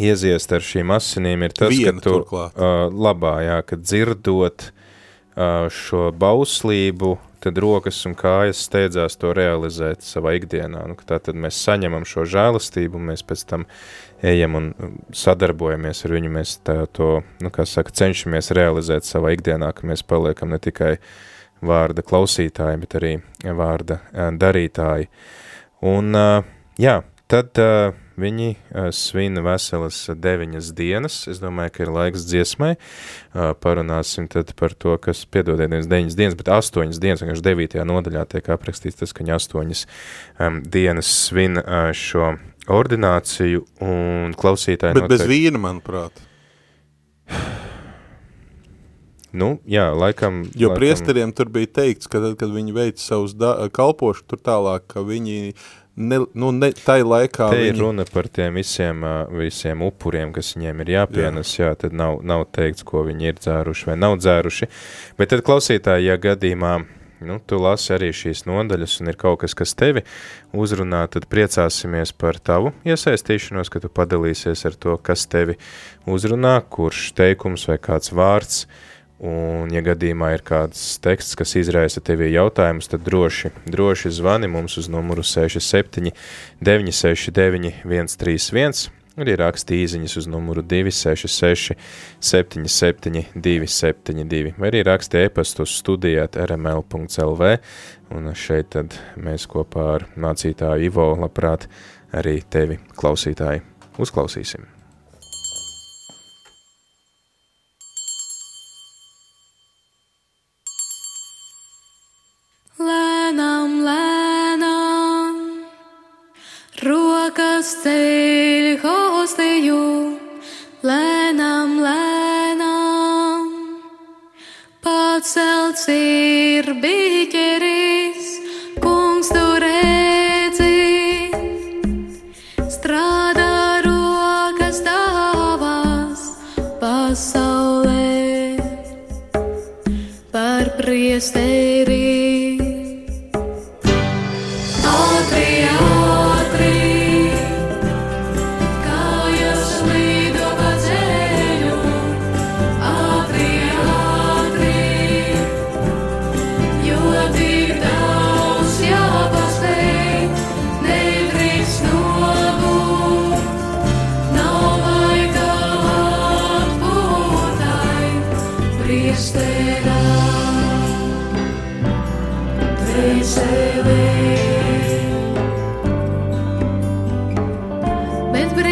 ieziest 0.00 0.54
ar 0.54 0.64
šīm 0.64 0.94
asinīm, 0.94 1.44
ir 1.46 1.54
tas, 1.56 1.74
Viena 1.74 1.98
ka 1.98 2.06
tu 2.06 2.16
turklāt. 2.18 2.56
uh, 2.56 2.88
labā, 2.90 3.36
jā, 3.46 3.60
ka 3.66 3.78
dzirdot 3.78 4.70
uh, 4.70 5.68
šo 5.70 6.08
bauslību, 6.18 7.16
tad 7.44 7.58
rokas 7.60 7.98
un 8.08 8.16
kājas 8.16 8.62
steidzās 8.64 9.18
to 9.20 9.34
realizēt 9.36 10.04
savā 10.06 10.34
ikdienā. 10.38 10.86
Nu, 10.88 10.96
tā 10.96 11.18
tad 11.20 11.36
mēs 11.36 11.58
saņemam 11.66 12.06
šo 12.08 12.24
žēlastību, 12.30 13.02
mēs 13.10 13.24
pēc 13.26 13.44
tam 13.50 13.66
ejam 14.24 14.56
un 14.56 14.70
sadarbojamies 15.14 16.04
ar 16.06 16.16
viņu, 16.16 16.32
mēs 16.38 16.56
tā, 16.64 16.78
to, 16.96 17.18
nu, 17.44 17.52
kā 17.52 17.66
saka, 17.68 17.92
cenšamies 17.92 18.52
realizēt 18.56 19.04
savā 19.04 19.34
ikdienā, 19.36 19.74
ka 19.76 19.86
mēs 19.90 20.06
paliekam 20.08 20.54
ne 20.54 20.60
tikai 20.62 20.94
vārda 21.64 22.04
klausītāji, 22.06 22.80
bet 22.82 22.96
arī 22.98 23.12
vārda 23.44 24.00
darītāji. 24.40 25.10
Un, 25.84 26.16
jā, 26.80 26.96
tad 27.30 27.60
viņi 28.20 28.54
svina 28.94 29.42
veselas 29.44 29.98
deviņas 30.14 30.70
dienas. 30.76 31.16
Es 31.30 31.40
domāju, 31.42 31.74
ka 31.74 31.84
ir 31.84 31.92
laiks 31.94 32.26
dziesmai. 32.28 32.74
Parunāsim 33.64 34.28
tad 34.30 34.54
par 34.58 34.76
to, 34.78 34.96
kas, 35.02 35.24
piedodiet, 35.26 35.72
nevis 35.72 35.90
deviņas 35.90 36.18
dienas, 36.18 36.38
bet 36.38 36.52
astoņas 36.54 37.02
dienas, 37.02 37.24
vienkārši 37.24 37.46
devītajā 37.48 37.86
nodaļā 37.90 38.24
tiek 38.36 38.50
aprakstīts 38.54 39.02
tas, 39.02 39.14
ka 39.14 39.24
viņi 39.24 39.36
astoņas 39.38 39.84
dienas 40.74 41.12
svin 41.26 41.60
šo 41.98 42.34
ordināciju 42.70 43.66
un 43.84 44.32
klausītāji 44.38 44.96
bet 45.02 45.10
bez 45.12 45.26
vīna, 45.28 45.60
manuprāt. 45.66 46.24
Nu, 49.34 49.56
jā, 49.66 49.88
laikam... 49.90 50.44
Jo 50.54 50.70
laikam, 50.70 50.78
priesteriem 50.78 51.32
tur 51.34 51.48
bija 51.50 51.72
teikts, 51.80 52.06
ka 52.10 52.22
tad, 52.22 52.36
kad 52.38 52.52
viņi 52.54 52.74
veic 52.76 53.02
savus 53.02 53.34
da- 53.34 53.66
kalpošu 53.74 54.28
tur 54.30 54.38
tālāk, 54.38 54.86
ka 54.92 55.02
viņi 55.02 55.54
ne, 55.96 56.20
nu, 56.38 56.52
ne, 56.54 56.70
tai 56.84 57.00
laikā 57.02 57.48
Te 57.50 57.60
ir 57.64 57.72
viņi... 57.72 57.82
runa 57.82 58.06
par 58.06 58.28
tiem 58.30 58.60
visiem, 58.60 59.02
visiem 59.34 59.82
upuriem, 59.86 60.30
kas 60.34 60.54
viņiem 60.54 60.84
ir 60.84 60.92
jāpienes, 60.96 61.54
jā. 61.58 61.72
jā, 61.72 61.80
tad 61.82 61.96
nav, 61.98 62.20
nav 62.26 62.46
teikts, 62.54 62.86
ko 62.86 63.02
viņi 63.08 63.32
ir 63.32 63.40
dzēruši 63.42 63.90
vai 63.90 63.98
nav 64.00 64.18
dzēruši. 64.22 64.70
Bet 65.18 65.34
tad 65.34 65.42
klausītāji, 65.46 66.08
ja 66.12 66.18
gadījumā 66.20 66.76
nu, 67.24 67.38
tu 67.46 67.58
lasi 67.62 67.94
arī 67.94 68.10
šīs 68.14 68.44
nodaļas 68.48 68.98
un 69.02 69.10
ir 69.12 69.18
kaut 69.18 69.40
kas, 69.42 69.54
kas 69.56 69.74
tevi 69.78 70.04
uzrunā, 70.54 71.04
tad 71.10 71.26
priecāsimies 71.30 72.14
par 72.18 72.38
tavu 72.42 72.74
iesaistīšanos, 72.86 73.70
ka 73.72 73.82
tu 73.82 73.90
padalīsies 73.92 74.66
ar 74.68 74.78
to, 74.78 74.96
kas 75.02 75.26
tevi 75.30 75.56
uzrunā, 76.10 76.58
kurš 76.70 77.12
teikums 77.18 77.66
vai 77.70 77.78
kāds 77.82 78.12
vārds, 78.14 78.64
un 79.22 79.70
ja 79.72 79.82
gadījumā 79.84 80.32
ir 80.34 80.42
kāds 80.46 80.82
teksts, 81.04 81.36
kas 81.38 81.54
izraisa 81.60 82.02
tevi 82.04 82.32
jautājumus, 82.32 82.90
tad 82.90 83.04
droši, 83.06 83.52
droši 83.70 84.12
zvani 84.14 84.50
mums 84.50 84.78
uz 84.80 84.90
numuru 84.90 85.22
67 85.22 86.10
969 86.64 87.72
131, 87.84 88.90
arī 89.20 89.36
raksti 89.38 89.78
īziņas 89.84 90.16
uz 90.18 90.28
numuru 90.30 90.64
266 90.66 91.78
77 92.18 93.24
272, 93.34 94.54
vai 94.58 94.70
arī 94.72 94.82
raksti 94.86 95.24
e-pastu 95.28 95.66
uz 95.66 95.78
studijāt 95.78 96.38
rml.lv, 96.50 97.56
un 98.14 98.30
šeit 98.34 98.74
tad 98.74 98.98
mēs 99.14 99.46
kopā 99.50 99.90
ar 99.98 100.08
mācītāju 100.18 100.90
Ivo 100.90 101.12
labprāt 101.22 101.68
arī 102.14 102.40
tevi 102.50 102.80
klausītāji 102.98 103.62
uzklausīsim. 104.02 104.73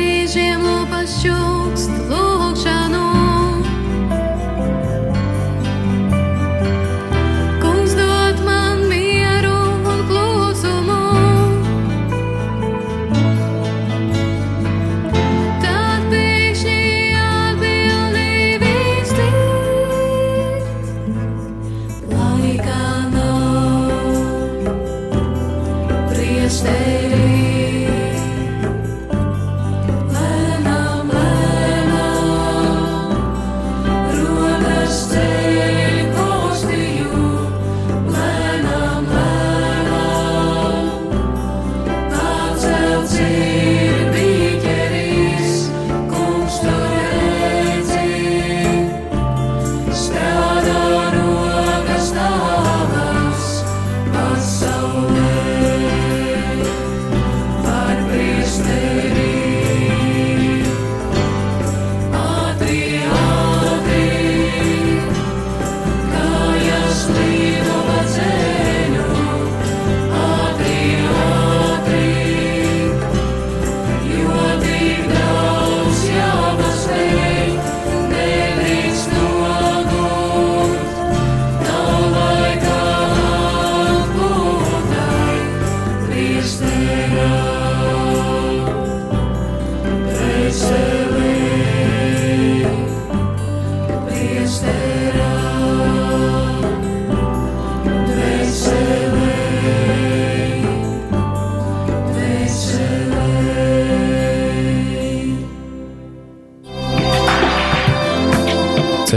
Luigi, 0.03 0.57
no 0.57 0.85
pasture. 0.91 1.52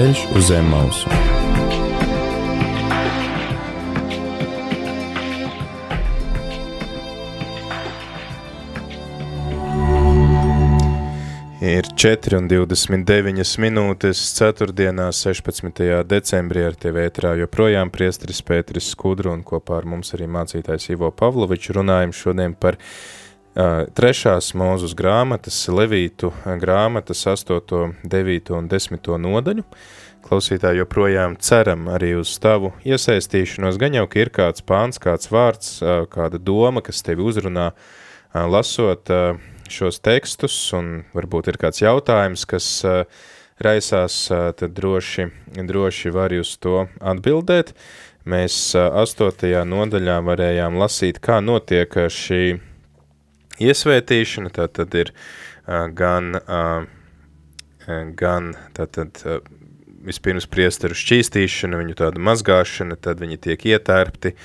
Ceļš 0.05 0.19
uz 0.37 0.43
zem 0.51 0.67
mausu. 0.69 1.09
Ir 11.57 11.89
4,29 11.89 13.57
minūtes 13.65 14.21
4. 14.37 14.69
16. 15.09 15.83
decembrī 16.05 16.67
ar 16.69 16.77
tevi 16.77 17.01
ētrā 17.07 17.33
joprojām 17.41 17.89
priesteris 17.89 18.45
Pēteris 18.45 18.93
Skudru 18.93 19.33
un 19.33 19.41
kopā 19.41 19.81
ar 19.81 19.89
mums 19.89 20.13
arī 20.13 20.29
mācītājs 20.29 20.91
Ivo 20.93 21.09
Pavlovičs 21.09 21.73
runājam 21.79 22.13
šodien 22.13 22.53
par 22.53 22.77
uh, 22.77 23.24
trešās 23.55 24.51
mūzus 24.57 24.95
grāmatas, 24.99 25.57
Levītu 25.71 26.33
grāmatas 26.59 27.21
8, 27.31 27.93
9 28.03 28.51
un 28.57 28.67
10 28.71 29.07
nodaļu. 29.23 29.63
Klausītāji 30.25 30.81
joprojām 30.81 31.35
ceram 31.37 31.85
arī 31.93 32.15
uz 32.17 32.33
tavu 32.41 32.73
iesaistīšanos, 32.83 33.77
gan 33.77 33.93
jau, 33.93 34.07
ka 34.09 34.19
ir 34.23 34.31
kāds 34.33 34.65
pāns, 34.65 34.99
kāds 34.99 35.29
vārds, 35.29 35.77
kāda 36.11 36.41
doma, 36.41 36.81
kas 36.81 37.03
tevi 37.05 37.21
uzrunā, 37.21 37.69
lasot 38.33 39.11
šos 39.69 40.01
tekstus, 40.01 40.57
un 40.73 41.05
varbūt 41.13 41.53
ir 41.53 41.61
kāds 41.61 41.83
jautājums, 41.85 42.43
kas 42.49 42.83
raisās, 43.61 44.17
tad 44.57 44.75
droši, 44.75 45.29
droši 45.61 46.11
var 46.11 46.33
uz 46.35 46.57
to 46.57 46.87
atbildēt. 46.99 47.71
Mēs 48.25 48.73
astotajā 48.75 49.61
nodaļā 49.69 50.19
varējām 50.25 50.81
lasīt, 50.81 51.21
kā 51.21 51.37
notiek 51.45 51.93
šī 52.09 52.57
iesvētīšana, 53.61 54.51
tā 54.55 54.67
tad 54.71 54.95
ir 54.97 55.11
uh, 55.13 55.87
gan, 55.95 56.33
uh, 56.39 56.87
gan 58.17 58.53
tātad, 58.75 59.21
uh, 59.25 59.39
vispirms 60.05 60.47
priesteru 60.49 60.97
šķīstīšana, 60.97 61.79
viņu 61.81 61.97
tāda 61.99 62.21
mazgāšana, 62.21 62.97
tad 63.01 63.21
viņi 63.23 63.39
tiek 63.47 63.65
ietērpti 63.73 64.35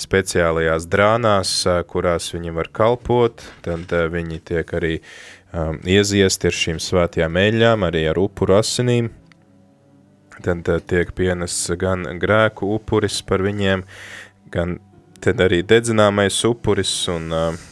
speciālajās 0.00 0.88
drānās, 0.92 1.52
kurās 1.88 2.28
viņi 2.34 2.54
var 2.56 2.70
kalpot, 2.74 3.44
tad 3.64 3.92
viņi 4.12 4.40
tiek 4.50 4.74
arī 4.76 4.98
um, 4.98 5.78
ieziesti 5.88 6.50
ar 6.50 6.58
šīm 6.58 6.80
svētajām 6.82 7.38
eļļām, 7.40 7.86
arī 7.88 8.04
ar 8.10 8.20
upuru 8.20 8.58
asinīm, 8.58 9.08
tad 10.44 10.68
tiek 10.90 11.14
pienests 11.16 11.72
gan 11.80 12.04
grēku 12.20 12.68
upuris 12.76 13.22
par 13.24 13.44
viņiem, 13.46 13.86
gan 14.52 14.76
tad 15.24 15.40
arī 15.40 15.62
dedzināmais 15.64 16.42
upuris 16.44 16.92
un 17.12 17.32
uh, 17.32 17.64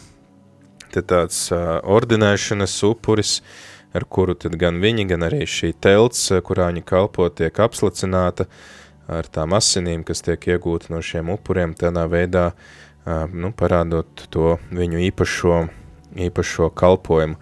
tad 0.95 1.09
tāds 1.11 1.41
uh, 1.53 1.79
ordinēšanas 1.83 2.77
upuris, 2.89 3.39
ar 3.95 4.07
kuru 4.11 4.37
tad 4.39 4.57
gan 4.61 4.81
viņi, 4.83 5.09
gan 5.11 5.27
arī 5.27 5.45
šī 5.49 5.75
telts, 5.83 6.29
kurā 6.47 6.71
viņi 6.73 6.85
kalpo, 6.87 7.29
tiek 7.31 7.61
apslacināta 7.67 8.49
ar 9.11 9.29
tām 9.29 9.55
asinīm, 9.55 10.07
kas 10.07 10.25
tiek 10.25 10.49
iegūta 10.55 10.95
no 10.95 11.03
šiem 11.05 11.35
upuriem, 11.35 11.77
tādā 11.79 12.07
veidā, 12.11 12.49
uh, 12.55 13.25
nu, 13.31 13.53
parādot 13.57 14.27
to 14.33 14.57
viņu 14.75 15.03
īpašo, 15.11 15.61
īpašo 16.29 16.71
kalpojumu. 16.79 17.39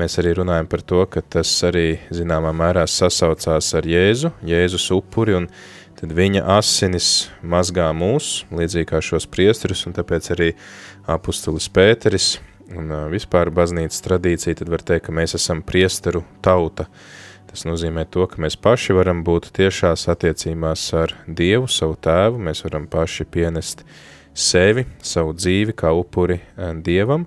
Mēs 0.00 0.16
arī 0.22 0.32
runājam 0.38 0.70
par 0.72 0.80
to, 0.88 1.02
ka 1.04 1.20
tas 1.20 1.50
arī 1.68 1.98
zināmā 2.14 2.54
mērā 2.56 2.86
sasaucās 2.88 3.66
ar 3.76 3.84
Jēzu, 3.84 4.30
Jēzus 4.48 4.86
upuri, 4.96 5.34
un 5.36 5.50
tad 5.98 6.14
viņa 6.16 6.46
asinis 6.56 7.08
mazgā 7.44 7.90
mūs, 7.92 8.46
līdzīgi 8.48 8.88
kā 8.88 9.02
šos 9.04 9.28
priesterus, 9.28 9.84
un 9.86 9.92
tāpēc 9.98 10.30
arī 10.32 10.48
apustulis 11.12 11.68
Pēteris 11.68 12.38
un 12.76 12.92
uh, 12.92 13.02
vispār 13.12 13.50
baznīcas 13.54 14.02
tradīcija, 14.04 14.60
tad 14.60 14.70
var 14.72 14.84
teikt, 14.86 15.06
ka 15.08 15.14
mēs 15.16 15.36
esam 15.38 15.62
priesteru 15.66 16.24
tauta. 16.44 16.88
Tas 17.50 17.66
nozīmē 17.68 18.06
to, 18.08 18.24
ka 18.30 18.40
mēs 18.40 18.56
paši 18.56 18.96
varam 18.96 19.20
būt 19.26 19.50
tiešās 19.58 20.06
attiecībās 20.12 20.86
ar 20.96 21.12
Dievu, 21.26 21.68
savu 21.68 21.98
tēvu, 22.00 22.40
mēs 22.48 22.64
varam 22.64 22.88
paši 22.88 23.28
pienest 23.28 23.84
sevi, 24.32 24.86
savu 25.04 25.36
dzīvi 25.36 25.76
kā 25.76 25.92
upuri 25.96 26.40
uh, 26.40 26.72
Dievam, 26.80 27.26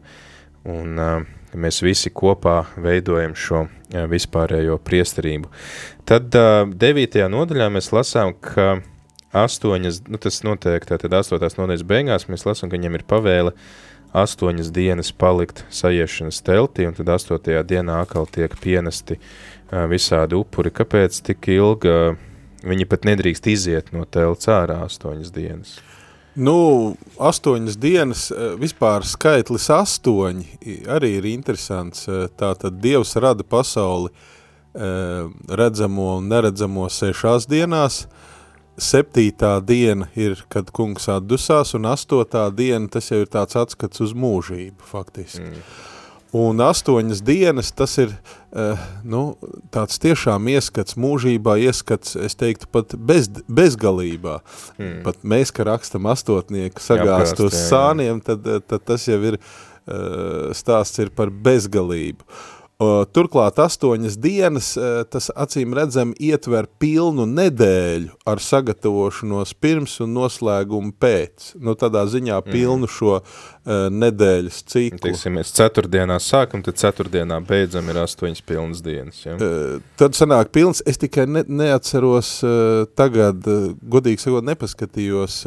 un 0.66 0.98
uh, 0.98 1.28
mēs 1.54 1.84
visi 1.86 2.10
kopā 2.10 2.64
veidojam 2.82 3.38
šo 3.38 3.66
uh, 3.68 4.04
vispārējo 4.12 4.80
priesterību. 4.84 5.54
Tad 6.10 6.36
uh, 6.38 6.66
9. 6.74 7.22
nodaļā 7.32 7.70
mēs 7.78 7.94
lasām, 7.94 8.34
ka 8.42 8.80
astoņas, 9.36 10.06
nu 10.10 10.20
tas 10.22 10.42
notiek 10.48 10.86
tātad 10.88 11.14
astotās 11.18 11.58
nodaļas 11.60 11.84
beigās, 11.88 12.30
mēs 12.32 12.46
lasām, 12.48 12.70
ka 12.70 12.78
viņam 12.78 12.98
ir 12.98 13.06
pavēle 13.08 13.54
astoņas 14.16 14.72
dienas 14.76 15.12
palikt 15.12 15.66
sajiešanas 15.74 16.40
teltī, 16.46 16.88
un 16.88 16.96
tad 16.98 17.12
astotajā 17.16 17.66
dienā 17.68 18.02
atkal 18.06 18.30
tiek 18.32 18.56
pienesti 18.62 19.20
uh, 19.20 19.86
visādi 19.92 20.38
upuri. 20.40 20.74
Kāpēc 20.76 21.20
tik 21.26 21.50
ilga 21.56 21.98
uh, 22.12 22.24
viņi 22.66 22.88
pat 22.90 23.06
nedrīkst 23.08 23.52
iziet 23.52 23.92
no 23.96 24.08
telts 24.10 24.50
ārā 24.52 24.82
astoņas 24.88 25.36
dienas? 25.36 25.76
Nu, 26.36 26.98
astoņas 27.16 27.78
dienas, 27.80 28.26
vispār 28.60 29.06
skaitlis 29.08 29.70
astoņi, 29.72 30.58
arī 30.92 31.14
ir 31.22 31.28
interesants. 31.30 32.10
Tātad 32.36 32.82
Dievs 32.84 33.16
rada 33.24 33.46
pasauli 33.48 34.12
redzamo 35.48 36.10
un 36.18 36.28
neredzamo 36.28 36.90
sešās 36.92 37.48
dienās. 37.48 38.02
Septītā 38.76 39.58
diena 39.64 40.10
ir, 40.20 40.42
kad 40.52 40.72
kungs 40.76 41.08
atdusās, 41.12 41.74
un 41.78 41.88
astotā 41.88 42.50
diena, 42.52 42.90
tas 42.92 43.08
jau 43.12 43.22
ir 43.24 43.30
tāds 43.32 43.56
atskats 43.60 44.04
uz 44.04 44.16
mūžību, 44.18 44.84
faktiski. 44.90 45.46
Mm. 45.46 45.68
Un 46.36 46.60
astoņas 46.60 47.22
dienas, 47.24 47.70
tas 47.72 47.94
ir 48.02 48.10
uh, 48.12 48.82
nu, 49.08 49.22
tāds 49.72 50.02
tiešām 50.04 50.50
ieskats 50.52 50.98
mūžībā, 51.00 51.56
ieskats, 51.64 52.18
es 52.20 52.36
teiktu, 52.36 52.68
pat 52.68 52.98
bez, 53.00 53.30
bezgalībā. 53.48 54.42
Mm. 54.76 54.98
Pat 55.06 55.24
mēs, 55.24 55.54
ka 55.56 55.64
rakstam 55.70 56.10
astotnieku 56.12 56.84
sagāst 56.84 57.38
Apgāzt, 57.38 57.46
uz 57.46 57.56
jā, 57.56 57.62
jā. 57.62 57.70
sāniem, 57.70 58.20
tad, 58.26 58.52
tad 58.68 58.84
tas 58.92 59.08
jau 59.08 59.22
ir 59.32 59.40
uh, 59.40 60.52
stāsts 60.58 61.00
ir 61.06 61.16
par 61.16 61.32
bezgalību. 61.32 62.28
Uh, 62.28 62.52
turklāt 63.16 63.60
astoņas 63.62 64.18
dienas, 64.20 64.74
uh, 64.76 65.04
tas 65.08 65.30
acīm 65.32 65.74
redzam 65.78 66.12
ietver 66.20 66.68
pilnu 66.80 67.24
nedēļu 67.30 68.12
ar 68.28 68.42
sagatavošanos 68.44 69.54
pirms 69.64 69.94
un 70.04 70.12
noslēgumu 70.18 70.92
pēc. 71.00 71.54
Nu, 71.56 71.78
tādā 71.80 72.04
ziņā 72.12 72.42
pilnu 72.50 72.90
šo 72.92 73.14
uh, 73.22 73.88
nedēļas 73.92 74.60
ciklu. 74.68 75.04
Teiksim, 75.08 75.38
mēs 75.40 75.54
ceturtdienā 75.56 76.20
sākam, 76.20 76.66
tad 76.66 76.82
ceturtdienā 76.82 77.40
beidzam 77.48 77.88
ir 77.94 78.02
astoņas 78.04 78.44
pilnas 78.44 78.84
dienas. 78.84 79.24
Ja? 79.24 79.38
Uh, 79.40 79.80
Tad 79.96 80.20
sanāk 80.20 80.52
pilns, 80.56 80.84
es 80.84 81.00
tikai 81.00 81.30
ne, 81.32 81.46
neatceros 81.48 82.36
uh, 82.44 82.84
tagad, 83.00 83.48
godīgi 83.88 84.26
sakot, 84.26 84.44
nepaskatījos, 84.52 85.44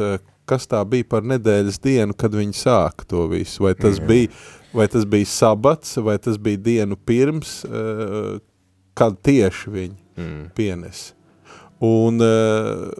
kas 0.48 0.68
tā 0.70 0.80
bija 0.88 1.06
par 1.12 1.26
nedēļas 1.28 1.80
dienu, 1.84 2.16
kad 2.16 2.32
viņi 2.32 2.56
sāka 2.56 3.04
to 3.08 3.26
visu. 3.28 3.66
Vai 3.66 3.74
tas, 3.76 4.00
mm. 4.00 4.08
bija, 4.08 4.32
vai 4.72 4.88
tas 4.88 5.06
bija 5.08 5.26
sabats, 5.26 5.96
vai 5.96 6.18
tas 6.18 6.38
bija 6.38 6.56
dienu 6.56 6.96
pirms, 6.96 7.62
uh, 7.68 8.38
kad 8.98 9.20
tieši 9.22 9.70
viņi 9.70 9.98
Mm. 10.18 10.50
pienes. 10.54 11.12
Un 11.78 12.18
uh, 12.18 12.90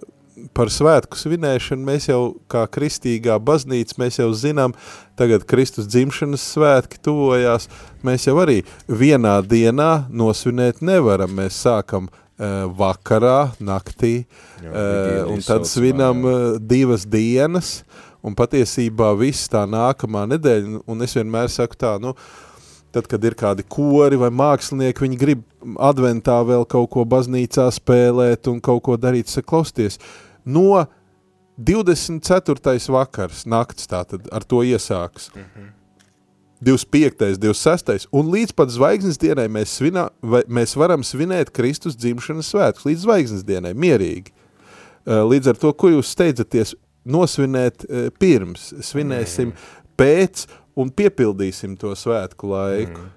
par 0.55 0.71
svētku 0.71 1.19
svinēšanu 1.19 1.83
mēs 1.83 2.07
jau, 2.07 2.37
kā 2.51 2.63
kristīgā 2.71 3.41
baznīca, 3.43 3.97
mēs 3.99 4.21
jau 4.21 4.29
zinām, 4.39 4.75
tagad 5.19 5.43
Kristus 5.51 5.89
dzimšanas 5.91 6.45
svētki 6.55 7.01
tuvojās, 7.03 7.67
mēs 8.07 8.29
jau 8.29 8.37
arī 8.45 8.61
vienā 8.87 9.41
dienā 9.43 10.07
nosvinēt 10.15 10.79
nevaram. 10.79 11.35
Mēs 11.41 11.59
sākam 11.67 12.07
uh, 12.07 12.71
vakarā, 12.79 13.51
naktī, 13.59 14.29
Jā, 14.63 14.71
uh, 14.71 15.33
un 15.35 15.43
tad 15.43 15.67
svinam 15.67 16.23
uh, 16.23 16.39
divas 16.63 17.03
dienas, 17.03 17.81
un 18.23 18.37
patiesībā 18.39 19.13
viss 19.19 19.51
tā 19.51 19.65
nākamā 19.69 20.27
nedēļa, 20.35 20.83
un 20.87 21.07
es 21.07 21.17
vienmēr 21.19 21.51
saku 21.53 21.79
tā, 21.79 21.95
nu, 22.03 22.15
tad, 22.95 23.09
kad 23.11 23.25
ir 23.25 23.37
kādi 23.39 23.65
kori 23.69 24.19
vai 24.21 24.31
mākslinieki, 24.35 25.05
viņi 25.05 25.21
grib 25.21 25.43
adventā 25.77 26.39
vēl 26.47 26.67
kaut 26.69 26.91
ko 26.95 27.05
baznīcā 27.09 27.69
spēlēt 27.75 28.51
un 28.51 28.63
kaut 28.65 28.83
ko 28.89 28.97
darīt, 29.01 29.31
saklausties. 29.31 30.01
No 30.45 30.87
24. 31.59 32.79
vakars, 32.95 33.45
nakts 33.47 33.91
tātad 33.91 34.31
ar 34.33 34.47
to 34.47 34.63
iesāks. 34.63 35.31
Mm 35.35 35.43
-hmm. 35.43 35.75
25. 36.61 37.39
26. 37.39 38.09
un 38.11 38.31
līdz 38.33 38.53
pat 38.53 38.71
zvaigznes 38.71 39.19
dienai 39.19 39.47
mēs, 39.49 39.77
svinā, 39.79 40.09
vai, 40.23 40.43
mēs 40.51 40.75
varam 40.77 41.05
svinēt 41.07 41.53
Kristus 41.55 41.97
dzimšanas 41.97 42.51
svētkus, 42.51 42.87
līdz 42.89 43.05
zvaigznes 43.05 43.45
dienai, 43.47 43.75
mierīgi. 43.79 44.35
Līdz 45.07 45.49
ar 45.49 45.57
to, 45.57 45.73
ko 45.73 45.89
jūs 45.89 46.11
steidzaties 46.11 46.75
nosvinēt 47.09 47.87
uh, 47.89 48.09
pirms, 48.21 48.71
svinēsim 48.85 49.55
pēc 49.99 50.47
un 50.79 50.93
piepildīsim 50.95 51.77
to 51.81 51.95
svētku 51.99 52.53
laiku. 52.53 53.09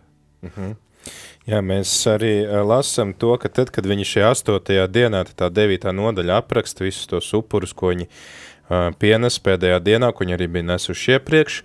Jā, 1.49 1.57
mēs 1.65 1.91
arī 2.09 2.33
uh, 2.43 2.61
lasām 2.67 3.15
to, 3.17 3.33
ka 3.41 3.49
tad, 3.49 3.71
kad 3.73 3.87
viņi 3.89 4.07
šajā 4.07 4.31
astotajā 4.35 4.87
dienā, 4.93 5.23
tad 5.29 5.37
tā 5.39 5.49
devītā 5.61 5.93
nodaļa 5.95 6.41
apraksta 6.43 6.85
visus 6.85 7.09
tos 7.09 7.31
upurus, 7.37 7.73
ko 7.73 7.89
viņi 7.93 8.07
uh, 8.07 8.91
pienes 9.01 9.39
pēdējā 9.41 9.79
dienā, 9.83 10.11
ko 10.13 10.25
viņi 10.25 10.37
arī 10.37 10.49
bija 10.57 10.69
nesuši 10.73 11.15
iepriekš, 11.17 11.61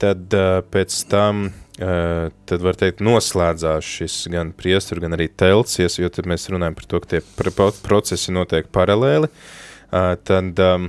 tad 0.00 0.36
uh, 0.36 0.62
pēc 0.72 0.96
tam, 1.12 1.50
uh, 1.50 2.32
tad 2.48 2.64
var 2.64 2.80
teikt, 2.80 3.04
noslēdzās 3.04 3.92
šis 4.00 4.16
gan 4.32 4.54
priesteru, 4.56 5.04
gan 5.04 5.18
arī 5.18 5.28
telcies, 5.28 6.00
jo 6.00 6.08
tad 6.12 6.28
mēs 6.30 6.48
runājam 6.52 6.80
par 6.80 6.88
to, 6.88 7.02
ka 7.04 7.12
tie 7.14 7.22
pro 7.36 7.68
procesi 7.84 8.32
notiek 8.32 8.72
paralēli, 8.72 9.28
uh, 9.28 10.14
tad 10.24 10.64
um, 10.64 10.88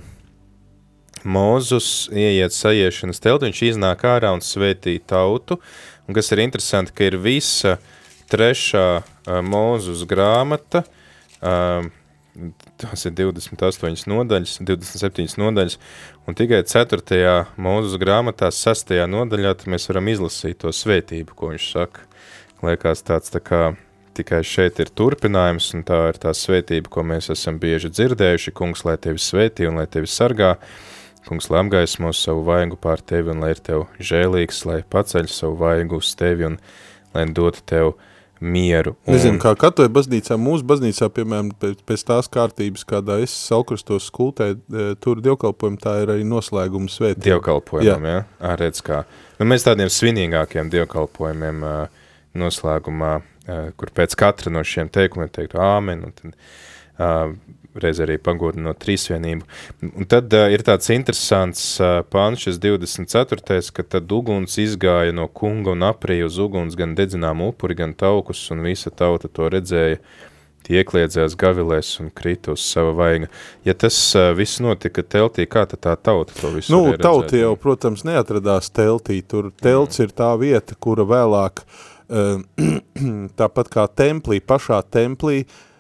Mūzus 1.28 2.10
ieiet 2.14 2.56
sajiešanas 2.56 3.22
telti, 3.22 3.50
viņš 3.50 3.64
iznāk 3.72 4.06
ārā 4.10 4.34
un 4.36 4.44
svētī 4.46 4.98
tautu, 5.00 5.60
un 6.08 6.18
kas 6.18 6.32
ir 6.34 6.44
interesanti, 6.44 6.96
ka 6.96 7.08
ir 7.08 7.20
visa 7.22 7.78
trešā 8.32 8.86
uh, 9.02 9.42
Mūzus 9.46 10.06
grāmata, 10.10 10.84
uh, 11.44 11.90
tās 12.82 13.06
ir 13.06 13.16
28 13.18 14.08
nodaļas, 14.10 14.58
27 14.64 15.38
nodaļas, 15.42 15.78
un 16.28 16.38
tikai 16.38 16.64
4. 16.68 17.36
Mūzus 17.62 18.00
grāmatā, 18.02 18.52
6. 18.56 18.96
nodaļā, 19.12 19.56
mēs 19.72 19.90
varam 19.92 20.10
izlasīt 20.12 20.62
to 20.64 20.72
svētību, 20.76 21.36
ko 21.36 21.52
viņš 21.54 21.72
saka. 21.76 22.08
Liekas 22.62 23.02
tāds 23.06 23.34
tā 23.34 23.42
kā 23.42 23.64
tikai 24.18 24.42
šeit 24.46 24.80
ir 24.84 24.92
turpinājums, 24.94 25.72
un 25.76 25.86
tā 25.88 25.98
ir 26.12 26.20
tā 26.22 26.34
svētība, 26.36 26.92
ko 26.92 27.04
mēs 27.08 27.32
esam 27.34 27.58
bieži 27.62 27.92
dzirdējuši, 27.94 28.54
kungs, 28.56 28.84
lai 28.88 28.98
tevi 29.02 29.22
svētī 29.22 29.68
un 29.70 29.80
lai 29.80 29.88
tevi 29.92 30.10
sargā, 30.12 30.56
kungs, 31.28 31.50
lai 31.52 31.64
apgaismo 31.64 32.12
savu 32.16 32.46
vaigu 32.48 32.78
pār 32.82 33.02
tevi 33.06 33.34
un 33.34 33.44
lai 33.44 33.54
ir 33.56 33.62
tev 33.64 33.88
žēlīgs, 34.02 34.64
lai 34.70 34.80
paceļ 34.84 35.30
savu 35.32 35.60
vaigu 35.62 36.02
uz 36.02 36.14
tevi 36.18 36.48
un 36.50 36.58
lai 37.16 37.28
dotu 37.36 37.64
tev 37.68 37.94
mieru. 38.42 38.96
Un, 39.06 39.14
Nezinu, 39.14 39.38
kā 39.42 39.54
katoja 39.60 39.92
baznīcā, 39.94 40.36
mūsu 40.42 40.66
baznīcā, 40.66 41.12
piemēram, 41.14 41.52
pēc, 41.62 41.84
pēc 41.86 42.04
tās 42.10 42.30
kārtības, 42.32 42.84
kādā 42.90 43.20
es 43.22 43.36
salkrastos 43.38 44.08
skultē, 44.10 44.56
e, 44.56 44.88
tur 45.04 45.22
dievkalpojumu, 45.22 45.78
tā 45.82 46.00
ir 46.02 46.14
arī 46.16 46.26
noslēguma 46.26 46.90
svētība. 46.90 47.28
dievkalpojumam, 47.28 48.08
ja? 48.10 48.24
Ā, 48.42 48.56
redz 48.60 48.82
kā. 48.86 49.04
Nu, 49.38 49.46
mēs 49.50 49.68
tādiem 49.68 49.92
svinīgākiem 49.94 50.74
dievkalpojumiem 50.74 51.62
noslēgumā, 52.42 53.14
kur 53.78 53.94
pēc 53.94 54.18
katra 54.18 54.54
no 54.54 54.66
šiem 54.66 54.90
teikumiem 54.94 55.30
teiktu 55.34 55.62
āmen, 55.62 56.06
un 56.10 56.18
tad 56.18 57.38
uh, 57.72 57.80
reiz 57.80 58.02
arī 58.04 58.18
pagodinot 58.22 58.80
trīsvienību. 58.82 59.46
Un 59.92 60.10
tad 60.10 60.34
uh, 60.36 60.48
ir 60.52 60.64
tāds 60.68 60.92
interesants 60.94 61.64
uh, 61.82 62.02
pāns, 62.12 62.44
šis 62.46 62.60
24. 62.64 63.62
ka 63.76 63.86
tad 63.96 64.12
uguns 64.12 64.58
izgāja 64.62 65.16
no 65.16 65.28
kunga 65.28 65.76
un 65.76 65.86
aprīja 65.88 66.28
uz 66.28 66.40
uguns 66.42 66.76
gan 66.80 66.96
dedzinām 66.98 67.44
upuri, 67.48 67.78
gan 67.80 67.96
taukus, 67.98 68.44
un 68.52 68.66
visa 68.66 68.92
tauta 68.92 69.32
to 69.32 69.50
redzēja. 69.52 70.02
Tie 70.62 70.78
iekliedzās 70.78 71.34
gavilēs 71.42 71.96
un 72.04 72.12
krita 72.14 72.54
uz 72.54 72.62
sava 72.62 72.92
vaiga. 72.94 73.32
Ja 73.66 73.74
tas 73.74 73.96
uh, 74.14 74.30
viss 74.38 74.62
notika 74.62 75.02
teltī, 75.02 75.48
kā 75.50 75.64
tad 75.66 75.82
tā 75.82 75.96
tauta 75.98 76.36
to 76.38 76.52
visu 76.54 76.76
Nu, 76.76 76.94
tauta 77.02 77.40
jau, 77.40 77.56
protams, 77.58 78.04
neatradās 78.06 78.70
teltī. 78.70 79.24
Tur 79.26 79.50
telts 79.64 80.04
ir 80.04 80.14
tā 80.14 80.30
vieta, 80.38 80.78
kura 80.78 81.08
vēlāk, 81.10 81.64
eh, 82.14 82.70
tāpat 83.42 83.74
kā 83.74 83.88
templī, 83.90 84.38
pašā 84.38 84.84
templī, 84.94 85.42
eh, 85.48 85.71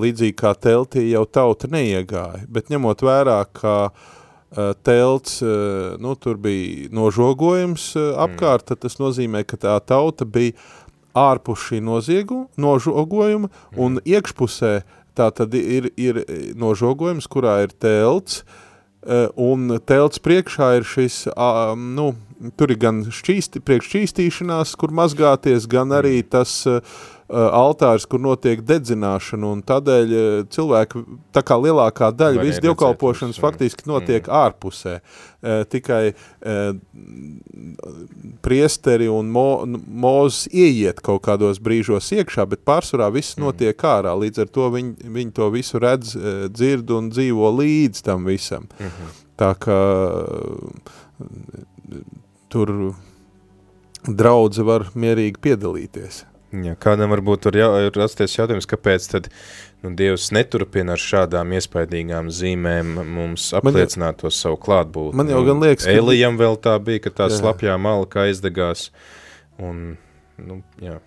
līdzīgi 0.00 0.36
kā 0.38 0.54
teltī, 0.58 1.08
jau 1.12 1.24
tauta 1.26 1.70
neiegāja. 1.72 2.44
Bet 2.50 2.72
ņemot 2.72 3.04
vērā, 3.04 3.38
ka 3.56 3.76
eh, 3.90 4.72
telts, 4.86 5.40
eh, 5.44 5.94
nu, 6.02 6.14
tur 6.16 6.40
bija 6.40 6.90
nožogojums 6.94 7.92
eh, 8.00 8.10
apkārt, 8.26 8.68
tad 8.70 8.84
tas 8.84 8.98
nozīmē, 9.00 9.44
ka 9.48 9.60
tā 9.60 9.78
tauta 9.86 10.26
bija 10.26 10.56
ārpus 11.14 11.68
šī 11.68 11.80
noziegu, 11.84 12.44
nožogojuma, 12.58 13.50
un 13.78 14.02
iekšpusē 14.02 14.74
tā 15.14 15.30
tad 15.30 15.54
ir, 15.54 15.92
ir 15.94 16.24
nožogojums, 16.58 17.30
kurā 17.30 17.60
ir 17.66 17.74
telts, 17.78 18.42
Eh, 19.04 19.26
un 19.36 19.68
telts 19.84 20.20
priekšā 20.24 20.78
ir 20.78 20.86
šis, 20.88 21.26
nu, 21.76 22.06
tur 22.56 22.70
ir 22.72 22.78
gan 22.80 23.02
šķīsti, 23.12 23.60
priekšķīstīšanās, 23.60 24.72
kur 24.80 24.94
mazgāties, 24.96 25.66
gan 25.68 25.92
arī 25.92 26.22
tas 26.24 26.62
uh, 26.64 26.80
altārs, 27.28 28.04
kur 28.08 28.20
notiek 28.20 28.60
dedzināšana, 28.66 29.50
un 29.56 29.62
tādēļ 29.64 30.10
uh, 30.12 30.32
cilvēki, 30.52 31.04
tā 31.32 31.42
kā 31.46 31.56
lielākā 31.60 32.10
daļa, 32.12 32.42
redzēt 32.42 32.66
dievkalpošanas 32.66 33.40
faktiski 33.40 33.88
notiek 33.88 34.28
ārpusē. 34.28 34.98
Uh, 35.44 35.62
tikai 35.68 36.12
uh, 36.12 36.76
priesteri 38.44 39.08
un 39.08 39.30
mo, 39.32 39.64
mūzes 39.64 40.50
ieiet 40.52 41.00
kaut 41.04 41.24
kādos 41.24 41.62
brīžos 41.64 42.10
iekšā, 42.12 42.44
bet 42.50 42.64
pārsvarā 42.68 43.08
viss 43.14 43.38
notiek 43.40 43.78
ārā, 43.88 44.12
līdz 44.20 44.44
ar 44.44 44.52
to 44.52 44.68
viņi, 44.76 45.08
viņi 45.16 45.34
to 45.36 45.48
visu 45.54 45.80
redz, 45.80 46.12
dzird 46.52 46.92
un 46.92 47.08
dzīvo 47.12 47.54
līdz 47.56 48.04
tam 48.04 48.28
visam. 48.28 48.68
Tā 49.40 49.50
kā 49.58 49.80
tur 52.52 52.70
draudze 54.04 54.62
var 54.62 54.90
mierīgi 54.94 55.40
piedalīties. 55.42 56.22
Jā, 56.62 56.74
kādam 56.78 57.10
varbūt 57.10 57.48
var 57.48 57.56
jau, 57.58 57.70
rasties 57.96 58.36
jautājums, 58.36 58.68
kāpēc 58.70 59.06
tad 59.10 59.28
nu, 59.82 59.90
Dievs 59.98 60.28
neturpina 60.36 60.94
ar 60.94 61.00
šādām 61.02 61.50
iespaidīgām 61.56 62.28
zīmēm 62.30 62.92
mums 63.10 63.48
apliecināt 63.58 64.20
to 64.22 64.30
savu 64.30 64.58
klātbūtni. 64.62 65.18
man 65.18 65.32
jau 65.32 65.40
Nu, 65.42 65.48
gan 65.48 65.64
liekas, 65.64 65.84
ka- 65.88 65.96
Elijam 65.96 66.38
vēl 66.38 66.56
tā 66.60 66.76
bija, 66.78 67.02
ka 67.06 67.10
tā 67.10 67.28
Jā. 67.30 67.40
slapjā 67.40 67.74
malka 67.80 68.20
aizdegās. 68.28 68.90
Un, 69.58 69.96
nu, 70.38 70.62
jā. 70.80 71.00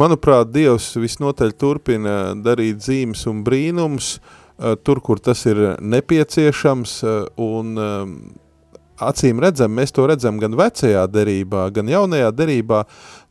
Manuprāt, 0.00 0.50
Dievs 0.50 0.94
visnotaļ 0.96 1.52
turpina 1.60 2.34
darīt 2.34 2.80
zīmes 2.80 3.26
un 3.28 3.44
brīnums 3.44 4.18
uh, 4.18 4.74
tur, 4.82 5.00
kur 5.04 5.18
tas 5.20 5.44
ir 5.46 5.76
nepieciešams, 5.80 7.02
uh, 7.04 7.26
un 7.36 7.76
um, 7.78 8.14
acīm 9.00 9.40
redzam, 9.42 9.72
mēs 9.74 9.92
to 9.94 10.06
redzam 10.10 10.38
gan 10.42 10.56
vecajā 10.58 11.04
derībā, 11.10 11.68
gan 11.74 11.90
jaunajā 11.90 12.30
derībā, 12.34 12.82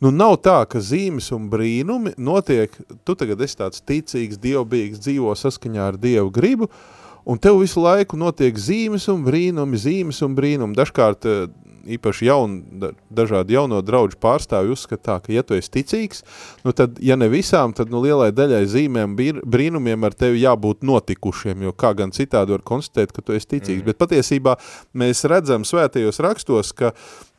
nu 0.03 0.11
nav 0.15 0.38
tā, 0.45 0.59
ka 0.70 0.82
zīmes 0.84 1.30
un 1.36 1.49
brīnumi 1.51 2.15
notiek, 2.18 2.74
tu 3.03 3.15
tagad 3.20 3.41
esi 3.43 3.59
tāds 3.59 3.84
ticīgs, 3.84 4.39
dievbīgs, 4.43 5.01
dzīvo 5.03 5.36
saskaņā 5.38 5.91
ar 5.91 5.99
Dievu 6.01 6.32
gribu, 6.34 6.70
un 7.28 7.39
tev 7.41 7.59
visu 7.61 7.84
laiku 7.84 8.20
notiek 8.20 8.55
zīmes 8.55 9.07
un 9.11 9.26
brīnumi, 9.28 9.80
zīmes 9.82 10.22
un 10.24 10.36
brīnumi. 10.38 10.78
Dažkārt 10.78 11.28
eh, 11.28 11.47
īpaši 11.96 12.28
jaun, 12.28 12.58
da- 12.82 12.92
dažādi 13.14 13.56
jauno 13.56 13.82
draudžu 13.86 14.20
pārstāvi 14.22 14.74
uzskata 14.74 15.04
tā, 15.08 15.18
ka 15.24 15.34
ja 15.34 15.44
tu 15.44 15.58
esi 15.58 15.72
ticīgs, 15.72 16.24
nu 16.66 16.74
tad, 16.76 16.98
ja 17.04 17.16
ne 17.20 17.30
visām, 17.32 17.74
tad 17.76 17.92
nu 17.94 18.02
lielai 18.04 18.32
daļai 18.36 18.64
zīmēm 18.68 19.16
brīnumiem 19.46 20.08
ar 20.08 20.16
tevi 20.18 20.44
jābūt 20.44 20.84
notikušiem, 20.88 21.68
jo 21.68 21.74
kā 21.74 21.94
gan 21.98 22.12
citādi 22.16 22.56
var 22.56 22.66
konstatēt, 22.68 23.14
ka 23.16 23.22
tu 23.22 23.38
esi 23.38 23.52
ticīgs. 23.58 23.84
Mm. 23.84 23.88
Bet 23.92 24.02
patiesībā 24.02 24.58
mēs 24.98 25.24
redzam 25.30 25.68
svētajos 25.68 26.22
rakstos, 26.24 26.74
ka 26.78 26.94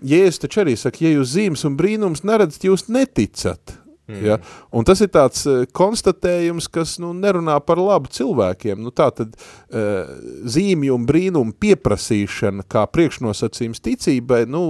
Jēzus 0.04 0.44
taču 0.44 0.62
arī 0.62 0.76
saka, 0.78 1.02
ja 1.04 1.16
jūs 1.16 1.34
zīmes 1.34 1.66
un 1.66 1.76
brīnums 1.78 2.24
neredzat, 2.26 2.68
jūs 2.68 2.88
neticat. 2.92 3.78
Mm. 4.08 4.24
Ja? 4.24 4.38
Un 4.72 4.86
tas 4.88 5.02
ir 5.04 5.10
tāds 5.12 5.44
uh, 5.48 5.66
konstatējums, 5.76 6.70
kas 6.72 6.96
nu, 7.02 7.12
nerunā 7.16 7.58
par 7.64 7.80
labu 7.82 8.08
cilvēkiem. 8.12 8.80
Nu, 8.80 8.92
tā 8.94 9.10
tad 9.12 9.34
uh, 9.36 10.08
zīmju 10.48 10.96
un 10.96 11.04
brīnumu 11.08 11.52
pieprasīšana 11.60 12.64
kā 12.72 12.86
priekšnosacījums 12.88 13.84
ticībai, 13.84 14.46
nu, 14.48 14.64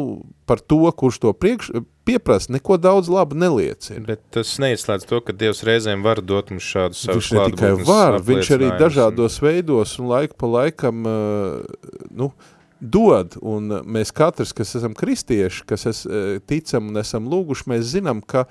par 0.48 0.58
to, 0.64 0.82
kurš 0.98 1.20
to 1.22 1.32
priekš, 1.36 1.70
pieprasa, 2.08 2.52
neko 2.56 2.80
daudz 2.80 3.10
labu 3.12 3.36
neliecina. 3.38 4.02
Bet 4.08 4.22
tas 4.34 4.56
neizslēdz 4.62 5.06
to, 5.08 5.20
ka 5.24 5.34
Dievs 5.36 5.62
reizēm 5.68 6.02
var 6.06 6.22
dot 6.24 6.50
mums 6.50 6.66
šādu 6.66 6.96
savu 6.98 7.20
Viņš 7.20 7.32
ne 7.36 7.48
tikai 7.52 7.72
var, 7.86 8.18
viņš 8.24 8.54
arī 8.56 8.70
dažādos 8.80 9.38
veidos 9.44 9.98
un 10.00 10.08
laiku 10.14 10.38
pa 10.40 10.50
laikam 10.58 11.04
uh, 11.06 12.00
nu, 12.10 12.32
dod. 12.80 13.36
Un 13.42 13.70
uh, 13.70 13.84
mēs 13.84 14.14
katrs, 14.14 14.54
kas 14.56 14.74
esam 14.80 14.96
kristieši, 14.96 15.66
kas 15.68 15.86
es, 15.90 16.02
uh, 16.08 16.38
ticam 16.48 16.90
un 16.90 17.02
esam 17.02 17.28
lūguši, 17.30 17.68
mēs 17.74 17.92
zinām, 17.92 18.24
ka 18.24 18.46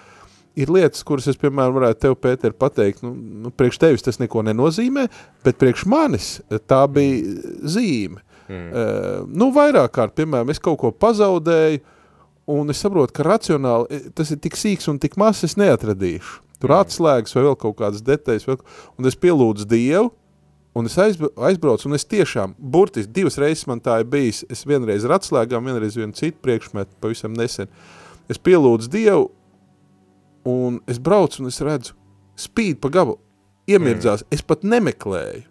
ir 0.58 0.72
lietas, 0.74 1.04
kuras 1.06 1.28
es, 1.30 1.38
piemēram, 1.40 1.76
varētu 1.78 2.04
tev, 2.04 2.16
Pēter, 2.22 2.56
pateikt, 2.58 3.04
nu, 3.06 3.14
nu, 3.46 3.52
priekš 3.54 3.80
tevis 3.82 4.06
tas 4.06 4.20
neko 4.22 4.44
nenozīmē, 4.48 5.06
bet 5.46 5.60
priekš 5.62 5.86
manis 5.90 6.32
tā 6.70 6.82
bija 6.92 7.54
zīme. 7.76 8.24
Mm. 8.48 8.68
Uh, 8.72 9.24
nu, 9.28 9.52
vairāk 9.56 9.92
kārt, 9.98 10.16
piemēram, 10.18 10.54
es 10.54 10.62
kaut 10.64 10.80
ko 10.82 10.92
pazaudēju, 10.96 11.82
un 12.48 12.72
es 12.72 12.80
saprotu, 12.80 13.12
ka 13.16 13.26
racionāli 13.28 13.90
eh, 13.92 14.06
tas 14.16 14.32
ir 14.32 14.40
tik 14.44 14.56
sīks 14.56 14.88
un 14.88 15.02
tik 15.04 15.18
mazs, 15.20 15.44
es 15.50 15.58
neatradīšu. 15.60 16.40
Tur 16.62 16.72
mm. 16.72 16.86
atslēgas 16.86 17.36
vai 17.36 17.44
vēl 17.50 17.60
kaut 17.60 17.78
kādas 17.82 18.06
detaļas, 18.08 18.48
vēl, 18.48 18.62
un 18.98 19.12
es 19.12 19.20
pielūdzu 19.20 19.68
Dievu, 19.70 20.14
un 20.78 20.88
es 20.88 20.96
aizb 21.02 21.28
aizbraucu, 21.50 21.90
un 21.90 21.98
es 21.98 22.08
tiešām, 22.08 22.56
burtiski 22.58 23.14
divas 23.14 23.38
reizes 23.42 23.68
man 23.70 23.82
tā 23.84 24.00
ir 24.02 24.10
bijis, 24.10 24.44
es 24.54 24.64
vienreiz 24.70 25.06
ar 25.06 25.18
atslēgām, 25.18 25.68
vienreiz 25.68 25.98
vienu 25.98 26.16
citu 26.18 26.40
priekšmetu, 26.46 26.96
pavisam 27.04 27.36
nesen. 27.36 27.70
Es 28.32 28.40
pielūdzu 28.40 28.92
Dievu, 28.94 29.28
un 30.48 30.82
es 30.90 31.00
braucu, 31.04 31.42
un 31.44 31.52
es 31.52 31.60
redzu, 31.64 31.96
spīd 32.40 32.80
pa 32.82 32.92
gabalu, 32.94 33.20
iemirdzās, 33.70 34.24
mm. 34.24 34.36
es 34.38 34.44
pat 34.46 34.66
nemeklēju. 34.68 35.46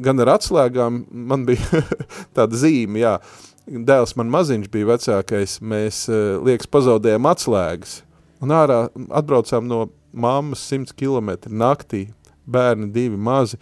Gan 0.00 0.22
ar 0.24 0.34
atslēgām 0.38 1.02
man 1.10 1.44
bija 1.48 1.82
tāda 2.36 2.56
zīme, 2.56 3.02
jā, 3.02 3.16
dēls 3.66 4.16
man 4.16 4.30
maziņš 4.32 4.70
bija 4.72 4.88
vecākais, 4.94 5.58
mēs 5.60 6.06
uh, 6.08 6.38
liekas 6.46 6.70
pazaudējām 6.72 7.28
atslēgas, 7.28 8.00
un 8.40 8.54
ārā 8.56 8.82
atbraucām 9.20 9.68
no 9.68 9.86
mammas 10.12 10.64
100 10.72 10.96
km 10.96 11.34
naktī, 11.52 12.06
bērni 12.50 12.88
divi 12.94 13.20
mazi, 13.20 13.60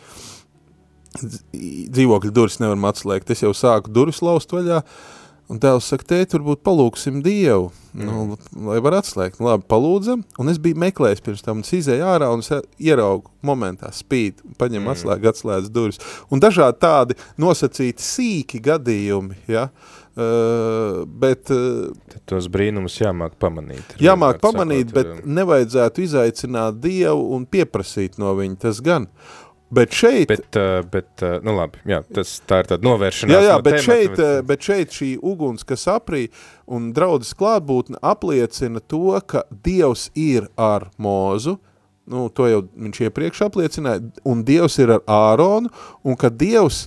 dz- 1.18 1.43
dzīvokļa 1.93 2.34
durvis 2.34 2.61
nevaram 2.62 2.89
atslēgt, 2.89 3.34
es 3.34 3.43
jau 3.45 3.53
sāku 3.57 3.93
durvis 3.93 4.22
laust 4.24 4.55
vaļā, 4.55 4.80
un 5.49 5.61
tēvs 5.62 5.90
saka, 5.92 6.07
tēt, 6.12 6.34
varbūt 6.36 6.62
palūksim 6.66 7.20
Dievu, 7.24 7.70
mm. 7.96 8.09
nu, 8.09 8.38
lai 8.68 8.78
var 8.84 8.99
atslēgt, 9.01 9.40
nu, 9.40 9.49
labi, 9.49 9.64
palūdzam, 9.70 10.24
un 10.40 10.53
es 10.53 10.61
biju 10.62 10.78
meklējis 10.84 11.24
pirms 11.24 11.44
tam, 11.44 11.62
un 11.62 11.66
es 11.66 11.72
izēju 11.80 12.09
ārā, 12.09 12.28
un 12.34 12.44
ieraugu 12.84 13.32
momentā 13.46 13.90
spīd, 13.94 14.42
paņem 14.61 14.84
mm. 14.84 14.92
atslēgu, 14.94 15.30
atslēdz 15.32 15.72
durvis, 15.72 16.03
un 16.32 16.42
dažādi 16.44 16.82
tādi 16.84 17.18
nosacīti 17.40 18.05
sīki 18.05 18.61
gadījumi, 18.68 19.40
ja, 19.49 19.68
uh, 19.72 21.03
bet 21.09 21.53
uh, 21.55 21.88
Tad 22.12 22.28
tos 22.34 22.53
brīnumus 22.53 23.01
jāmāk 23.01 23.40
pamanīt. 23.40 23.99
jāmāk 24.05 24.42
pamanīt, 24.44 24.92
sakot, 24.92 25.18
bet 25.24 25.34
nevajadzētu 25.40 26.05
izaicināt 26.05 26.80
Dievu 26.84 27.30
un 27.36 27.49
pieprasīt 27.49 28.20
no 28.20 28.36
viņa 28.36 28.64
tas 28.68 28.84
gan. 28.84 29.09
Bet 29.71 29.93
šeit, 29.93 30.29
Bet, 30.29 30.57
uh, 30.57 30.81
bet 30.91 31.23
uh, 31.23 31.37
nu 31.45 31.53
labi, 31.53 31.81
jā, 31.89 32.01
tas, 32.14 32.39
tā 32.49 32.62
ir 32.62 32.71
tāda 32.71 32.89
novēršanās 32.89 33.35
jā, 33.37 33.41
jā, 33.45 33.57
no 33.59 33.64
bet, 33.66 33.75
temata, 33.77 33.89
šeit, 33.93 34.23
eh, 34.25 34.39
bet 34.49 34.64
šeit 34.64 34.95
šī 34.97 35.09
uguns, 35.21 35.64
kas 35.69 35.85
aprī 35.93 36.23
un 36.64 36.89
draudzes 36.97 37.35
klātbūtne 37.37 38.01
apliecina 38.01 38.81
to, 38.81 39.19
ka 39.29 39.45
Dievs 39.53 40.07
ir 40.16 40.49
ar 40.57 40.89
mūzu, 40.97 41.59
nu, 42.09 42.25
to 42.33 42.49
jau 42.49 42.62
viņš 42.64 43.03
iepriekš 43.11 43.45
apliecināja, 43.51 44.07
un 44.25 44.41
Dievs 44.49 44.81
ir 44.81 44.95
ar 44.97 45.05
Āronu, 45.05 45.69
un 46.01 46.16
ka 46.16 46.33
Dievs 46.33 46.87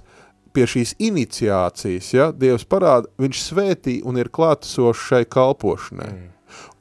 pie 0.52 0.66
šīs 0.66 0.96
iniciācijas, 0.98 2.12
ja, 2.18 2.32
Dievs 2.34 2.66
parāda, 2.66 3.14
viņš 3.22 3.46
svētī 3.46 4.00
un 4.02 4.18
ir 4.18 4.34
klātesošs 4.34 5.06
šai 5.12 5.24
kalpošanai. 5.30 6.12
Mm. 6.18 6.30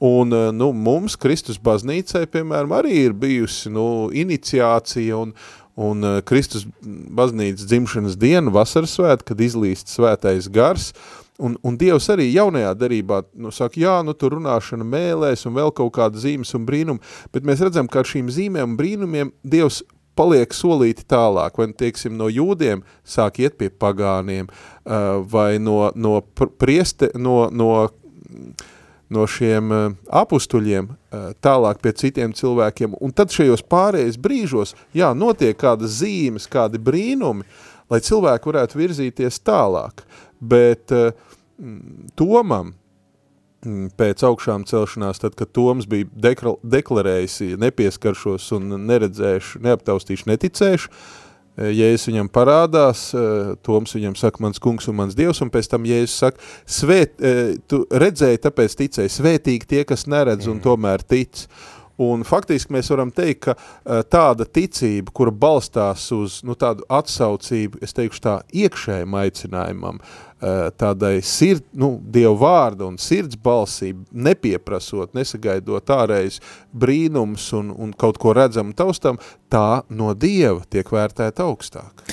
Un 0.01 0.33
eh, 0.33 0.49
nu, 0.51 0.71
mums, 0.73 1.15
Kristus 1.19 1.59
baznīcai, 1.61 2.25
piemēram, 2.31 2.73
arī 2.75 3.05
ir 3.05 3.13
bijusi 3.17 3.71
nu, 3.71 4.09
iniciācija 4.09 5.19
un, 5.21 5.33
un 5.81 6.05
uh, 6.05 6.19
Kristus 6.27 6.67
baznīcas 6.81 7.67
dzimšanas 7.69 8.17
diena, 8.21 8.53
vasaras 8.53 8.93
svēt, 8.97 9.25
kad 9.27 9.41
izlīst 9.41 9.91
svētais 9.91 10.49
gars, 10.53 10.91
un, 11.41 11.57
un 11.65 11.77
Dievs 11.79 12.09
arī 12.13 12.27
jaunajā 12.31 12.73
darībā, 12.77 13.21
nu, 13.33 13.53
saka, 13.55 13.79
jā, 13.81 13.95
nu, 14.05 14.13
tur 14.17 14.37
runāšana 14.37 14.85
mēlēs 14.87 15.47
un 15.49 15.57
vēl 15.57 15.73
kaut 15.77 15.93
kāda 15.97 16.21
zīmes 16.21 16.53
un 16.57 16.67
brīnumi, 16.67 17.01
bet 17.33 17.47
mēs 17.47 17.63
redzam, 17.65 17.89
ka 17.89 18.03
ar 18.03 18.11
šīm 18.11 18.29
zīmēm 18.33 18.73
un 18.73 18.77
brīnumiem 18.79 19.33
Dievs 19.41 19.81
paliek 20.17 20.53
solīti 20.53 21.05
tālāk, 21.09 21.57
vai, 21.57 21.69
teiksim, 21.77 22.17
no 22.19 22.27
jūdiem 22.29 22.83
sāk 23.07 23.39
iet 23.41 23.57
pie 23.59 23.71
pagāniem, 23.71 24.51
uh, 24.51 25.21
vai 25.31 25.55
no, 25.63 25.85
no 25.95 26.19
prieste, 26.61 27.09
no, 27.15 27.45
no, 27.49 27.71
no 29.11 29.27
šiem 29.29 29.71
uh, 29.75 29.87
apustuļiem 30.21 30.89
uh, 30.89 31.31
tālāk 31.43 31.81
pie 31.83 31.93
citiem 31.99 32.35
cilvēkiem, 32.37 32.95
un 33.03 33.13
tad 33.15 33.33
šajos 33.35 33.63
pārējais 33.71 34.19
brīžos, 34.21 34.75
jā, 34.97 35.11
notiek 35.17 35.57
kādas 35.59 35.99
zīmes, 35.99 36.47
kādi 36.51 36.81
brīnumi, 36.81 37.47
lai 37.91 37.99
cilvēki 38.03 38.51
varētu 38.51 38.79
virzīties 38.79 39.41
tālāk, 39.45 40.05
bet 40.39 40.95
uh, 40.95 41.11
Tomam, 42.17 42.73
pēc 43.97 44.23
augšām 44.25 44.63
celšanās, 44.65 45.19
tad, 45.21 45.35
kad 45.37 45.51
Toms 45.53 45.85
bija 45.89 46.07
deklarējis, 46.63 47.35
nepieskaršos 47.61 48.47
un 48.57 48.73
neredzēšu, 48.87 49.61
neaptaustīšu, 49.61 50.29
neticēšu, 50.31 50.89
Jēzus 51.57 52.07
viņam 52.07 52.29
parādās, 52.31 53.09
e, 53.11 53.25
Toms 53.65 53.95
viņam 53.97 54.15
saka, 54.19 54.41
mans 54.43 54.61
kungs 54.61 54.87
un 54.87 54.97
mans 55.01 55.17
dievs, 55.17 55.41
un 55.43 55.51
pēc 55.51 55.67
tam 55.73 55.85
Jēzus 55.89 56.15
saka, 56.23 56.47
svēt, 56.63 57.19
e, 57.19 57.59
tu 57.67 57.83
redzēji, 57.91 58.41
tāpēc 58.45 58.77
ticēji, 58.79 59.13
svētīgi 59.17 59.67
tie, 59.67 59.83
kas 59.87 60.07
neredz 60.07 60.47
un 60.47 60.59
mm. 60.59 60.65
tomēr 60.65 61.03
tic. 61.03 61.45
Un 62.01 62.23
faktiski 62.25 62.73
mēs 62.73 62.87
varam 62.89 63.11
teikt, 63.13 63.43
ka 63.45 63.99
tāda 64.09 64.47
ticība, 64.47 65.11
kura 65.13 65.29
balstās 65.29 66.07
uz 66.15 66.39
nu, 66.47 66.55
tādu 66.57 66.87
atsaucību, 66.89 67.77
es 67.85 67.93
teikšu 67.93 68.23
tā, 68.23 68.37
iekšējam 68.63 69.19
aicinājumam, 69.21 69.99
uh, 69.99 70.30
Eh, 70.30 70.30
tādai 70.41 71.19
sird, 71.21 71.63
nu, 71.77 71.93
Dievu 72.01 72.33
vārda 72.41 72.87
un 72.89 72.97
sirds 73.01 73.37
balsība, 73.37 74.03
nepieprasot, 74.11 75.13
nesagaidot 75.17 75.93
ārējais 75.93 76.41
brīnums 76.73 77.51
un, 77.57 77.69
un 77.77 77.93
kaut 77.93 78.17
ko 78.21 78.33
redzam 78.37 78.73
taustam, 78.73 79.21
tā 79.51 79.83
no 79.89 80.15
Dieva 80.17 80.63
tiek 80.69 80.89
vērtēta 80.89 81.45
augstāk. 81.45 82.05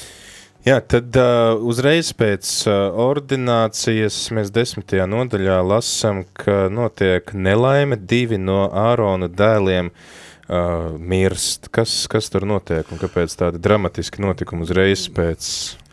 Jā, 0.66 0.80
tad 0.84 1.14
uh, 1.16 1.54
uzreiz 1.64 2.10
pēc 2.18 2.48
uh, 2.66 2.90
ordinācijas 3.00 4.16
mēs 4.36 4.50
desmitajā 4.52 5.06
nodaļā 5.08 5.60
lasam, 5.64 6.24
ka 6.36 6.66
notiek 6.68 7.30
nelaime 7.32 7.96
divi 7.96 8.36
no 8.42 8.66
Ārona 8.66 9.30
dēliem 9.32 9.88
uh, 9.88 10.98
mirst. 10.98 11.70
Kas, 11.72 12.02
kas 12.10 12.28
tur 12.34 12.44
notiek 12.50 12.90
un 12.92 13.00
kāpēc 13.00 13.38
tādi 13.38 13.62
dramatiski 13.64 14.20
notikumi 14.26 14.66
uzreiz 14.66 15.06
pēc 15.14 15.48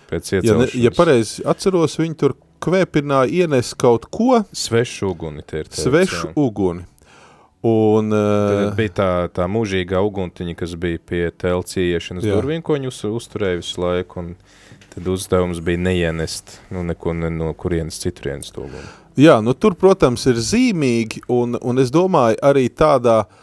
pēc 0.10 0.34
iecelšanas. 0.38 0.74
Ja, 0.74 0.80
ne, 0.80 0.84
ja 0.88 0.91
pareizi 0.95 1.45
atceros, 1.47 1.97
viņi 1.99 2.18
tur 2.22 2.36
kvēpināja 2.64 3.45
ienes 3.45 3.74
kaut 3.78 4.08
ko. 4.14 4.41
Svešu 4.56 5.14
uguni 5.14 5.45
tie 5.45 5.64
ir. 5.64 5.72
Teic, 5.72 5.82
svešu 5.86 6.30
jā. 6.30 6.34
uguni. 6.39 6.86
Un, 7.66 8.14
Tad 8.14 8.76
bija 8.78 8.91
tā, 8.93 9.12
tā 9.34 9.47
mūžīgā 9.49 9.97
uguntiņa, 10.06 10.53
kas 10.60 10.76
bija 10.78 11.01
pie 11.01 11.24
telts 11.34 11.80
ieiešanas 11.82 12.28
durvīm, 12.28 12.62
ko 12.62 12.76
viņi 12.78 12.91
uz, 12.91 12.99
uzturēja 13.10 13.58
visu 13.58 13.82
laiku, 13.82 14.22
un 14.22 14.84
tad 14.91 15.10
uzdevums 15.10 15.64
bija 15.66 15.82
neienest 15.82 16.60
nu, 16.70 16.84
neko 16.86 17.16
ne, 17.18 17.32
no 17.34 17.49
kurienes 17.58 17.97
citurienes 18.03 18.53
to 18.53 18.68
uguni. 18.68 18.86
Jā, 19.18 19.39
nu 19.41 19.56
tur, 19.58 19.74
protams, 19.80 20.28
ir 20.30 20.38
zīmīgi, 20.38 21.24
un, 21.34 21.58
un 21.58 21.82
es 21.82 21.89
domāju 21.95 22.38
arī 22.45 22.68
tādā 22.70 23.24
uh, 23.24 23.41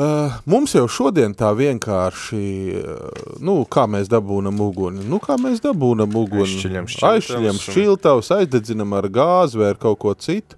Uh, 0.00 0.32
mums 0.48 0.72
jau 0.72 0.86
šodien 0.88 1.34
tā 1.36 1.50
vienkārši, 1.52 2.38
uh, 2.72 3.24
nu, 3.44 3.58
kā 3.68 3.82
mēs 3.90 4.08
dabūnam 4.08 4.56
uguni, 4.64 5.02
nu, 5.04 5.18
kā 5.20 5.36
mēs 5.36 5.60
dabūnam 5.60 6.14
uguni, 6.16 6.46
aizšķiļam 6.46 6.88
šķiltavs, 6.88 7.10
aizšķiļam 7.10 7.58
šķiltavs, 7.60 8.30
aizdedzinam 8.38 8.94
ar 8.96 9.10
gāzi 9.12 9.60
vai 9.60 9.68
ar 9.74 9.80
kaut 9.82 10.00
ko 10.00 10.14
citu. 10.16 10.56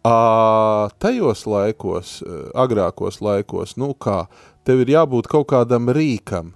Uh, 0.00 0.88
tajos 0.96 1.44
laikos, 1.44 2.14
uh, 2.24 2.40
agrākos 2.64 3.20
laikos, 3.20 3.76
nu 3.76 3.90
kā, 4.00 4.22
tev 4.64 4.80
ir 4.86 4.94
jābūt 4.94 5.28
kaut 5.28 5.50
kādam 5.52 5.92
rīkam, 5.92 6.54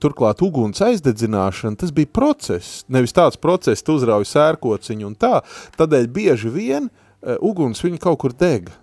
Turklāt 0.00 0.38
uguns 0.44 0.78
aizdedzināšana, 0.84 1.74
tas 1.80 1.90
bija 1.90 2.08
process, 2.14 2.84
nevis 2.92 3.16
tāds 3.16 3.40
process, 3.40 3.82
tu 3.82 3.96
uzrauj 3.98 4.28
sērkociņu 4.28 5.08
un 5.08 5.16
tā, 5.18 5.40
tādēļ 5.80 6.06
bieži 6.14 6.52
vien 6.52 6.86
uguns 7.40 7.80
viņu 7.82 7.98
kaut 8.00 8.20
kur 8.22 8.36
dega. 8.36 8.76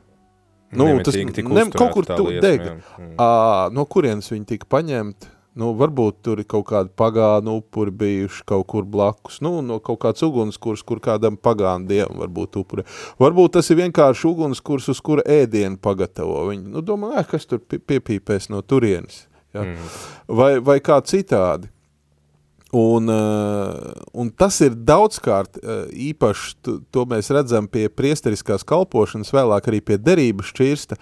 Nu, 0.75 0.89
tas 1.03 1.15
ne, 1.15 1.63
kaut 1.71 1.93
kur 1.95 2.05
tu 2.07 2.27
deg. 2.43 2.63
Mm. 2.99 3.15
À, 3.21 3.27
no 3.71 3.85
kurienes 3.87 4.27
viņi 4.33 4.47
tika 4.49 4.67
paņemti? 4.75 5.33
Nu, 5.57 5.71
varbūt 5.73 6.19
tur 6.21 6.37
ir 6.43 6.45
kaut 6.45 6.67
kādi 6.69 6.91
pagānu 6.93 7.55
upuri 7.57 7.93
bijuši 7.97 8.43
kaut 8.45 8.67
kur 8.69 8.85
blakus. 8.85 9.39
Nu, 9.41 9.55
no 9.65 9.79
kaut 9.81 10.03
kāds 10.03 10.21
ugunskurs, 10.27 10.83
kur 10.85 11.01
kādam 11.01 11.39
pagānu 11.39 11.89
dievam 11.89 12.19
varbūt 12.21 12.59
upuri. 12.61 12.85
Varbūt 13.17 13.55
tas 13.57 13.71
ir 13.73 13.79
vienkārši 13.79 14.27
ugunskurs, 14.29 14.91
uz 14.93 15.01
kura 15.01 15.25
ēdienu 15.25 15.79
pagatavo. 15.81 16.43
Viņi, 16.51 16.67
nu, 16.75 16.83
domā, 16.85 17.23
kas 17.25 17.49
tur 17.49 17.63
piepīpēs 17.63 18.51
no 18.53 18.61
turienes. 18.61 19.23
Ja? 19.55 19.63
Mm. 19.63 19.89
Vai, 20.37 20.51
vai 20.61 20.77
kā 20.83 20.99
citādi. 21.01 21.71
Un, 22.75 23.07
uh, 23.07 23.93
un 24.11 24.27
tas 24.35 24.57
ir 24.65 24.73
daudzkārt 24.75 25.59
uh, 25.61 25.85
īpaši, 25.87 26.57
to, 26.65 26.73
to 26.91 27.05
mēs 27.07 27.31
redzam 27.31 27.69
pie 27.71 27.85
priesteriskās 27.87 28.67
kalpošanas, 28.67 29.31
vēlāk 29.31 29.69
arī 29.71 29.79
pie 29.87 29.95
derības 30.01 30.51
šķirsta, 30.51 30.97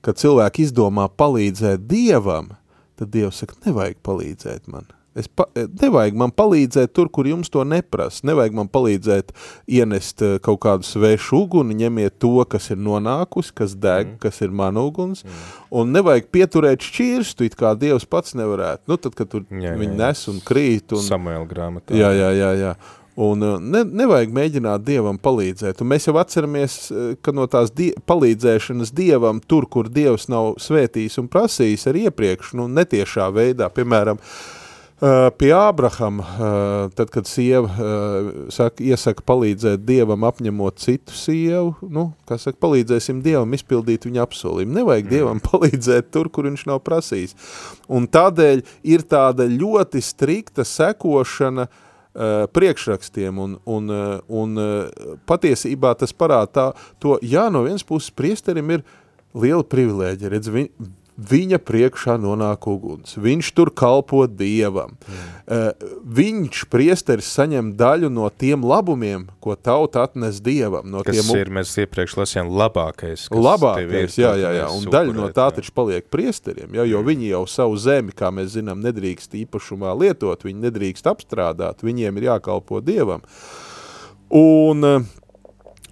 kad 0.00 0.20
cilvēki 0.20 0.64
izdomā 0.64 1.10
palīdzēt 1.20 1.84
Dievam, 1.90 2.54
tad 2.96 3.12
Dievs 3.12 3.42
saka, 3.42 3.58
nevajag 3.66 4.00
palīdzēt 4.06 4.72
man. 4.72 4.88
Es 5.18 5.26
pa, 5.26 5.48
nevajag 5.56 6.14
man 6.14 6.30
palīdzēt 6.30 6.92
tur, 6.94 7.08
kur 7.10 7.26
jums 7.26 7.50
to 7.50 7.64
neprasa. 7.66 8.22
Nevajag 8.28 8.54
man 8.54 8.68
palīdzēt 8.70 9.32
ienest 9.66 10.22
eh, 10.22 10.36
kaut 10.42 10.60
kādu 10.62 10.86
svešu 10.86 11.40
uguni, 11.42 11.74
ņemiet 11.80 12.20
to, 12.22 12.36
kas 12.50 12.70
ir 12.70 12.78
nonākusi, 12.78 13.54
kas 13.58 13.74
deg, 13.74 14.12
mm. 14.12 14.20
kas 14.22 14.38
ir 14.46 14.54
man 14.54 14.78
uguns, 14.78 15.24
mm. 15.26 15.42
un 15.80 15.90
nevajag 15.96 16.30
pieturēt 16.30 16.86
šķirstu, 16.86 17.48
it 17.48 17.58
kā 17.58 17.74
Dievs 17.80 18.06
pats 18.06 18.36
nevarētu. 18.38 18.86
Nu, 18.86 19.00
tad, 19.02 19.16
kad 19.18 19.32
tur 19.32 19.42
jā, 19.50 19.74
viņi 19.80 19.96
jā, 19.96 19.98
nes 19.98 20.22
un 20.30 20.38
krīt. 20.46 20.94
Un, 20.94 21.02
Samuēl 21.08 21.48
grāmatā. 21.50 21.98
Jā, 21.98 22.12
jā, 22.14 22.30
jā, 22.38 22.52
jā. 22.60 22.72
Un 23.20 23.42
eh, 23.42 23.58
ne, 23.66 23.82
nevajag 24.04 24.30
mēģināt 24.38 24.86
Dievam 24.86 25.18
palīdzēt. 25.18 25.82
Un 25.82 25.90
mēs 25.90 26.06
jau 26.06 26.14
atceramies, 26.22 26.78
eh, 26.94 27.10
ka 27.18 27.34
no 27.34 27.48
tās 27.50 27.74
die 27.74 27.90
palīdzēšanas 28.06 28.94
Dievam, 28.94 29.42
tur, 29.42 29.66
kur 29.66 29.90
Dievs 29.90 30.30
nav 30.30 30.54
svētījis 30.62 31.18
un 31.18 31.26
prasījis 31.34 31.90
ar 31.90 32.00
iepriekš, 32.06 32.54
nu, 32.62 32.70
netiešā 32.78 33.26
veidā, 33.34 33.72
piemēram, 33.74 34.22
uh, 34.22 34.48
Uh, 34.50 34.59
pie 35.40 35.48
Ābrahama, 35.56 36.24
uh, 36.24 36.90
tad, 36.92 37.08
kad 37.08 37.28
sieva 37.28 37.64
uh, 37.64 38.30
saka, 38.52 38.84
iesaka 38.84 39.24
palīdzēt 39.24 39.86
Dievam 39.88 40.26
apņemot 40.28 40.76
citu 40.82 41.16
sievu, 41.16 41.72
nu, 41.88 42.10
kā 42.28 42.36
saka, 42.40 42.60
palīdzēsim 42.60 43.22
Dievam 43.24 43.56
izpildīt 43.56 44.04
viņa 44.04 44.26
apsolījumu. 44.26 44.76
Nevajag 44.76 45.06
mm. 45.06 45.12
Dievam 45.14 45.40
palīdzēt 45.48 46.10
tur, 46.12 46.28
kur 46.28 46.50
viņš 46.50 46.66
nav 46.68 46.82
prasījis. 46.84 47.36
Un 47.88 48.10
tādēļ 48.12 48.64
ir 48.92 49.06
tāda 49.08 49.48
ļoti 49.48 50.04
strikta 50.04 50.68
sekošana 50.68 51.70
priekšrakstiem, 52.50 53.36
un, 53.38 53.52
un, 53.70 53.90
un 54.26 54.62
patiesībā 55.30 55.92
tas 55.94 56.10
parāda 56.10 56.50
tā, 56.50 56.64
to, 56.98 57.14
jā, 57.22 57.44
no 57.54 57.62
vienas 57.62 57.86
puses 57.86 58.10
priesterim 58.10 58.72
ir 58.74 58.82
liela 59.30 59.62
privilēģija, 59.62 60.32
redz, 60.32 60.50
vi, 60.50 60.64
viņa 61.20 61.58
priekšā 61.62 62.16
nonāk 62.20 62.66
uguns. 62.70 63.16
Viņš 63.20 63.50
tur 63.56 63.70
kalpo 63.76 64.22
Dievam. 64.26 64.96
Mm. 64.96 65.26
Uh, 65.50 65.92
viņš, 66.18 66.62
priesteris, 66.72 67.28
saņem 67.36 67.72
daļu 67.78 68.10
no 68.12 68.28
tiem 68.30 68.64
labumiem, 68.66 69.26
ko 69.42 69.56
tauta 69.56 70.06
atnes 70.08 70.40
Dievam. 70.44 70.88
No 70.90 71.04
kas 71.06 71.18
tiem, 71.18 71.32
ir, 71.42 71.52
mēs 71.60 71.74
iepriekš 71.84 72.16
lasījām, 72.20 72.52
labākais. 72.60 73.28
Labākais, 73.34 74.18
jā, 74.20 74.34
jā, 74.40 74.54
jā. 74.60 74.68
Un 74.74 74.88
daļa 74.92 75.16
no 75.16 75.30
tā 75.36 75.50
taču 75.56 75.74
paliek 75.76 76.08
priesteriem, 76.12 76.72
jā, 76.80 76.86
jo 76.88 77.02
mm. 77.02 77.10
viņi 77.12 77.32
jau 77.34 77.44
savu 77.50 77.80
zemi, 77.80 78.16
kā 78.16 78.32
mēs 78.34 78.54
zinām, 78.56 78.82
nedrīkst 78.84 79.36
īpašumā 79.44 79.94
lietot, 80.00 80.46
viņi 80.46 80.68
nedrīkst 80.68 81.10
apstrādāt, 81.10 81.84
viņiem 81.86 82.20
ir 82.20 82.30
jākalpo 82.32 82.80
Dievam. 82.84 83.26
Un 84.30 84.86
uh, 84.86 85.08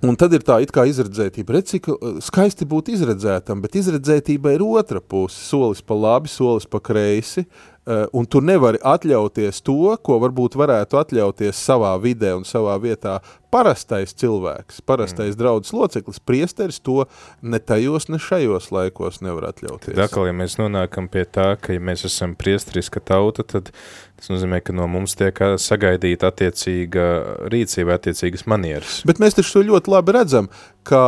Un 0.06 0.14
tad 0.14 0.34
ir 0.36 0.44
tā 0.46 0.60
it 0.62 0.70
kā 0.74 0.84
izredzētība. 0.86 1.56
Redz, 1.56 1.72
cik 1.72 1.88
uh, 1.90 2.18
skaisti 2.22 2.66
būt 2.68 2.92
izredzētam, 2.94 3.58
bet 3.64 3.74
izredzētība 3.80 4.52
ir 4.54 4.62
otra 4.62 5.02
puse. 5.02 5.34
Solis 5.48 5.82
pa 5.82 5.96
labi, 5.98 6.30
solis 6.30 6.68
pa 6.70 6.78
kreisi, 6.78 7.42
uh, 7.42 8.04
un 8.14 8.28
tu 8.30 8.38
nevari 8.44 8.78
atļauties 8.78 9.58
to, 9.66 9.96
ko 9.98 10.20
varbūt 10.22 10.54
varētu 10.60 11.00
atļauties 11.02 11.64
savā 11.66 11.96
vidē 12.02 12.36
un 12.38 12.46
savā 12.46 12.76
vietā 12.82 13.18
parastais 13.52 14.12
cilvēks, 14.18 14.82
parastais 14.88 15.32
mm. 15.34 15.38
draudzes 15.40 15.74
loceklis, 15.76 16.20
priesteris 16.20 16.80
to 16.84 17.06
ne 17.42 17.60
tajos, 17.60 18.08
ne 18.12 18.20
šajos 18.22 18.70
laikos 18.74 19.22
nevar 19.24 19.50
atļauties. 19.52 19.94
Tad 19.94 20.04
atkal, 20.08 20.28
ja 20.28 20.36
mēs 20.36 20.58
nonākam 20.60 21.08
pie 21.12 21.24
tā, 21.24 21.54
ka 21.60 21.76
ja 21.76 21.82
mēs 21.82 22.04
esam 22.08 22.36
priesteriska 22.38 23.02
tauta, 23.04 23.46
tad 23.46 23.72
tas 24.18 24.32
nozīmē, 24.32 24.60
ka 24.66 24.74
no 24.74 24.88
mums 24.90 25.14
tiek 25.18 25.38
sagaidīta 25.62 26.32
attiecīga 26.32 27.04
rīcība, 27.52 27.96
attiecīgas 27.98 28.44
manieras. 28.50 29.00
Bet 29.08 29.22
mēs 29.22 29.38
taču 29.38 29.58
to 29.58 29.64
ļoti 29.68 29.92
labi 29.94 30.14
redzam, 30.16 30.50
ka 30.88 31.02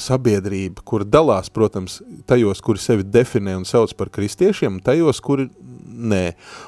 sabiedrība, 0.00 0.84
kur 0.86 1.04
dalās, 1.08 1.50
protams, 1.52 1.98
tajos, 2.30 2.62
kuri 2.64 2.82
sevi 2.82 3.06
definē 3.08 3.56
un 3.58 3.66
sauc 3.68 3.94
par 3.98 4.12
kristiešiem, 4.14 4.78
tajos, 4.86 5.20
kuri 5.24 5.48
nē. 5.86 6.22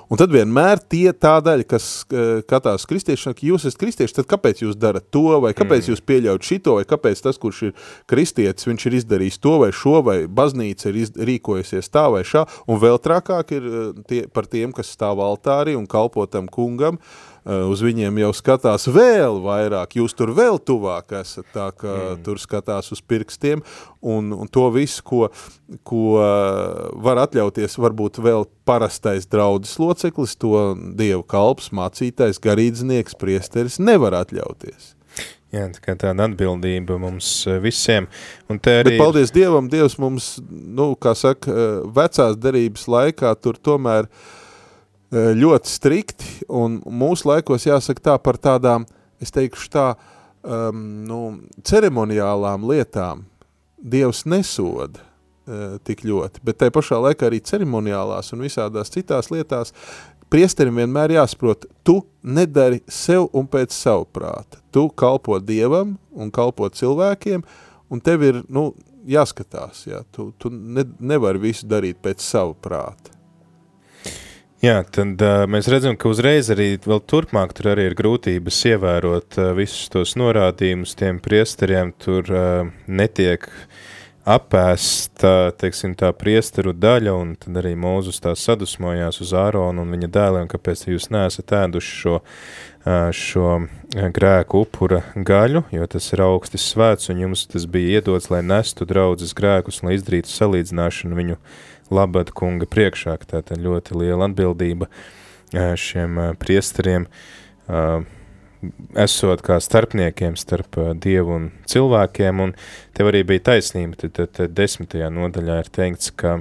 Un 0.08 0.20
tad 0.20 0.32
vienmēr 0.34 0.82
tie 0.90 1.12
tā 1.12 1.36
daļa, 1.44 1.66
kas 1.68 1.86
uh, 2.08 2.40
katās 2.48 2.86
kristieši, 2.88 3.34
ka 3.36 3.46
jūs 3.48 3.66
esat 3.68 3.80
kristieši, 3.82 4.16
tad 4.20 4.28
kāpēc 4.30 4.62
jūs 4.64 4.78
darat 4.78 5.08
to, 5.14 5.26
vai 5.44 5.54
kāpēc 5.56 5.84
mm. 5.84 5.92
jūs 5.92 6.04
pieļaut 6.08 6.48
šito, 6.48 6.78
vai 6.78 6.86
kāpēc 6.88 7.22
tas, 7.24 7.40
kurš 7.40 7.62
ir 7.70 7.88
kristietis, 8.10 8.68
viņš 8.68 8.88
ir 8.88 8.98
izdarījis 9.00 9.40
to 9.44 9.56
vai 9.64 9.72
šo, 9.74 9.98
vai 10.06 10.18
baznīca 10.26 10.92
ir 10.92 11.02
iz, 11.04 11.14
rīkojusies 11.14 11.90
tā 11.92 12.08
vai 12.14 12.24
šā, 12.26 12.46
un 12.68 12.82
vēl 12.82 13.00
trakāk 13.02 13.56
ir 13.58 13.66
uh, 13.72 13.90
tie, 14.08 14.24
par 14.32 14.50
tiem, 14.50 14.74
kas 14.76 14.94
stāv 14.94 15.22
altārī 15.24 15.76
un 15.78 15.88
kalpotam 15.90 16.48
kungam, 16.52 16.98
uh, 17.02 17.37
Eh, 17.37 17.37
uz 17.48 17.80
viņiem 17.84 18.18
jau 18.20 18.30
skatās 18.36 18.84
vēl 18.92 19.38
vairāk, 19.44 19.96
jūs 19.98 20.14
tur 20.16 20.34
vēl 20.36 20.58
tuvāk 20.60 21.14
esat, 21.20 21.46
tā 21.54 21.70
ka 21.76 21.88
mm. 21.88 22.22
tur 22.26 22.40
skatās 22.42 22.92
uz 22.92 23.00
pirkstiem, 23.00 23.62
un, 24.04 24.30
un 24.36 24.50
to 24.52 24.66
visu, 24.74 25.02
ko, 25.06 25.22
ko 25.88 26.02
eh, 26.20 26.82
var 27.06 27.22
atļauties 27.24 27.78
varbūt 27.80 28.20
vēl 28.24 28.44
parastais 28.68 29.28
draudzes 29.30 29.78
loceklis, 29.80 30.36
to 30.36 30.74
dievu 30.98 31.24
kalps, 31.28 31.72
mācītais, 31.72 32.40
garīdznieks, 32.44 33.16
priesteris 33.18 33.80
nevar 33.80 34.18
atļauties. 34.20 34.94
Jā, 35.48 35.64
tā 35.72 35.94
tāda 35.96 36.26
atbildība 36.28 36.98
mums 37.00 37.30
eh, 37.48 37.56
visiem. 37.64 38.10
Arī... 38.52 38.90
Bet 38.90 38.98
paldies 39.00 39.32
Dievam, 39.32 39.70
Dievs 39.72 39.96
mums, 39.96 40.34
nu, 40.50 40.92
kā 41.00 41.16
saka, 41.16 41.54
vecās 41.96 42.36
derības 42.36 42.84
laikā 42.92 43.32
tur 43.40 43.56
tomēr 43.56 44.04
uh, 44.04 44.26
Eh, 44.28 44.46
ļoti 45.12 45.72
strikti, 45.72 46.30
un 46.48 46.80
mūsu 46.84 47.30
laikos 47.30 47.66
jāsaka 47.68 48.04
tā 48.10 48.16
par 48.20 48.36
tādām, 48.36 48.86
es 49.22 49.32
teikšu 49.34 49.70
tā, 49.72 49.88
um, 50.44 50.82
nu, 51.08 51.20
ceremoniālām 51.64 52.66
lietām 52.68 53.26
Dievs 53.78 54.24
nesoda 54.26 54.98
uh, 54.98 55.78
tik 55.86 56.02
ļoti, 56.02 56.42
bet 56.42 56.58
tai 56.58 56.68
pašā 56.74 56.98
laikā 56.98 57.28
arī 57.28 57.38
ceremoniālās 57.40 58.32
un 58.34 58.42
visādās 58.42 58.90
citās 58.90 59.30
lietās 59.30 59.72
priesterim 60.28 60.80
vienmēr 60.80 61.14
jāsaprot, 61.16 61.66
tu 61.86 62.02
nedari 62.22 62.82
sev 62.90 63.28
un 63.36 63.48
pēc 63.48 63.72
savu 63.72 64.04
prāta. 64.12 64.60
Tu 64.74 64.84
kalpo 64.98 65.38
Dievam 65.40 65.96
un 66.12 66.32
kalpo 66.34 66.68
cilvēkiem, 66.68 67.44
un 67.88 68.02
tev 68.04 68.24
ir, 68.26 68.42
nu, 68.52 68.70
jāskatās, 69.08 69.86
jā, 69.88 70.02
tu, 70.12 70.30
tu 70.38 70.52
ne, 70.52 70.84
nevari 71.00 71.40
visu 71.48 71.68
darīt 71.68 72.02
pēc 72.04 72.24
savu 72.24 72.56
prāta. 72.60 73.17
Jā, 74.58 74.80
tad 74.90 75.20
uh, 75.22 75.44
mēs 75.46 75.68
redzam, 75.70 75.94
ka 75.94 76.10
uzreiz 76.10 76.48
arī 76.50 76.72
turpmāk 76.82 77.52
tur 77.54 77.68
arī 77.76 77.84
ir 77.86 77.94
grūtības 77.94 78.56
ievērot 78.72 79.36
uh, 79.38 79.52
visus 79.54 79.86
tos 79.92 80.16
norādījumus 80.18 80.96
tiem 80.98 81.20
priesteriem, 81.22 81.92
tur 82.02 82.26
uh, 82.34 82.72
netiek 82.90 83.46
apēsta, 84.26 85.52
teiksim, 85.62 85.94
tā 85.94 86.10
priesteru 86.10 86.74
daļa, 86.74 87.14
un 87.14 87.30
tad 87.38 87.60
arī 87.62 87.76
Mūzus 87.78 88.18
tā 88.24 88.34
sadusmojās 88.34 89.22
uz 89.22 89.30
Āronu 89.30 89.86
un 89.86 89.94
viņa 89.94 90.10
dēliem, 90.18 90.50
kāpēc 90.50 90.88
jūs 90.90 91.06
neesat 91.14 91.54
ēduši 91.62 91.94
šo, 92.02 92.18
šo 93.14 93.54
grēku 94.18 94.66
upura 94.66 95.00
gaļu, 95.14 95.64
jo 95.72 95.88
tas 95.94 96.10
ir 96.12 96.26
augsti 96.26 96.60
svēts, 96.60 97.08
un 97.14 97.22
jums 97.24 97.46
tas 97.48 97.64
bija 97.70 98.02
iedots, 98.02 98.28
lai 98.34 98.42
nestu 98.44 98.84
draudzes 98.90 99.32
grēkus, 99.38 99.80
un 99.80 99.94
izdarītu 99.94 100.34
salīdzināšanu 100.34 101.22
viņu 101.22 101.40
Labad 101.94 102.34
kunga 102.36 102.68
priekšā, 102.68 103.16
tā 103.28 103.42
ir 103.54 103.64
ļoti 103.64 103.96
liela 103.96 104.28
atbildība 104.28 104.88
šiem 105.54 106.20
priesteriem, 106.40 107.06
esot 108.98 109.42
kā 109.46 109.56
starpniekiem 109.62 110.36
starp 110.36 110.76
Dievu 111.00 111.36
un 111.36 111.48
cilvēkiem, 111.70 112.44
un 112.44 112.54
tev 112.96 113.12
arī 113.12 113.22
bija 113.28 113.46
taisnība, 113.52 113.96
tad, 114.02 114.14
tad, 114.18 114.34
tad 114.36 114.54
desmitajā 114.58 115.10
nodaļā 115.14 115.60
ir 115.62 115.72
teikts, 115.72 116.12
ka 116.12 116.40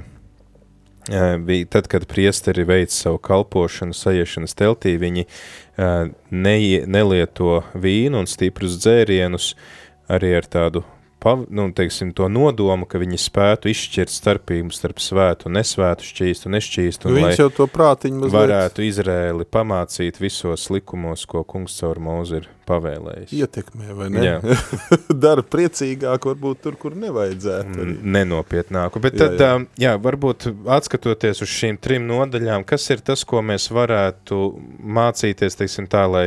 bija 1.46 1.66
tad, 1.70 1.88
kad 1.88 2.04
priesteri 2.10 2.66
veic 2.68 2.92
savu 2.92 3.20
kalpošanu 3.22 3.96
sajiešanas 3.96 4.56
teltī, 4.58 4.98
viņi 5.00 5.24
ne, 6.30 6.56
nelieto 6.84 7.62
vīnu 7.74 8.24
un 8.24 8.28
stiprus 8.28 8.76
dzērienus 8.82 9.54
arī 10.12 10.34
ar 10.36 10.48
tādu 10.50 10.84
pav, 11.18 11.44
nu, 11.50 11.68
teiksim, 11.74 12.12
to 12.16 12.28
nodomu, 12.30 12.86
ka 12.88 13.00
viņi 13.02 13.18
spētu 13.20 13.70
izšķirt 13.72 14.12
starpību 14.12 14.74
starp 14.74 15.02
svētu 15.02 15.48
un 15.48 15.58
nesvētu, 15.58 16.06
šķīstu 16.06 16.48
un 16.48 16.56
nešķīstu, 16.58 17.10
un 17.10 17.18
Viņš 17.18 17.42
jau 17.42 17.48
to 17.56 17.66
prātiņu 17.72 18.22
mazliet... 18.22 18.36
varētu 18.36 18.84
Izrēli 18.86 19.48
pamācīt 19.48 20.20
visos 20.22 20.68
likumos, 20.74 21.26
ko 21.28 21.42
kungs 21.48 21.78
caur 21.80 22.00
mūzu 22.02 22.42
ir 22.42 22.48
pavēlējis. 22.68 23.32
Ietekmē, 23.34 23.96
vai 23.96 24.10
ne? 24.12 24.36
Dara 25.24 25.42
priecīgāk, 25.42 26.28
varbūt 26.30 26.62
tur, 26.66 26.78
kur 26.80 26.96
nevajadzētu. 26.98 27.74
Arī. 27.84 27.96
Nenopietnāku, 28.18 29.02
bet 29.02 29.18
tad, 29.18 29.34
jā, 29.40 29.50
jā. 29.56 29.88
jā, 29.88 29.96
varbūt 30.04 30.50
atskatoties 30.78 31.42
uz 31.44 31.52
šīm 31.52 31.80
trim 31.82 32.06
nodaļām, 32.10 32.66
kas 32.68 32.86
ir 32.94 33.02
tas, 33.04 33.24
ko 33.28 33.42
mēs 33.42 33.70
varētu 33.74 34.42
mācīties, 34.98 35.58
teiksim 35.58 35.90
tā, 35.90 36.06
lai 36.10 36.26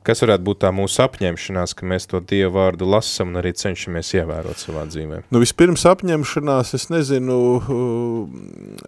Kas 0.00 0.22
varētu 0.24 0.46
būt 0.46 0.62
tā 0.62 0.70
mūsu 0.72 1.02
apņemšanās, 1.04 1.74
ka 1.76 1.84
mēs 1.88 2.06
to 2.08 2.22
Dievu 2.24 2.54
vārdu 2.54 2.86
lasam 2.88 3.34
un 3.34 3.40
arī 3.42 3.52
cenšamies 3.52 4.14
ievērot 4.16 4.62
savā 4.62 4.86
dzīvē? 4.88 5.18
Nu, 5.28 5.42
vispirms 5.42 5.84
apņemšanās, 5.90 6.72
es 6.78 6.88
nezinu, 6.88 7.36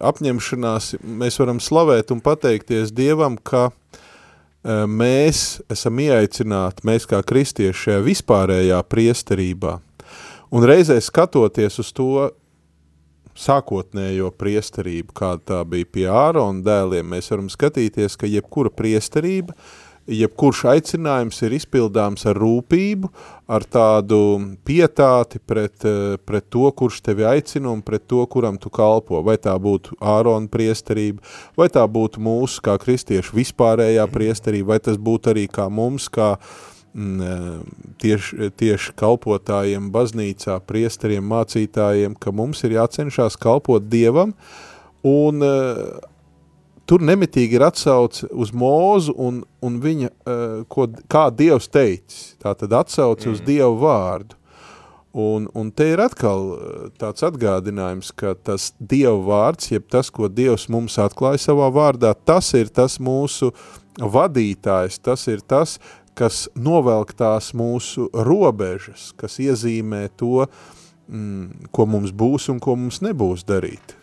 apņemšanās 0.01 0.95
mēs 1.21 1.37
varam 1.41 1.61
slavēt 1.61 2.15
un 2.15 2.23
pateikties 2.25 2.95
Dievam, 2.97 3.37
ka 3.37 3.67
e, 3.69 3.75
mēs 4.89 5.61
esam 5.73 6.01
ieaicināti, 6.01 6.87
mēs 6.89 7.05
kā 7.09 7.21
kristieši 7.21 7.83
šajā 7.83 8.01
vispārējā 8.09 8.81
priesterībā. 8.89 9.77
Un 10.53 10.65
reizē 10.65 10.97
skatoties 10.97 11.77
uz 11.83 11.93
to 11.93 12.09
sākotnējo 13.37 14.33
priesterību, 14.33 15.13
kāda 15.13 15.45
tā 15.45 15.63
bija 15.69 15.93
pie 15.93 16.09
Ārona 16.09 16.65
dēliem, 16.65 17.05
mēs 17.13 17.29
varam 17.29 17.53
skatīties, 17.53 18.17
ka 18.17 18.33
jebkura 18.33 18.73
priesterība– 18.73 19.53
jebkurš 20.09 20.63
aicinājums 20.73 21.39
ir 21.45 21.55
izpildāms 21.55 22.25
ar 22.27 22.37
rūpību, 22.39 23.09
ar 23.47 23.63
tādu 23.63 24.19
pietāti 24.67 25.39
pret, 25.39 25.85
eh, 25.85 26.17
pret 26.25 26.49
to, 26.49 26.69
kurš 26.71 27.01
tevi 27.01 27.23
aicina 27.23 27.71
un 27.71 27.81
pret 27.81 28.07
to, 28.07 28.25
kuram 28.25 28.57
tu 28.57 28.69
kalpo. 28.69 29.21
Vai 29.23 29.37
tā 29.37 29.55
būtu 29.59 29.95
ārona 29.99 30.49
priesterība, 30.49 31.23
vai 31.55 31.69
tā 31.69 31.85
būtu 31.87 32.19
mūsu 32.19 32.61
kā 32.61 32.77
kristiešu 32.77 33.35
vispārējā 33.35 34.07
priesterība, 34.11 34.67
vai 34.75 34.79
tas 34.79 34.97
būtu 34.97 35.31
arī 35.31 35.47
kā 35.47 35.69
mums, 35.69 36.09
kā 36.09 36.37
mm, 36.93 37.21
eh, 37.21 37.59
tieši, 37.99 38.51
tieši 38.51 38.93
kalpotājiem 38.99 39.91
baznīcā, 39.91 40.59
priesteriem, 40.67 41.23
mācītājiem, 41.23 42.19
ka 42.19 42.31
mums 42.31 42.63
ir 42.63 42.71
jācenšās 42.71 43.39
kalpot 43.39 43.87
Dievam, 43.87 44.33
un 45.03 45.43
uh, 45.43 45.99
tur 46.89 47.03
nemitīgi 47.05 47.57
ir 47.57 47.65
atsauce 47.67 48.27
uz 48.31 48.53
mūzu 48.55 49.15
un, 49.17 49.41
un 49.63 49.81
viņa, 49.83 50.09
uh, 50.09 50.55
ko, 50.71 50.87
kā 51.11 51.27
Dievs 51.33 51.69
teicis. 51.71 52.33
Tā 52.43 52.55
tad 52.59 52.75
atsauce 52.83 53.27
mm. 53.27 53.35
uz 53.35 53.43
Dievu 53.45 53.77
vārdu. 53.83 54.39
Un, 55.13 55.45
un 55.53 55.69
te 55.69 55.85
ir 55.91 56.01
atkal 56.01 56.47
eh, 56.55 56.85
tāds 56.97 57.21
atgādinājums, 57.21 58.09
ka 58.17 58.31
tas 58.33 58.71
Dieva 58.81 59.19
vārds, 59.27 59.69
jeb 59.69 59.85
tas, 59.93 60.09
ko 60.09 60.25
Dievs 60.25 60.65
mums 60.73 60.97
atklāja 60.97 61.37
savā 61.43 61.67
vārdā, 61.69 62.15
tas 62.17 62.49
ir 62.57 62.71
tas 62.73 62.97
mūsu 62.97 63.51
vadītājs, 64.01 64.97
tas 65.05 65.27
ir 65.29 65.43
tas, 65.45 65.75
kas 66.17 66.47
novelk 66.57 67.13
tās 67.17 67.51
mūsu 67.53 68.07
robežas, 68.09 69.11
kas 69.13 69.37
iezīmē 69.37 70.07
to, 70.17 70.47
mm, 71.05 71.69
ko 71.69 71.85
mums 71.85 72.09
būs 72.09 72.49
un 72.49 72.57
ko 72.57 72.73
mums 72.73 73.03
nebūs 73.05 73.45
darīt. 73.45 73.93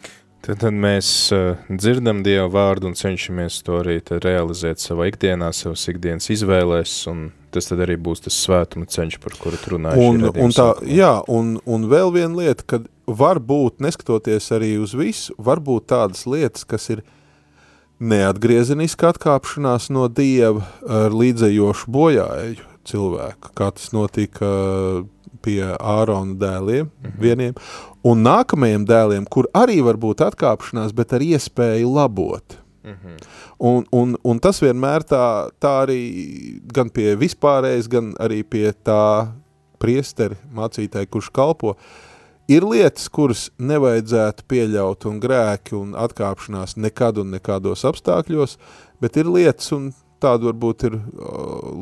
Tad, 0.41 0.62
tad 0.62 0.72
mēs 0.72 1.09
uh, 1.36 1.59
dzirdam 1.68 2.22
Dieva 2.24 2.47
vārdu 2.49 2.88
un 2.88 2.97
cenšamies 2.97 3.59
to 3.66 3.76
arī 3.82 3.99
realizēt 4.24 4.80
savā 4.80 5.11
ikdienā, 5.11 5.51
savas 5.53 5.84
ikdienas 5.93 6.30
izvēlēs, 6.32 6.95
un 7.12 7.26
tas 7.53 7.68
tad 7.68 7.82
arī 7.84 7.99
būs 8.01 8.24
tas 8.24 8.38
svētuma 8.47 8.88
ceļš, 8.88 9.18
par 9.20 9.36
kuru 9.36 9.61
tu 9.61 9.74
runāji. 9.74 10.07
Un, 10.07 10.24
un 10.32 10.55
tā, 10.57 10.70
jā, 10.88 11.12
un, 11.28 11.59
un 11.68 11.84
vēl 11.91 12.14
viena 12.16 12.32
lieta, 12.41 12.64
kad 12.72 12.88
var 13.05 13.43
būt, 13.43 13.82
neskatoties 13.84 14.49
arī 14.57 14.76
uz 14.80 14.97
visu, 14.97 15.36
var 15.36 15.61
būt 15.61 15.91
tādas 15.93 16.24
lietas, 16.30 16.64
kas 16.64 16.88
ir 16.95 17.05
neatgriezeniska 18.01 19.12
atkāpšanās 19.12 19.91
no 19.93 20.09
Dieva 20.09 20.64
ar 20.88 21.12
līdzējošu 21.12 21.93
bojāju 21.93 22.68
cilvēku, 22.88 23.53
kā 23.61 23.68
tas 23.76 23.91
notika 23.93 24.49
pie 25.43 25.62
Ārona 25.78 26.37
dēliem 26.39 26.87
-hmm. 26.87 27.20
vieniem, 27.20 27.55
un 28.05 28.22
nākamajiem 28.24 28.87
dēliem, 28.87 29.28
kur 29.31 29.49
arī 29.55 29.81
var 29.85 29.97
būt 29.97 30.24
atkāpšanās, 30.26 30.93
bet 30.93 31.12
ar 31.12 31.20
iespēju 31.20 31.95
labot. 31.95 32.59
-hmm. 32.85 33.16
un, 33.59 33.85
un, 33.93 34.16
un 34.22 34.39
tas 34.39 34.62
vienmēr 34.62 35.05
tā, 35.05 35.51
tā 35.61 35.72
arī 35.85 36.61
gan 36.72 36.91
pie 36.91 37.16
vispārējais, 37.16 37.89
gan 37.89 38.14
arī 38.18 38.43
pie 38.43 38.72
tā 38.85 39.28
priesteri 39.78 40.37
mācītāji, 40.55 41.07
kurš 41.07 41.31
kalpo, 41.33 41.76
ir 42.49 42.66
lietas, 42.66 43.09
kuras 43.09 43.49
nevajadzētu 43.59 44.45
pieļaut 44.49 45.07
un 45.07 45.20
grēki 45.20 45.76
un 45.78 45.95
atkāpšanās 45.95 46.76
nekad 46.76 47.18
un 47.18 47.31
nekādos 47.37 47.85
apstākļos, 47.85 48.59
bet 49.01 49.16
ir 49.16 49.26
lietas 49.26 49.72
un 49.72 49.93
tādu 50.23 50.51
varbūt 50.51 50.85
ir 50.89 50.97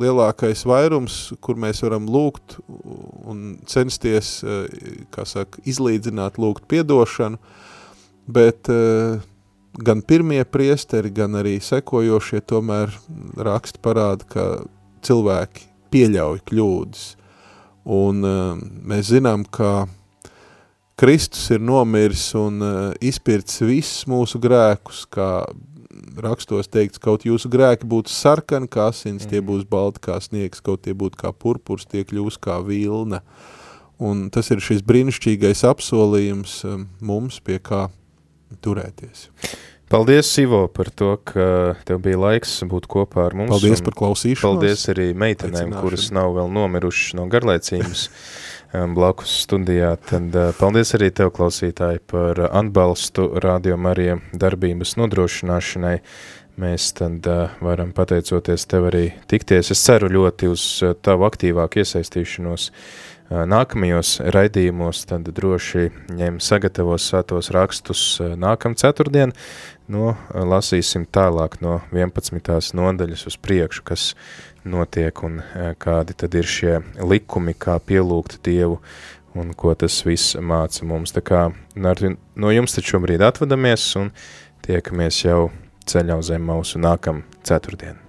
lielākais 0.01 0.64
vairums, 0.68 1.18
kur 1.45 1.59
mēs 1.61 1.82
varam 1.84 2.09
lūgt 2.11 2.59
un 2.68 3.59
censties, 3.68 4.39
kā 5.14 5.26
saka, 5.28 5.62
izlīdzināt, 5.68 6.41
lūgt 6.41 6.68
piedošanu, 6.70 7.41
bet 8.28 8.70
gan 9.78 10.03
pirmie 10.07 10.43
priesteri, 10.49 11.12
gan 11.14 11.39
arī 11.39 11.59
sekojošie 11.62 12.43
tomēr 12.49 12.95
raksti 13.36 13.82
parāda, 13.84 14.26
ka 14.28 14.49
cilvēki 15.07 15.68
pieļauj 15.93 16.43
kļūdas. 16.49 17.05
Un 17.89 18.26
uh, 18.26 18.59
mēs 18.59 19.09
zinām, 19.14 19.47
ka 19.49 19.86
Kristus 20.99 21.45
ir 21.55 21.62
nomiris 21.62 22.32
un 22.34 22.59
izpirts 23.07 23.61
visus 23.62 24.03
mūsu 24.11 24.41
grēkus, 24.43 25.05
kā 25.07 25.47
rakstos 26.22 26.70
teikts, 26.72 27.01
kaut 27.03 27.26
jūsu 27.28 27.51
grēki 27.53 27.88
būtu 27.88 28.12
sarkani 28.12 28.70
kā 28.70 28.88
asins, 28.92 29.24
mm. 29.24 29.30
tie 29.30 29.42
būs 29.44 29.64
balti 29.68 30.03
kā 30.09 30.18
sniegs, 30.22 30.62
kaut 30.64 30.84
tie 30.86 30.94
būtu 30.99 31.20
kā 31.20 31.32
purpurs, 31.32 31.86
tie 31.88 32.05
kļūs 32.09 32.40
kā 32.42 32.61
vilna. 32.66 33.22
Un 33.99 34.28
tas 34.30 34.51
ir 34.55 34.62
šis 34.62 34.84
brīnišķīgais 34.86 35.64
apsolījums 35.66 36.61
um, 36.68 36.86
mums, 37.03 37.40
pie 37.42 37.59
kā 37.59 37.88
turēties. 38.62 39.26
Paldies, 39.88 40.28
Ivo, 40.38 40.66
par 40.68 40.90
to, 40.92 41.14
ka 41.24 41.74
tev 41.88 42.03
bija 42.05 42.18
laiks 42.20 42.59
būt 42.68 42.86
kopā 42.92 43.24
ar 43.30 43.36
mums. 43.38 43.55
Paldies 43.55 43.80
par 43.80 43.96
klausīšanos. 43.96 44.44
Paldies 44.44 44.84
arī 44.92 45.07
meitenēm, 45.16 45.72
kuras 45.80 46.11
nav 46.12 46.34
vēl 46.36 46.53
nomirušas 46.53 47.16
no 47.16 47.24
garlaicības 47.32 48.03
blakus 48.72 49.32
studijā. 49.42 49.96
Tad 49.96 50.34
uh, 50.36 50.50
paldies 50.58 50.92
arī 50.98 51.10
tev, 51.14 51.32
klausītāji, 51.36 52.02
par 52.10 52.40
atbalstu 52.50 53.30
Radio 53.40 53.76
Marija 53.80 54.18
darbības 54.32 54.96
nodrošināšanai. 55.00 55.98
Mēs 56.58 56.92
tad 56.98 57.26
uh, 57.30 57.54
varam 57.64 57.94
pateicoties 57.96 58.66
tev 58.68 58.90
arī 58.90 59.04
tikties. 59.30 59.72
Es 59.72 59.84
ceru 59.84 60.10
ļoti 60.12 60.50
uz 60.52 60.64
uh, 60.82 60.96
tavu 61.00 61.28
aktīvāku 61.28 61.84
iesaistīšanos 61.84 62.72
nākamajos 63.28 64.22
raidījumos, 64.32 65.02
tad 65.04 65.26
droši 65.36 65.90
ņem 66.16 66.38
sagatavos 66.40 67.10
svētos 67.10 67.50
rakstus 67.52 68.04
nākam 68.40 68.72
ceturtdien, 68.72 69.34
no 69.92 70.14
lasīsim 70.32 71.04
tālāk 71.12 71.58
no 71.60 71.74
11. 71.92 72.72
nodaļas 72.72 73.26
uz 73.28 73.36
priekšu, 73.36 73.84
kas 73.84 74.06
notiek 74.64 75.22
un 75.26 75.40
kādi 75.82 76.16
tad 76.18 76.34
ir 76.38 76.48
šie 76.48 76.78
likumi, 77.02 77.54
kā 77.54 77.78
pielūgt 77.78 78.40
Dievu 78.46 78.80
un 79.38 79.52
ko 79.54 79.74
tas 79.78 80.00
viss 80.06 80.36
māca 80.40 80.86
mums. 80.88 81.14
Tā 81.14 81.22
kā 81.22 81.46
no 81.76 82.52
jums 82.54 82.74
taču 82.74 82.96
šobrīd 82.96 83.22
atvadamies 83.24 83.86
un 84.00 84.11
tiekamies 84.66 85.22
jau 85.24 85.48
ceļā 85.88 86.18
uz 86.20 86.32
zem 86.32 86.44
mausu 86.48 86.82
nākam 86.82 87.22
ceturtdien. 87.46 88.00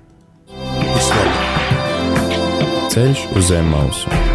Ceļš 2.89 3.29
uz 3.37 3.49
zem 3.53 3.69
mausu. 3.69 4.28